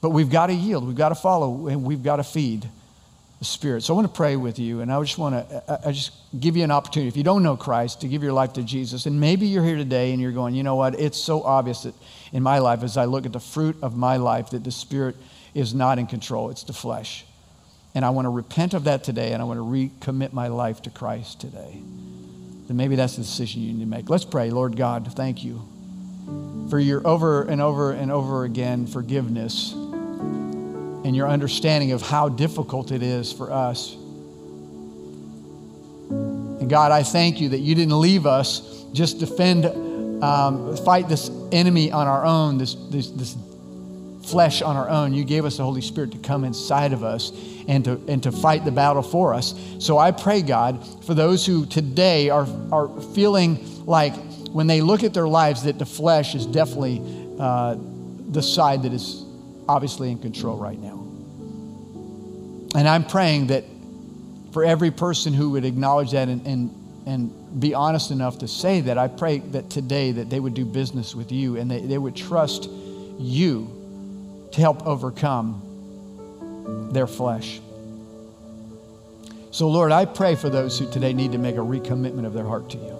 But 0.00 0.10
we've 0.10 0.30
got 0.30 0.46
to 0.46 0.54
yield, 0.54 0.86
we've 0.86 0.96
got 0.96 1.10
to 1.10 1.14
follow, 1.14 1.66
and 1.66 1.84
we've 1.84 2.02
got 2.02 2.16
to 2.16 2.24
feed 2.24 2.68
the 3.38 3.44
Spirit. 3.44 3.82
So 3.82 3.94
I 3.94 3.96
want 3.96 4.08
to 4.08 4.14
pray 4.14 4.36
with 4.36 4.58
you, 4.58 4.80
and 4.80 4.92
I 4.92 5.00
just 5.02 5.18
want 5.18 5.48
to 5.48 5.80
I 5.86 5.92
just 5.92 6.12
give 6.38 6.56
you 6.56 6.64
an 6.64 6.70
opportunity, 6.70 7.08
if 7.08 7.16
you 7.16 7.22
don't 7.22 7.42
know 7.42 7.56
Christ, 7.56 8.02
to 8.02 8.08
give 8.08 8.22
your 8.22 8.32
life 8.32 8.52
to 8.54 8.62
Jesus. 8.62 9.06
And 9.06 9.18
maybe 9.20 9.46
you're 9.46 9.64
here 9.64 9.76
today 9.76 10.12
and 10.12 10.20
you're 10.20 10.32
going, 10.32 10.54
you 10.54 10.62
know 10.62 10.76
what? 10.76 10.98
It's 10.98 11.18
so 11.18 11.42
obvious 11.42 11.82
that 11.82 11.94
in 12.32 12.42
my 12.42 12.58
life, 12.58 12.82
as 12.82 12.96
I 12.96 13.06
look 13.06 13.26
at 13.26 13.32
the 13.32 13.40
fruit 13.40 13.76
of 13.82 13.96
my 13.96 14.16
life, 14.16 14.50
that 14.50 14.64
the 14.64 14.70
Spirit 14.70 15.16
is 15.54 15.74
not 15.74 15.98
in 15.98 16.06
control, 16.06 16.50
it's 16.50 16.64
the 16.64 16.72
flesh. 16.72 17.24
And 17.94 18.04
I 18.04 18.10
want 18.10 18.26
to 18.26 18.30
repent 18.30 18.72
of 18.72 18.84
that 18.84 19.02
today, 19.02 19.32
and 19.32 19.42
I 19.42 19.44
want 19.44 19.58
to 19.58 19.64
recommit 19.64 20.32
my 20.32 20.48
life 20.48 20.82
to 20.82 20.90
Christ 20.90 21.40
today. 21.40 21.82
Then 22.68 22.76
maybe 22.76 22.94
that's 22.94 23.16
the 23.16 23.22
decision 23.22 23.62
you 23.62 23.72
need 23.72 23.80
to 23.80 23.86
make. 23.86 24.08
Let's 24.08 24.24
pray. 24.24 24.50
Lord 24.50 24.76
God, 24.76 25.12
thank 25.14 25.42
you 25.42 25.62
for 26.70 26.78
your 26.78 27.06
over 27.06 27.42
and 27.42 27.60
over 27.60 27.92
and 27.92 28.10
over 28.12 28.44
again 28.44 28.86
forgiveness 28.86 29.72
and 29.72 31.16
your 31.16 31.28
understanding 31.28 31.92
of 31.92 32.02
how 32.02 32.28
difficult 32.28 32.92
it 32.92 33.02
is 33.02 33.32
for 33.32 33.50
us. 33.50 33.94
And 36.10 36.68
God, 36.68 36.92
I 36.92 37.02
thank 37.02 37.40
you 37.40 37.48
that 37.50 37.58
you 37.58 37.74
didn't 37.74 37.98
leave 37.98 38.26
us 38.26 38.84
just 38.92 39.18
defend, 39.18 39.66
um, 40.22 40.76
fight 40.78 41.08
this 41.08 41.30
enemy 41.52 41.90
on 41.90 42.06
our 42.06 42.24
own, 42.24 42.58
this, 42.58 42.74
this, 42.90 43.10
this 43.10 43.36
flesh 44.24 44.62
on 44.62 44.76
our 44.76 44.88
own. 44.88 45.14
You 45.14 45.24
gave 45.24 45.44
us 45.44 45.56
the 45.56 45.64
Holy 45.64 45.80
Spirit 45.80 46.12
to 46.12 46.18
come 46.18 46.44
inside 46.44 46.92
of 46.92 47.02
us 47.02 47.32
and 47.66 47.84
to, 47.84 48.00
and 48.08 48.22
to 48.22 48.32
fight 48.32 48.64
the 48.64 48.70
battle 48.70 49.02
for 49.02 49.34
us. 49.34 49.54
So 49.78 49.98
I 49.98 50.10
pray, 50.10 50.42
God, 50.42 50.84
for 51.04 51.14
those 51.14 51.46
who 51.46 51.66
today 51.66 52.30
are, 52.30 52.46
are 52.70 52.88
feeling 53.14 53.84
like 53.86 54.14
when 54.52 54.66
they 54.66 54.80
look 54.80 55.02
at 55.04 55.14
their 55.14 55.28
lives, 55.28 55.62
that 55.64 55.78
the 55.78 55.86
flesh 55.86 56.34
is 56.34 56.46
definitely 56.46 57.02
uh, 57.38 57.76
the 58.30 58.42
side 58.42 58.82
that 58.82 58.92
is 58.92 59.24
obviously 59.68 60.10
in 60.10 60.18
control 60.18 60.56
right 60.56 60.78
now. 60.78 60.98
And 62.74 62.88
I'm 62.88 63.04
praying 63.04 63.48
that 63.48 63.64
for 64.52 64.64
every 64.64 64.90
person 64.90 65.32
who 65.32 65.50
would 65.50 65.64
acknowledge 65.64 66.12
that 66.12 66.28
and, 66.28 66.44
and, 66.46 66.74
and 67.06 67.60
be 67.60 67.74
honest 67.74 68.10
enough 68.10 68.38
to 68.38 68.48
say 68.48 68.80
that, 68.82 68.98
I 68.98 69.08
pray 69.08 69.38
that 69.38 69.70
today 69.70 70.12
that 70.12 70.30
they 70.30 70.40
would 70.40 70.54
do 70.54 70.64
business 70.64 71.14
with 71.14 71.32
you 71.32 71.56
and 71.56 71.70
they, 71.70 71.80
they 71.80 71.98
would 71.98 72.16
trust 72.16 72.68
you 73.18 74.48
to 74.52 74.60
help 74.60 74.86
overcome 74.86 75.62
their 76.92 77.06
flesh. 77.06 77.60
So, 79.52 79.68
Lord, 79.68 79.90
I 79.92 80.04
pray 80.04 80.36
for 80.36 80.48
those 80.48 80.78
who 80.78 80.90
today 80.90 81.12
need 81.12 81.32
to 81.32 81.38
make 81.38 81.56
a 81.56 81.60
recommitment 81.60 82.24
of 82.24 82.32
their 82.32 82.44
heart 82.46 82.70
to 82.70 82.78
you. 82.78 82.96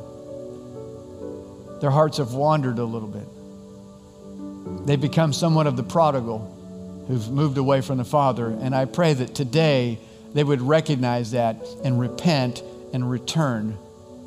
Their 1.80 1.90
hearts 1.90 2.18
have 2.18 2.32
wandered 2.32 2.78
a 2.78 2.84
little 2.84 3.08
bit. 3.08 4.86
They've 4.86 5.00
become 5.00 5.32
somewhat 5.32 5.66
of 5.66 5.76
the 5.76 5.82
prodigal 5.82 7.04
who've 7.08 7.30
moved 7.30 7.58
away 7.58 7.80
from 7.80 7.98
the 7.98 8.04
Father. 8.04 8.48
And 8.48 8.74
I 8.74 8.84
pray 8.84 9.14
that 9.14 9.34
today 9.34 9.98
they 10.32 10.44
would 10.44 10.60
recognize 10.60 11.32
that 11.32 11.56
and 11.84 11.98
repent 11.98 12.62
and 12.92 13.10
return 13.10 13.76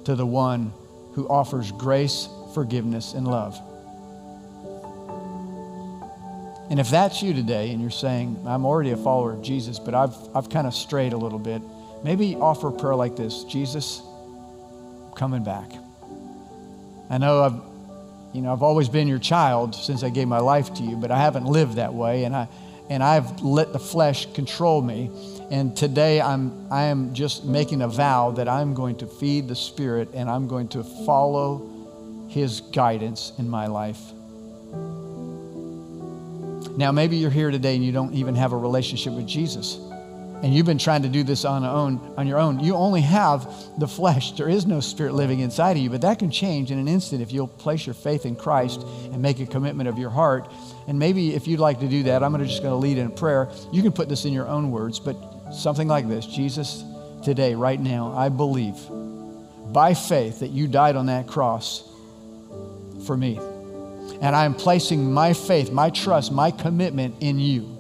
to 0.06 0.16
the 0.16 0.26
one 0.26 0.74
who 1.14 1.28
offers 1.28 1.72
grace, 1.72 2.28
forgiveness, 2.54 3.14
and 3.14 3.28
love. 3.28 3.60
And 6.70 6.80
if 6.80 6.90
that's 6.90 7.22
you 7.22 7.34
today 7.34 7.72
and 7.72 7.82
you're 7.82 7.92
saying, 7.92 8.44
I'm 8.48 8.66
already 8.66 8.92
a 8.92 8.98
follower 8.98 9.34
of 9.34 9.44
Jesus, 9.44 9.80
but 9.80 9.94
I've, 9.94 10.16
I've 10.36 10.50
kind 10.50 10.66
of 10.66 10.74
strayed 10.74 11.14
a 11.14 11.18
little 11.18 11.40
bit, 11.40 11.62
maybe 12.04 12.36
offer 12.36 12.70
a 12.70 12.72
prayer 12.72 12.96
like 12.96 13.16
this 13.16 13.44
Jesus, 13.44 14.02
I'm 15.06 15.14
coming 15.14 15.44
back. 15.44 15.72
I 17.10 17.18
know 17.18 17.44
I've, 17.44 17.62
you 18.34 18.42
know, 18.42 18.54
I've 18.54 18.64
always 18.64 18.90
been 18.90 19.08
your 19.08 19.20
child 19.20 19.76
since 19.76 20.04
I 20.04 20.10
gave 20.10 20.28
my 20.28 20.40
life 20.40 20.74
to 20.76 20.84
you, 20.84 20.96
but 20.96 21.12
I 21.12 21.20
haven't 21.20 21.46
lived 21.46 21.76
that 21.76 21.94
way, 21.94 22.24
and 22.24 22.36
I, 22.36 22.48
and 22.90 23.04
I've 23.04 23.42
let 23.42 23.74
the 23.74 23.80
flesh 23.80 24.32
control 24.34 24.82
me. 24.82 25.10
And 25.52 25.76
today 25.76 26.22
I'm, 26.22 26.72
I 26.72 26.84
am 26.84 27.14
just 27.14 27.46
making 27.46 27.82
a 27.82 27.88
vow 27.88 28.32
that 28.32 28.48
I'm 28.48 28.74
going 28.74 28.98
to 28.98 29.08
feed 29.08 29.48
the 29.48 29.56
Spirit 29.56 30.10
and 30.14 30.30
I'm 30.30 30.48
going 30.48 30.68
to 30.70 30.84
follow 30.84 32.28
His 32.30 32.62
guidance 32.62 33.34
in 33.38 33.50
my 33.50 33.68
life. 33.68 34.02
Now, 36.76 36.92
maybe 36.92 37.18
you're 37.18 37.30
here 37.30 37.52
today 37.52 37.76
and 37.76 37.86
you 37.86 37.92
don't 37.92 38.14
even 38.16 38.34
have 38.36 38.52
a 38.52 38.58
relationship 38.58 39.14
with 39.14 39.28
Jesus 39.28 39.80
and 40.44 40.54
you've 40.54 40.66
been 40.66 40.78
trying 40.78 41.04
to 41.04 41.10
do 41.10 41.24
this 41.24 41.46
on, 41.46 41.64
own, 41.64 42.14
on 42.18 42.28
your 42.28 42.38
own, 42.38 42.60
you 42.60 42.76
only 42.76 43.00
have 43.00 43.50
the 43.80 43.88
flesh. 43.88 44.34
There 44.34 44.50
is 44.50 44.66
no 44.66 44.82
spirit 44.82 45.14
living 45.14 45.40
inside 45.40 45.78
of 45.78 45.78
you, 45.78 45.90
but 45.90 46.02
that 46.02 46.20
can 46.20 46.30
change 46.30 46.70
in 46.70 46.78
an 46.78 46.90
instant 46.90 47.22
if 47.22 47.32
you'll 47.32 47.48
place 47.48 47.88
your 47.88 47.94
faith 47.94 48.26
in 48.26 48.36
Christ 48.36 48.82
and 48.82 49.22
make 49.22 49.40
a 49.40 49.46
commitment 49.46 49.88
of 49.88 49.98
your 49.98 50.10
heart. 50.10 50.52
And 50.86 51.00
maybe 51.00 51.34
if 51.34 51.48
you'd 51.48 51.62
like 51.62 51.80
to 51.80 51.88
do 51.88 52.04
that, 52.04 52.24
I'm 52.24 52.34
gonna 52.34 52.46
just 52.46 52.62
going 52.62 52.74
to 52.74 52.78
lead 52.78 52.98
in 52.98 53.08
a 53.08 53.10
prayer. 53.10 53.50
You 53.72 53.82
can 53.82 53.94
put 53.94 54.10
this 54.10 54.26
in 54.26 54.34
your 54.34 54.48
own 54.48 54.70
words, 54.70 55.00
but 55.00 55.16
something 55.54 55.88
like 55.88 56.10
this 56.10 56.26
Jesus, 56.26 56.84
today, 57.24 57.56
right 57.56 57.80
now, 57.80 58.12
I 58.12 58.28
believe 58.28 58.76
by 59.72 59.94
faith 59.94 60.42
that 60.42 60.50
you 60.50 60.68
died 60.68 60.98
on 60.98 61.06
that 61.06 61.26
cross 61.26 61.90
for 63.08 63.16
me. 63.16 63.38
And 64.22 64.36
I 64.36 64.44
am 64.44 64.56
placing 64.56 65.14
my 65.14 65.32
faith, 65.32 65.72
my 65.72 65.90
trust, 65.90 66.34
my 66.34 66.52
commitment 66.52 67.16
in 67.22 67.40
you. 67.40 67.80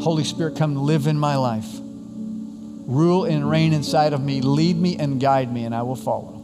Holy 0.00 0.24
Spirit, 0.24 0.56
come 0.56 0.76
live 0.76 1.06
in 1.06 1.18
my 1.18 1.36
life. 1.36 1.68
Rule 2.86 3.24
and 3.24 3.48
reign 3.48 3.72
inside 3.72 4.12
of 4.12 4.22
me. 4.22 4.40
Lead 4.40 4.76
me 4.76 4.96
and 4.96 5.20
guide 5.20 5.52
me, 5.52 5.64
and 5.64 5.74
I 5.74 5.82
will 5.82 5.96
follow. 5.96 6.38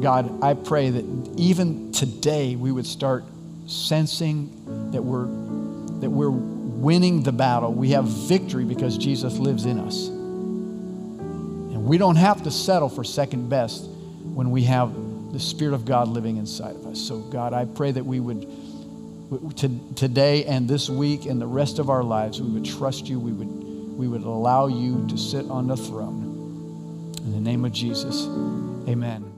God, 0.00 0.42
I 0.42 0.54
pray 0.54 0.90
that 0.90 1.04
even 1.36 1.92
today 1.92 2.56
we 2.56 2.72
would 2.72 2.86
start 2.86 3.24
sensing 3.66 4.90
that 4.92 5.02
we're, 5.02 5.26
that 6.00 6.10
we're 6.10 6.30
winning 6.30 7.22
the 7.22 7.32
battle. 7.32 7.72
We 7.72 7.90
have 7.90 8.04
victory 8.04 8.64
because 8.64 8.98
Jesus 8.98 9.38
lives 9.38 9.64
in 9.64 9.78
us. 9.78 10.08
And 10.08 11.86
we 11.86 11.96
don't 11.96 12.16
have 12.16 12.42
to 12.42 12.50
settle 12.50 12.88
for 12.88 13.04
second 13.04 13.48
best 13.48 13.84
when 14.24 14.50
we 14.50 14.64
have 14.64 14.92
the 15.32 15.40
Spirit 15.40 15.74
of 15.74 15.84
God 15.84 16.08
living 16.08 16.36
inside 16.36 16.76
of 16.76 16.86
us. 16.86 17.00
So, 17.00 17.18
God, 17.18 17.52
I 17.52 17.64
pray 17.64 17.92
that 17.92 18.04
we 18.04 18.20
would 18.20 18.46
today 19.94 20.44
and 20.44 20.68
this 20.68 20.88
week 20.88 21.26
and 21.26 21.40
the 21.40 21.46
rest 21.46 21.78
of 21.78 21.90
our 21.90 22.02
lives, 22.02 22.40
we 22.40 22.50
would 22.50 22.64
trust 22.64 23.08
you. 23.08 23.18
We 23.18 23.32
would, 23.32 23.48
we 23.98 24.08
would 24.08 24.22
allow 24.22 24.66
you 24.66 25.06
to 25.08 25.18
sit 25.18 25.46
on 25.46 25.66
the 25.66 25.76
throne. 25.76 27.12
In 27.18 27.32
the 27.32 27.40
name 27.40 27.64
of 27.64 27.72
Jesus, 27.72 28.26
amen. 28.88 29.33